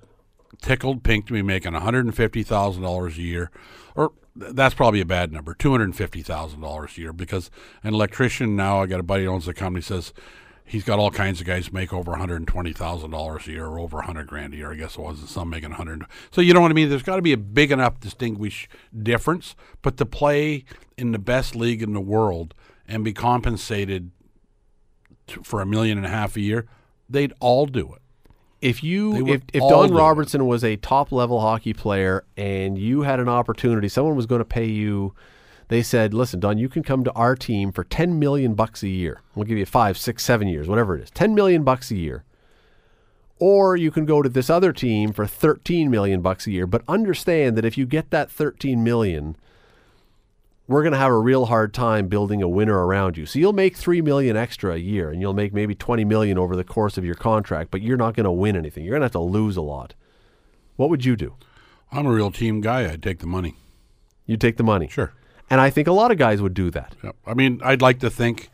tickled 0.62 1.04
pink 1.04 1.28
to 1.28 1.34
be 1.34 1.42
making 1.42 1.74
$150,000 1.74 3.18
a 3.18 3.22
year. 3.22 3.52
Or 3.96 4.14
that's 4.36 4.76
probably 4.76 5.02
a 5.02 5.06
bad 5.06 5.32
number, 5.32 5.54
$250,000 5.54 6.98
a 6.98 7.02
year. 7.02 7.14
Because 7.14 7.50
an 7.84 7.94
electrician 7.94 8.56
now, 8.56 8.82
I 8.82 8.86
got 8.86 9.00
a 9.00 9.04
buddy 9.04 9.26
who 9.26 9.32
owns 9.32 9.48
a 9.48 9.54
company, 9.54 9.82
says 9.82 10.14
he's 10.66 10.84
got 10.84 11.00
all 11.00 11.12
kinds 11.12 11.42
of 11.42 11.48
guys 11.48 11.72
make 11.74 11.94
over 11.94 12.14
$120,000 12.14 13.48
a 13.48 13.52
year 13.52 13.66
or 13.66 13.80
over 13.80 13.98
100 13.98 14.28
grand 14.28 14.54
a 14.54 14.58
year, 14.58 14.72
I 14.72 14.76
guess 14.76 14.96
it 14.96 15.02
was, 15.02 15.20
and 15.20 15.30
some 15.30 15.50
making 15.50 15.72
100. 15.72 16.06
So 16.32 16.42
you 16.42 16.54
know 16.54 16.62
what 16.62 16.72
I 16.72 16.74
mean? 16.74 16.90
There's 16.90 17.04
got 17.04 17.18
to 17.18 17.22
be 17.22 17.34
a 17.34 17.38
big 17.38 17.72
enough 17.72 18.00
distinguish 18.00 18.70
difference. 19.02 19.56
But 19.82 19.98
to 19.98 20.06
play 20.06 20.66
in 20.98 21.12
the 21.12 21.20
best 21.20 21.56
league 21.56 21.82
in 21.82 21.94
the 21.94 22.02
world 22.02 22.54
and 22.88 23.04
be 23.04 23.14
compensated 23.14 24.12
for 25.44 25.62
a 25.62 25.66
million 25.66 25.98
and 25.98 26.06
a 26.06 26.10
half 26.10 26.36
a 26.36 26.42
year, 26.42 26.68
they'd 27.10 27.34
all 27.40 27.66
do 27.66 27.94
it. 27.94 28.02
If 28.62 28.84
you 28.84 29.28
if, 29.28 29.42
if 29.54 29.62
Don 29.62 29.90
do 29.90 29.96
it. 29.96 29.98
Robertson 29.98 30.46
was 30.46 30.64
a 30.64 30.76
top 30.76 31.12
level 31.12 31.42
hockey 31.42 31.74
player 31.74 32.24
and 32.38 32.78
you 32.78 33.02
had 33.02 33.20
an 33.20 33.28
opportunity, 33.28 33.90
someone 33.90 34.16
was 34.16 34.28
going 34.28 34.40
to 34.40 34.46
pay 34.46 34.66
you. 34.66 35.16
They 35.70 35.82
said, 35.82 36.14
"Listen, 36.14 36.40
Don, 36.40 36.58
you 36.58 36.70
can 36.70 36.84
come 36.84 37.04
to 37.06 37.12
our 37.14 37.36
team 37.36 37.72
for 37.72 37.84
ten 37.84 38.20
million 38.20 38.54
bucks 38.54 38.84
a 38.84 38.90
year. 38.90 39.22
We'll 39.36 39.46
give 39.46 39.58
you 39.58 39.66
five, 39.66 39.98
six, 39.98 40.24
seven 40.24 40.48
years, 40.48 40.68
whatever 40.68 40.98
it 40.98 41.02
is, 41.02 41.10
ten 41.12 41.34
million 41.34 41.64
bucks 41.64 41.92
a 41.92 41.96
year." 41.96 42.24
Or 43.40 43.76
you 43.76 43.90
can 43.90 44.06
go 44.06 44.22
to 44.22 44.30
this 44.30 44.50
other 44.50 44.74
team 44.74 45.14
for 45.14 45.26
thirteen 45.26 45.90
million 45.90 46.22
bucks 46.22 46.46
a 46.46 46.52
year. 46.52 46.68
But 46.68 46.84
understand 46.88 47.58
that 47.58 47.66
if 47.66 47.78
you 47.78 47.86
get 47.86 48.12
that 48.12 48.30
thirteen 48.30 48.84
million, 48.84 49.38
we're 50.72 50.84
going 50.84 50.94
to 50.94 51.00
have 51.00 51.12
a 51.12 51.18
real 51.18 51.46
hard 51.46 51.74
time 51.74 52.08
building 52.08 52.42
a 52.42 52.48
winner 52.48 52.86
around 52.86 53.18
you. 53.18 53.26
So 53.26 53.40
you'll 53.40 53.54
make 53.54 53.76
3 53.76 54.02
million 54.02 54.38
extra 54.38 54.74
a 54.74 54.78
year 54.78 55.10
and 55.10 55.22
you'll 55.22 55.34
make 55.34 55.54
maybe 55.54 55.76
20 55.76 56.06
million 56.06 56.38
over 56.38 56.56
the 56.56 56.64
course 56.64 56.98
of 56.98 57.06
your 57.06 57.16
contract, 57.16 57.72
but 57.72 57.82
you're 57.82 57.98
not 57.98 58.16
going 58.16 58.24
to 58.24 58.32
win 58.32 58.56
anything. 58.56 58.84
You're 58.84 58.94
going 58.94 59.02
to 59.02 59.06
have 59.06 59.12
to 59.12 59.20
lose 59.20 59.58
a 59.58 59.62
lot. 59.62 59.94
What 60.78 60.90
would 60.90 61.06
you 61.06 61.16
do? 61.16 61.36
I'm 61.92 62.06
a 62.06 62.12
real 62.12 62.32
team 62.32 62.62
guy. 62.62 62.90
I'd 62.90 63.04
take 63.04 63.20
the 63.20 63.28
money. 63.28 63.56
You'd 64.26 64.42
take 64.42 64.58
the 64.58 64.64
money. 64.64 64.88
Sure. 64.88 65.14
And 65.50 65.60
I 65.60 65.70
think 65.70 65.88
a 65.88 65.92
lot 65.92 66.12
of 66.12 66.18
guys 66.18 66.42
would 66.42 66.54
do 66.54 66.72
that. 66.72 66.96
Yep. 67.04 67.16
I 67.28 67.34
mean, 67.34 67.60
I'd 67.64 67.82
like 67.82 68.00
to 68.00 68.10
think 68.10 68.50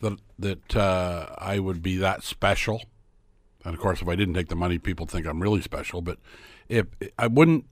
that 0.00 0.18
that 0.38 0.76
uh, 0.76 1.34
I 1.38 1.58
would 1.58 1.82
be 1.82 1.96
that 1.96 2.22
special. 2.22 2.82
And 3.64 3.74
of 3.74 3.80
course, 3.80 4.02
if 4.02 4.08
I 4.08 4.14
didn't 4.14 4.34
take 4.34 4.48
the 4.48 4.54
money, 4.54 4.78
people 4.78 5.06
think 5.06 5.26
I'm 5.26 5.42
really 5.42 5.62
special. 5.62 6.02
But 6.02 6.18
if 6.68 6.86
I 7.18 7.26
wouldn't, 7.26 7.64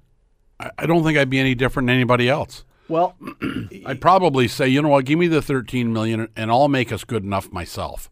I, 0.59 0.71
I 0.79 0.87
don't 0.87 1.05
think 1.05 1.19
I'd 1.19 1.31
be 1.31 1.39
any 1.39 1.55
different 1.55 1.87
than 1.89 1.97
anybody 1.97 2.29
else. 2.29 2.65
Well, 2.89 3.17
I'd 3.87 4.01
probably 4.01 4.49
say, 4.49 4.69
you 4.69 4.83
know 4.83 4.89
what, 4.89 5.05
give 5.05 5.19
me 5.19 5.27
the 5.27 5.43
13 5.43 5.93
million, 5.93 6.29
and 6.37 6.51
I'll 6.51 6.69
make 6.69 6.93
us 6.93 7.05
good 7.05 7.25
enough 7.25 7.51
myself. 7.53 8.11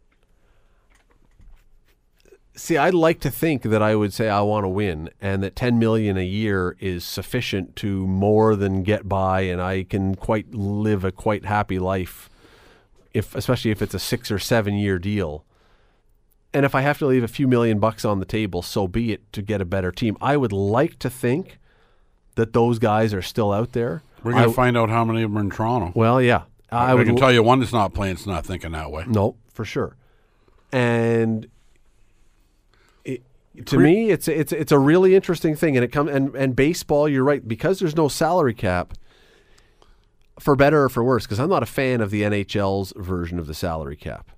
see, 2.56 2.76
I'd 2.76 2.94
like 2.94 3.20
to 3.20 3.30
think 3.30 3.62
that 3.62 3.82
I 3.82 3.94
would 3.94 4.12
say 4.12 4.28
I 4.28 4.40
want 4.42 4.64
to 4.64 4.68
win 4.68 5.10
and 5.20 5.42
that 5.42 5.56
10 5.56 5.78
million 5.78 6.16
a 6.16 6.24
year 6.24 6.76
is 6.78 7.04
sufficient 7.04 7.76
to 7.76 8.06
more 8.06 8.54
than 8.54 8.82
get 8.82 9.08
by 9.08 9.42
and 9.42 9.60
I 9.60 9.84
can 9.84 10.14
quite 10.14 10.54
live 10.54 11.04
a 11.04 11.12
quite 11.12 11.44
happy 11.44 11.78
life 11.78 12.30
if 13.12 13.34
especially 13.34 13.70
if 13.70 13.82
it's 13.82 13.94
a 13.94 13.98
6 13.98 14.30
or 14.30 14.38
7 14.38 14.74
year 14.74 14.98
deal. 14.98 15.44
And 16.52 16.64
if 16.64 16.74
I 16.74 16.82
have 16.82 16.98
to 16.98 17.06
leave 17.06 17.24
a 17.24 17.28
few 17.28 17.48
million 17.48 17.80
bucks 17.80 18.04
on 18.04 18.20
the 18.20 18.24
table, 18.24 18.62
so 18.62 18.86
be 18.86 19.12
it 19.12 19.32
to 19.32 19.42
get 19.42 19.60
a 19.60 19.64
better 19.64 19.90
team. 19.90 20.16
I 20.20 20.36
would 20.36 20.52
like 20.52 21.00
to 21.00 21.10
think 21.10 21.58
that 22.36 22.52
those 22.52 22.78
guys 22.78 23.12
are 23.12 23.22
still 23.22 23.52
out 23.52 23.72
there. 23.72 24.02
We're 24.24 24.32
going 24.32 24.44
I- 24.44 24.46
to 24.46 24.52
find 24.52 24.76
out 24.76 24.88
how 24.88 25.04
many 25.04 25.22
of 25.22 25.30
them 25.30 25.38
are 25.38 25.40
in 25.42 25.50
Toronto. 25.50 25.92
Well, 25.94 26.20
yeah. 26.20 26.42
I, 26.72 26.90
I, 26.90 26.94
would 26.94 27.06
can 27.06 27.14
tell 27.14 27.32
you 27.32 27.42
one 27.42 27.60
that's 27.60 27.72
not 27.72 27.94
playing, 27.94 28.14
it's 28.14 28.26
not 28.26 28.44
thinking 28.44 28.72
that 28.72 28.90
way. 28.90 29.04
No, 29.06 29.36
for 29.52 29.64
sure. 29.64 29.96
And 30.72 31.46
it, 33.04 33.22
to 33.66 33.78
me, 33.78 34.10
it's 34.10 34.26
it's 34.26 34.50
it's 34.50 34.72
a 34.72 34.78
really 34.78 35.14
interesting 35.14 35.54
thing, 35.54 35.76
and 35.76 35.84
it 35.84 35.92
come 35.92 36.08
and 36.08 36.34
and 36.34 36.56
baseball. 36.56 37.08
You're 37.08 37.22
right 37.22 37.46
because 37.46 37.78
there's 37.78 37.94
no 37.94 38.08
salary 38.08 38.54
cap. 38.54 38.94
For 40.40 40.56
better 40.56 40.82
or 40.82 40.88
for 40.88 41.04
worse, 41.04 41.26
because 41.26 41.38
I'm 41.38 41.48
not 41.48 41.62
a 41.62 41.66
fan 41.66 42.00
of 42.00 42.10
the 42.10 42.22
NHL's 42.22 42.92
version 42.96 43.38
of 43.38 43.46
the 43.46 43.54
salary 43.54 43.94
cap. 43.94 44.32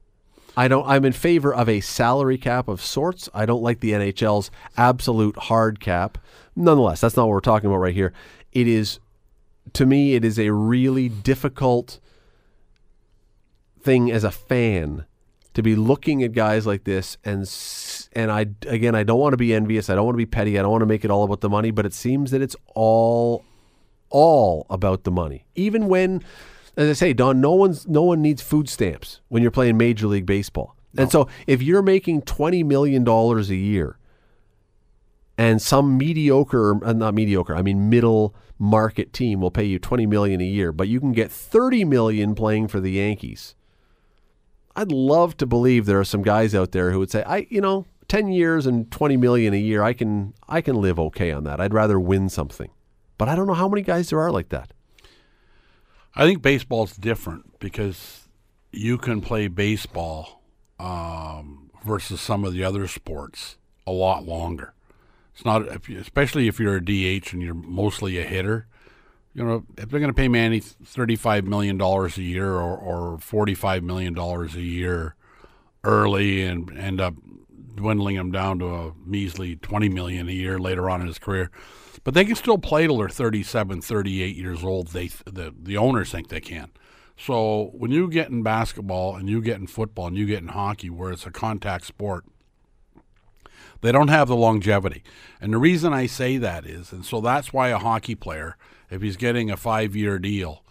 I 0.55 0.68
don't. 0.68 0.87
I'm 0.87 1.07
in 1.07 1.12
favor 1.12 1.55
of 1.55 1.70
a 1.70 1.80
salary 1.80 2.37
cap 2.37 2.68
of 2.68 2.82
sorts. 2.82 3.30
I 3.32 3.47
don't 3.47 3.62
like 3.62 3.80
the 3.80 3.93
NHL's 3.93 4.51
absolute 4.76 5.37
hard 5.37 5.80
cap. 5.80 6.18
Nonetheless, 6.55 7.01
that's 7.01 7.16
not 7.16 7.24
what 7.24 7.32
we're 7.32 7.41
talking 7.41 7.68
about 7.68 7.78
right 7.78 7.95
here. 7.95 8.12
It 8.53 8.66
is, 8.68 8.99
to 9.77 9.85
me, 9.85 10.14
it 10.14 10.24
is 10.24 10.39
a 10.39 10.51
really 10.53 11.11
difficult 11.11 12.01
thing 13.81 14.11
as 14.11 14.24
a 14.24 14.31
fan 14.31 15.05
to 15.53 15.62
be 15.62 15.77
looking 15.77 16.22
at 16.22 16.33
guys 16.33 16.66
like 16.66 16.85
this 16.85 17.18
and 17.24 17.49
and 18.14 18.33
I 18.33 18.47
again 18.66 18.95
I 18.95 19.05
don't 19.05 19.20
want 19.20 19.35
to 19.35 19.37
be 19.37 19.55
envious 19.55 19.89
I 19.89 19.95
don't 19.95 20.05
want 20.05 20.14
to 20.14 20.18
be 20.18 20.27
petty 20.27 20.59
I 20.59 20.62
don't 20.62 20.70
want 20.70 20.83
to 20.83 20.87
make 20.87 21.05
it 21.05 21.11
all 21.11 21.22
about 21.22 21.41
the 21.41 21.49
money 21.49 21.70
but 21.70 21.87
it 21.87 21.95
seems 21.95 22.31
that 22.33 22.43
it's 22.43 22.57
all 22.74 23.45
all 24.11 24.66
about 24.68 25.05
the 25.05 25.11
money. 25.11 25.47
Even 25.55 25.89
when 25.89 26.22
as 26.77 26.91
I 26.91 26.93
say 26.95 27.12
Don 27.12 27.41
no 27.41 27.53
one's 27.53 27.87
no 27.87 28.03
one 28.03 28.20
needs 28.20 28.43
food 28.43 28.68
stamps 28.68 29.20
when 29.29 29.41
you're 29.41 29.53
playing 29.53 29.77
major 29.77 30.09
league 30.09 30.27
baseball. 30.27 30.74
And 30.99 31.12
so 31.12 31.29
if 31.47 31.62
you're 31.62 31.83
making 31.83 32.22
20 32.22 32.62
million 32.64 33.05
dollars 33.05 33.51
a 33.51 33.57
year 33.57 33.99
and 35.39 35.61
some 35.61 35.99
mediocre 35.99 36.85
uh, 36.85 36.93
not 36.93 37.14
mediocre 37.14 37.55
i 37.55 37.62
mean 37.62 37.89
middle 37.91 38.35
market 38.59 39.13
team 39.13 39.41
will 39.41 39.51
pay 39.51 39.65
you 39.65 39.79
20 39.79 40.07
million 40.07 40.41
a 40.41 40.45
year 40.45 40.73
but 40.73 40.89
you 40.89 40.99
can 40.99 41.13
get 41.13 41.31
30 41.31 41.85
million 41.85 42.35
playing 42.35 42.69
for 42.69 42.81
the 42.81 42.93
yankees. 42.93 43.55
I'd 44.75 44.93
love 44.93 45.37
to 45.39 45.47
believe 45.47 45.87
there 45.87 46.01
are 46.01 46.05
some 46.05 46.23
guys 46.23 46.55
out 46.55 46.73
there 46.73 46.91
who 46.93 46.99
would 46.99 47.11
say 47.11 47.23
i 47.25 47.47
you 47.51 47.61
know 47.61 47.87
10 48.09 48.29
years 48.29 48.67
and 48.67 48.91
20 48.91 49.17
million 49.17 49.53
a 49.53 49.59
year 49.59 49.83
i 49.83 49.93
can 49.93 50.35
i 50.49 50.61
can 50.61 50.77
live 50.77 50.99
okay 50.99 51.31
on 51.33 51.45
that. 51.45 51.61
I'd 51.61 51.75
rather 51.75 51.99
win 51.99 52.29
something. 52.29 52.71
But 53.19 53.29
i 53.29 53.35
don't 53.35 53.47
know 53.47 53.55
how 53.55 53.69
many 53.69 53.83
guys 53.83 54.11
there 54.11 54.21
are 54.21 54.31
like 54.31 54.51
that. 54.51 54.73
I 56.15 56.25
think 56.25 56.41
baseball's 56.41 56.97
different 56.97 57.59
because 57.59 58.29
you 58.73 58.97
can 58.97 59.21
play 59.21 59.49
baseball 59.49 60.43
um, 60.79 61.71
versus 61.85 62.21
some 62.21 62.45
of 62.45 62.53
the 62.53 62.65
other 62.65 62.87
sports 62.89 63.59
a 63.87 63.93
lot 63.93 64.25
longer. 64.25 64.75
It's 65.37 65.45
not, 65.45 65.68
especially 65.91 66.49
if 66.49 66.59
you're 66.59 66.76
a 66.76 66.80
DH 66.82 67.34
and 67.34 67.43
you're 67.43 67.53
mostly 67.53 68.18
a 68.18 68.24
hitter. 68.24 68.66
You 69.34 69.45
know, 69.45 69.66
if 69.76 69.91
they're 69.91 70.01
going 70.01 70.11
to 70.11 70.14
pay 70.14 70.28
Manny 70.28 70.61
thirty-five 70.61 71.45
million 71.45 71.76
dollars 71.76 72.16
a 72.16 72.22
year 72.22 72.53
or, 72.55 72.74
or 72.74 73.18
forty-five 73.18 73.82
million 73.82 74.14
dollars 74.14 74.55
a 74.55 74.62
year 74.62 75.14
early 75.84 76.43
and 76.43 76.74
end 76.78 77.03
up 77.03 77.16
dwindling 77.74 78.16
him 78.16 78.32
down 78.32 78.59
to 78.61 78.66
a 78.66 78.93
measly 79.05 79.57
20 79.57 79.91
million 79.91 80.26
a 80.30 80.32
year 80.32 80.59
later 80.59 80.89
on 80.89 81.03
in 81.03 81.07
his 81.07 81.18
career 81.18 81.51
but 82.03 82.14
they 82.14 82.24
can 82.24 82.34
still 82.34 82.57
play 82.57 82.87
till 82.87 82.97
they're 82.97 83.09
37 83.11 83.82
38 83.82 84.34
years 84.34 84.64
old 84.64 84.89
they 84.89 85.09
the, 85.26 85.55
the 85.62 85.76
owners 85.76 86.11
think 86.11 86.28
they 86.28 86.41
can 86.41 86.70
so 87.18 87.70
when 87.74 87.91
you 87.91 88.09
get 88.09 88.30
in 88.30 88.43
basketball 88.43 89.14
and 89.14 89.28
you 89.28 89.43
get 89.43 89.61
in 89.61 89.66
football 89.66 90.07
and 90.07 90.16
you 90.16 90.24
get 90.24 90.41
in 90.41 90.49
hockey 90.49 90.89
where 90.89 91.12
it's 91.12 91.26
a 91.26 91.30
contact 91.30 91.84
sport 91.84 92.24
they 93.81 93.93
don't 93.93 94.09
have 94.09 94.29
the 94.29 94.37
longevity. 94.37 95.03
And 95.41 95.53
the 95.53 95.59
reason 95.59 95.93
i 95.93 96.07
say 96.07 96.37
that 96.39 96.66
is 96.66 96.93
and 96.93 97.05
so 97.05 97.20
that's 97.20 97.53
why 97.53 97.68
a 97.68 97.79
hockey 97.79 98.14
player 98.14 98.57
if 98.91 99.03
he's 99.03 99.16
getting 99.16 99.51
a 99.51 99.57
five 99.57 99.95
year 99.95 100.18
deal 100.18 100.62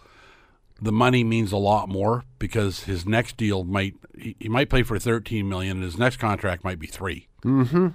the 0.80 0.92
money 0.92 1.24
means 1.24 1.52
a 1.52 1.56
lot 1.56 1.88
more 1.88 2.24
because 2.38 2.84
his 2.84 3.06
next 3.06 3.36
deal 3.36 3.64
might 3.64 3.94
he, 4.18 4.36
he 4.38 4.48
might 4.48 4.68
play 4.68 4.82
for 4.82 4.98
13 4.98 5.48
million 5.48 5.78
and 5.78 5.84
his 5.84 5.98
next 5.98 6.18
contract 6.18 6.64
might 6.64 6.78
be 6.78 6.86
3 6.86 7.26
mm-hmm. 7.44 7.88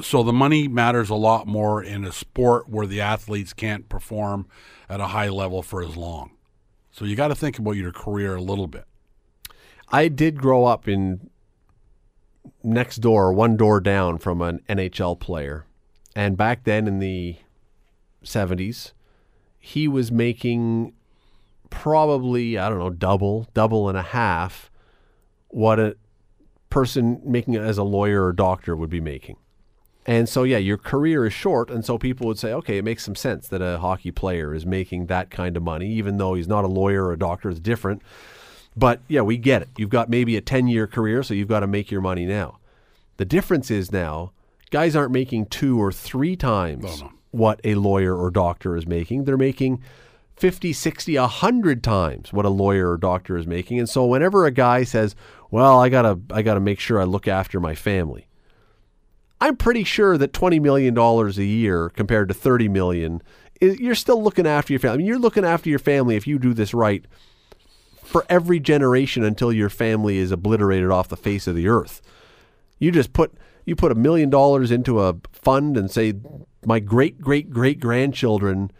so 0.00 0.22
the 0.22 0.32
money 0.32 0.66
matters 0.66 1.10
a 1.10 1.14
lot 1.14 1.46
more 1.46 1.82
in 1.82 2.04
a 2.04 2.12
sport 2.12 2.68
where 2.68 2.86
the 2.86 3.00
athletes 3.00 3.52
can't 3.52 3.88
perform 3.88 4.46
at 4.88 5.00
a 5.00 5.08
high 5.08 5.28
level 5.28 5.62
for 5.62 5.82
as 5.82 5.96
long. 5.96 6.30
So 6.90 7.04
you 7.04 7.14
got 7.14 7.28
to 7.28 7.34
think 7.34 7.58
about 7.58 7.72
your 7.72 7.92
career 7.92 8.36
a 8.36 8.42
little 8.42 8.66
bit. 8.66 8.84
I 9.90 10.08
did 10.08 10.38
grow 10.38 10.64
up 10.64 10.88
in 10.88 11.30
next 12.62 12.96
door, 12.96 13.32
one 13.32 13.56
door 13.56 13.80
down 13.80 14.18
from 14.18 14.42
an 14.42 14.60
NHL 14.68 15.18
player. 15.18 15.64
And 16.14 16.36
back 16.36 16.64
then 16.64 16.86
in 16.86 16.98
the 16.98 17.36
70s, 18.24 18.92
he 19.58 19.86
was 19.88 20.10
making 20.10 20.92
probably, 21.70 22.58
I 22.58 22.68
don't 22.68 22.78
know, 22.78 22.90
double, 22.90 23.46
double 23.54 23.88
and 23.88 23.98
a 23.98 24.02
half 24.02 24.70
what 25.48 25.78
a 25.80 25.96
person 26.70 27.20
making 27.24 27.54
it 27.54 27.62
as 27.62 27.78
a 27.78 27.82
lawyer 27.82 28.26
or 28.26 28.32
doctor 28.32 28.76
would 28.76 28.90
be 28.90 29.00
making. 29.00 29.36
And 30.06 30.28
so, 30.28 30.42
yeah, 30.42 30.56
your 30.58 30.78
career 30.78 31.26
is 31.26 31.32
short. 31.34 31.70
And 31.70 31.84
so 31.84 31.98
people 31.98 32.26
would 32.28 32.38
say, 32.38 32.52
okay, 32.52 32.78
it 32.78 32.84
makes 32.84 33.04
some 33.04 33.14
sense 33.14 33.48
that 33.48 33.60
a 33.60 33.78
hockey 33.78 34.10
player 34.10 34.54
is 34.54 34.64
making 34.64 35.06
that 35.06 35.30
kind 35.30 35.56
of 35.56 35.62
money, 35.62 35.90
even 35.90 36.16
though 36.16 36.34
he's 36.34 36.48
not 36.48 36.64
a 36.64 36.68
lawyer 36.68 37.04
or 37.04 37.12
a 37.12 37.18
doctor, 37.18 37.50
it's 37.50 37.60
different. 37.60 38.00
But 38.78 39.00
yeah, 39.08 39.22
we 39.22 39.36
get 39.38 39.62
it. 39.62 39.68
You've 39.76 39.90
got 39.90 40.08
maybe 40.08 40.36
a 40.36 40.40
10 40.40 40.68
year 40.68 40.86
career, 40.86 41.22
so 41.22 41.34
you've 41.34 41.48
got 41.48 41.60
to 41.60 41.66
make 41.66 41.90
your 41.90 42.00
money 42.00 42.24
now. 42.26 42.58
The 43.16 43.24
difference 43.24 43.70
is 43.70 43.90
now, 43.90 44.32
guys 44.70 44.94
aren't 44.94 45.10
making 45.12 45.46
two 45.46 45.82
or 45.82 45.90
three 45.90 46.36
times 46.36 46.84
No, 47.00 47.06
no. 47.06 47.12
what 47.32 47.60
a 47.64 47.74
lawyer 47.74 48.16
or 48.16 48.30
doctor 48.30 48.76
is 48.76 48.86
making. 48.86 49.24
They're 49.24 49.36
making 49.36 49.82
50, 50.36 50.72
60, 50.72 51.18
100 51.18 51.82
times 51.82 52.32
what 52.32 52.44
a 52.46 52.50
lawyer 52.50 52.92
or 52.92 52.96
doctor 52.96 53.36
is 53.36 53.46
making. 53.48 53.80
And 53.80 53.88
so 53.88 54.06
whenever 54.06 54.46
a 54.46 54.52
guy 54.52 54.84
says, 54.84 55.16
"Well, 55.50 55.80
I 55.80 55.88
got 55.88 56.02
to 56.02 56.20
I 56.32 56.42
got 56.42 56.54
to 56.54 56.60
make 56.60 56.78
sure 56.78 57.00
I 57.00 57.04
look 57.04 57.26
after 57.26 57.58
my 57.58 57.74
family." 57.74 58.28
I'm 59.40 59.56
pretty 59.56 59.84
sure 59.84 60.16
that 60.18 60.32
20 60.32 60.60
million 60.60 60.94
dollars 60.94 61.38
a 61.38 61.44
year 61.44 61.88
compared 61.90 62.28
to 62.28 62.34
30 62.34 62.68
million 62.68 63.22
is 63.60 63.78
you're 63.80 63.94
still 63.96 64.22
looking 64.22 64.46
after 64.46 64.72
your 64.72 64.80
family. 64.80 64.94
I 64.94 64.98
mean, 64.98 65.06
you're 65.06 65.18
looking 65.18 65.44
after 65.44 65.68
your 65.70 65.78
family 65.80 66.14
if 66.16 66.26
you 66.28 66.38
do 66.38 66.54
this 66.54 66.72
right 66.74 67.04
for 68.08 68.24
every 68.30 68.58
generation 68.58 69.22
until 69.22 69.52
your 69.52 69.68
family 69.68 70.16
is 70.16 70.32
obliterated 70.32 70.90
off 70.90 71.08
the 71.08 71.16
face 71.16 71.46
of 71.46 71.54
the 71.54 71.68
earth. 71.68 72.00
You 72.78 72.90
just 72.90 73.12
put 73.12 73.34
you 73.66 73.76
put 73.76 73.92
a 73.92 73.94
million 73.94 74.30
dollars 74.30 74.70
into 74.70 75.00
a 75.00 75.16
fund 75.30 75.76
and 75.76 75.90
say 75.90 76.14
my 76.64 76.80
great 76.80 77.20
great 77.20 77.50
great 77.50 77.80
grandchildren 77.80 78.70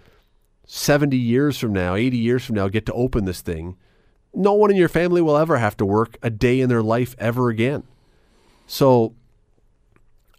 70 0.64 1.16
years 1.16 1.59
from 1.59 1.74
now, 1.74 1.95
80 1.95 2.16
years 2.16 2.45
from 2.45 2.57
now 2.57 2.68
get 2.68 2.87
to 2.87 2.93
open 2.95 3.26
this 3.26 3.43
thing. 3.43 3.76
No 4.33 4.55
one 4.55 4.70
in 4.70 4.76
your 4.76 4.89
family 4.89 5.20
will 5.20 5.37
ever 5.37 5.59
have 5.59 5.76
to 5.79 5.85
work 5.85 6.16
a 6.22 6.31
day 6.31 6.61
in 6.61 6.70
their 6.70 6.83
life 6.83 7.14
ever 7.18 7.51
again. 7.51 7.83
So 8.66 9.14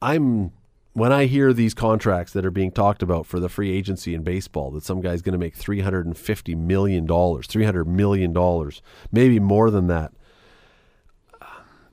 I'm 0.02 0.52
when 0.94 1.12
I 1.12 1.26
hear 1.26 1.54
these 1.54 1.74
contracts 1.74 2.34
that 2.34 2.46
are 2.46 2.52
being 2.52 2.72
talked 2.72 3.04
about 3.04 3.26
for 3.26 3.40
the 3.40 3.50
free 3.50 3.72
agency 3.72 4.14
in 4.14 4.24
baseball, 4.24 4.72
that 4.72 4.84
some 4.84 5.02
guy's 5.02 5.22
going 5.22 5.34
to 5.34 5.40
make 5.40 5.56
three 5.56 5.82
hundred 5.82 6.06
and 6.06 6.18
fifty 6.18 6.56
million 6.56 7.06
dollars, 7.06 7.48
three 7.48 7.66
hundred 7.66 7.86
million 7.86 8.34
dollars, 8.34 8.82
maybe 9.12 9.40
more 9.40 9.70
than 9.70 9.88
that. 9.88 10.12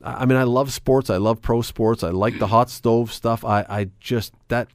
I 0.03 0.25
mean, 0.25 0.39
I 0.39 0.45
love 0.45 0.73
sports. 0.73 1.11
I 1.11 1.17
love 1.17 1.43
pro 1.43 1.63
sports. 1.63 2.05
I 2.05 2.11
like 2.11 2.39
the 2.39 2.47
hot 2.47 2.71
stove 2.71 3.13
stuff. 3.13 3.45
I, 3.45 3.67
I 3.69 3.91
just 3.99 4.33
that 4.49 4.69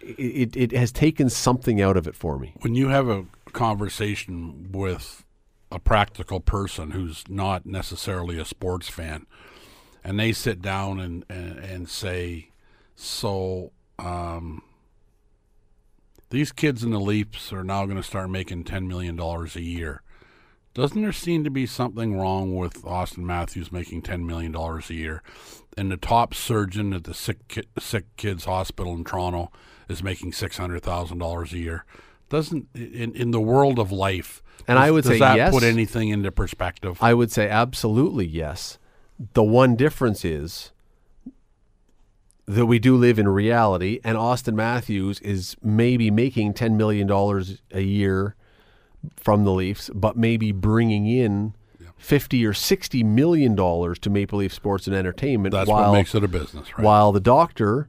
it, 0.00 0.56
it 0.56 0.72
has 0.72 0.90
taken 0.90 1.30
something 1.30 1.80
out 1.80 1.96
of 1.96 2.08
it 2.08 2.16
for 2.16 2.38
me. 2.38 2.54
when 2.60 2.74
you 2.74 2.88
have 2.88 3.08
a 3.08 3.26
conversation 3.52 4.72
with 4.72 5.24
a 5.70 5.78
practical 5.78 6.40
person 6.40 6.90
who's 6.90 7.22
not 7.28 7.64
necessarily 7.64 8.38
a 8.38 8.44
sports 8.44 8.88
fan, 8.88 9.26
and 10.02 10.18
they 10.18 10.32
sit 10.32 10.60
down 10.60 10.98
and 11.00 11.24
and, 11.28 11.58
and 11.58 11.88
say, 11.88 12.48
"So, 13.02 13.72
um, 13.98 14.62
these 16.30 16.52
kids 16.52 16.82
in 16.82 16.90
the 16.90 17.00
Leafs 17.00 17.52
are 17.52 17.64
now 17.64 17.84
going 17.84 17.96
to 17.96 18.02
start 18.02 18.30
making 18.30 18.64
ten 18.64 18.86
million 18.88 19.16
dollars 19.16 19.56
a 19.56 19.62
year." 19.62 20.02
Doesn't 20.74 21.02
there 21.02 21.12
seem 21.12 21.44
to 21.44 21.50
be 21.50 21.66
something 21.66 22.16
wrong 22.18 22.56
with 22.56 22.82
Auston 22.84 23.18
Matthews 23.24 23.70
making 23.70 24.02
ten 24.02 24.26
million 24.26 24.52
dollars 24.52 24.88
a 24.88 24.94
year, 24.94 25.22
and 25.76 25.90
the 25.90 25.98
top 25.98 26.32
surgeon 26.32 26.94
at 26.94 27.04
the 27.04 27.12
sick 27.12 27.46
ki- 27.48 27.64
sick 27.78 28.04
kids 28.16 28.46
hospital 28.46 28.94
in 28.94 29.04
Toronto 29.04 29.50
is 29.88 30.02
making 30.02 30.32
six 30.32 30.56
hundred 30.56 30.82
thousand 30.82 31.18
dollars 31.18 31.52
a 31.52 31.58
year? 31.58 31.84
Doesn't 32.30 32.68
in 32.74 33.12
in 33.14 33.32
the 33.32 33.40
world 33.40 33.78
of 33.78 33.92
life, 33.92 34.42
And 34.66 34.76
does- 34.76 34.86
I 34.86 34.90
would 34.90 35.04
does 35.04 35.12
say 35.14 35.18
that 35.18 35.36
yes. 35.36 35.52
put 35.52 35.62
anything 35.62 36.08
into 36.08 36.32
perspective? 36.32 36.96
I 37.02 37.12
would 37.12 37.30
say 37.30 37.50
absolutely 37.50 38.26
yes. 38.26 38.78
The 39.34 39.42
one 39.42 39.76
difference 39.76 40.24
is 40.24 40.72
that 42.46 42.66
we 42.66 42.78
do 42.78 42.96
live 42.96 43.18
in 43.18 43.28
reality, 43.28 44.00
and 44.02 44.16
Auston 44.16 44.54
Matthews 44.54 45.20
is 45.20 45.56
maybe 45.62 46.10
making 46.10 46.54
$10 46.54 46.74
million 46.74 47.10
a 47.70 47.80
year 47.80 48.34
from 49.16 49.44
the 49.44 49.52
Leafs, 49.52 49.90
but 49.94 50.16
maybe 50.16 50.52
bringing 50.52 51.06
in 51.06 51.54
50 51.96 52.44
or 52.44 52.52
60 52.52 53.04
million 53.04 53.54
dollars 53.54 53.98
to 54.00 54.10
Maple 54.10 54.40
Leaf 54.40 54.52
Sports 54.52 54.88
and 54.88 54.96
Entertainment 54.96 55.52
That's 55.52 55.68
while 55.68 55.92
what 55.92 55.98
makes 55.98 56.14
it 56.16 56.24
a 56.24 56.28
business, 56.28 56.76
right? 56.76 56.84
while 56.84 57.12
the 57.12 57.20
doctor 57.20 57.88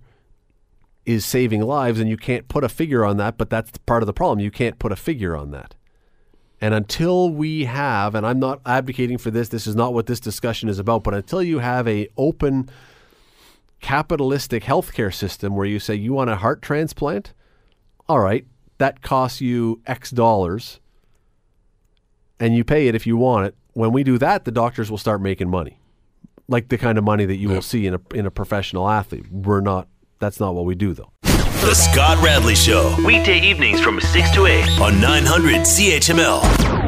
is 1.06 1.26
saving 1.26 1.62
lives 1.62 2.00
and 2.00 2.08
you 2.08 2.16
can't 2.16 2.48
put 2.48 2.64
a 2.64 2.70
figure 2.70 3.04
on 3.04 3.18
that 3.18 3.38
but 3.38 3.50
that's 3.50 3.76
part 3.80 4.04
of 4.04 4.08
the 4.08 4.14
problem. 4.14 4.40
You 4.40 4.52
can't 4.52 4.78
put 4.78 4.92
a 4.92 4.96
figure 4.96 5.36
on 5.36 5.50
that. 5.52 5.76
And 6.62 6.76
until 6.76 7.30
we 7.32 7.66
have 7.66 8.14
and 8.16 8.26
i'm 8.26 8.40
not 8.40 8.62
advocating 8.66 9.18
for 9.18 9.32
this 9.32 9.50
this 9.50 9.68
is 9.68 9.76
not 9.76 9.94
what 9.94 10.06
this 10.06 10.20
discussion 10.20 10.70
is 10.70 10.80
about 10.80 11.04
but 11.04 11.14
until 11.14 11.44
you 11.44 11.60
have 11.60 11.88
a 11.88 12.08
open 12.16 12.70
capitalistic 13.84 14.64
healthcare 14.64 15.14
system 15.14 15.56
where 15.56 15.68
you 15.68 15.78
say 15.78 15.94
you 15.94 16.14
want 16.14 16.30
a 16.30 16.38
heart 16.38 16.62
transplant 16.62 17.34
all 18.08 18.20
right 18.20 18.48
that 18.80 19.02
costs 19.02 19.42
you 19.42 19.82
x 19.86 20.10
dollars 20.10 20.80
and 22.40 22.56
you 22.56 22.64
pay 22.64 22.88
it 22.88 22.96
if 22.96 23.06
you 23.06 23.16
want 23.16 23.46
it 23.46 23.56
when 23.74 23.92
we 23.92 24.04
do 24.04 24.18
that 24.18 24.46
the 24.46 24.52
doctors 24.52 24.90
will 24.90 24.98
start 24.98 25.22
making 25.22 25.50
money 25.50 25.78
like 26.48 26.70
the 26.70 26.78
kind 26.78 26.98
of 26.98 27.04
money 27.04 27.26
that 27.26 27.38
you 27.38 27.50
will 27.50 27.62
see 27.62 27.88
in 27.88 27.96
a 27.96 28.00
in 28.14 28.26
a 28.26 28.32
professional 28.32 28.90
athlete. 28.90 29.26
We're 29.32 29.62
not. 29.62 29.88
That's 30.20 30.40
not 30.40 30.56
what 30.56 30.66
we 30.66 30.76
do, 30.76 30.94
though. 30.94 31.12
The 31.22 31.74
Scott 31.74 32.24
Radley 32.24 32.56
Show. 32.56 32.96
Weekday 33.06 33.40
evenings 33.40 33.80
from 33.80 34.00
6 34.00 34.32
to 34.32 34.46
8. 34.46 34.82
On 34.82 35.00
900 35.00 35.62
CHML. 35.62 36.83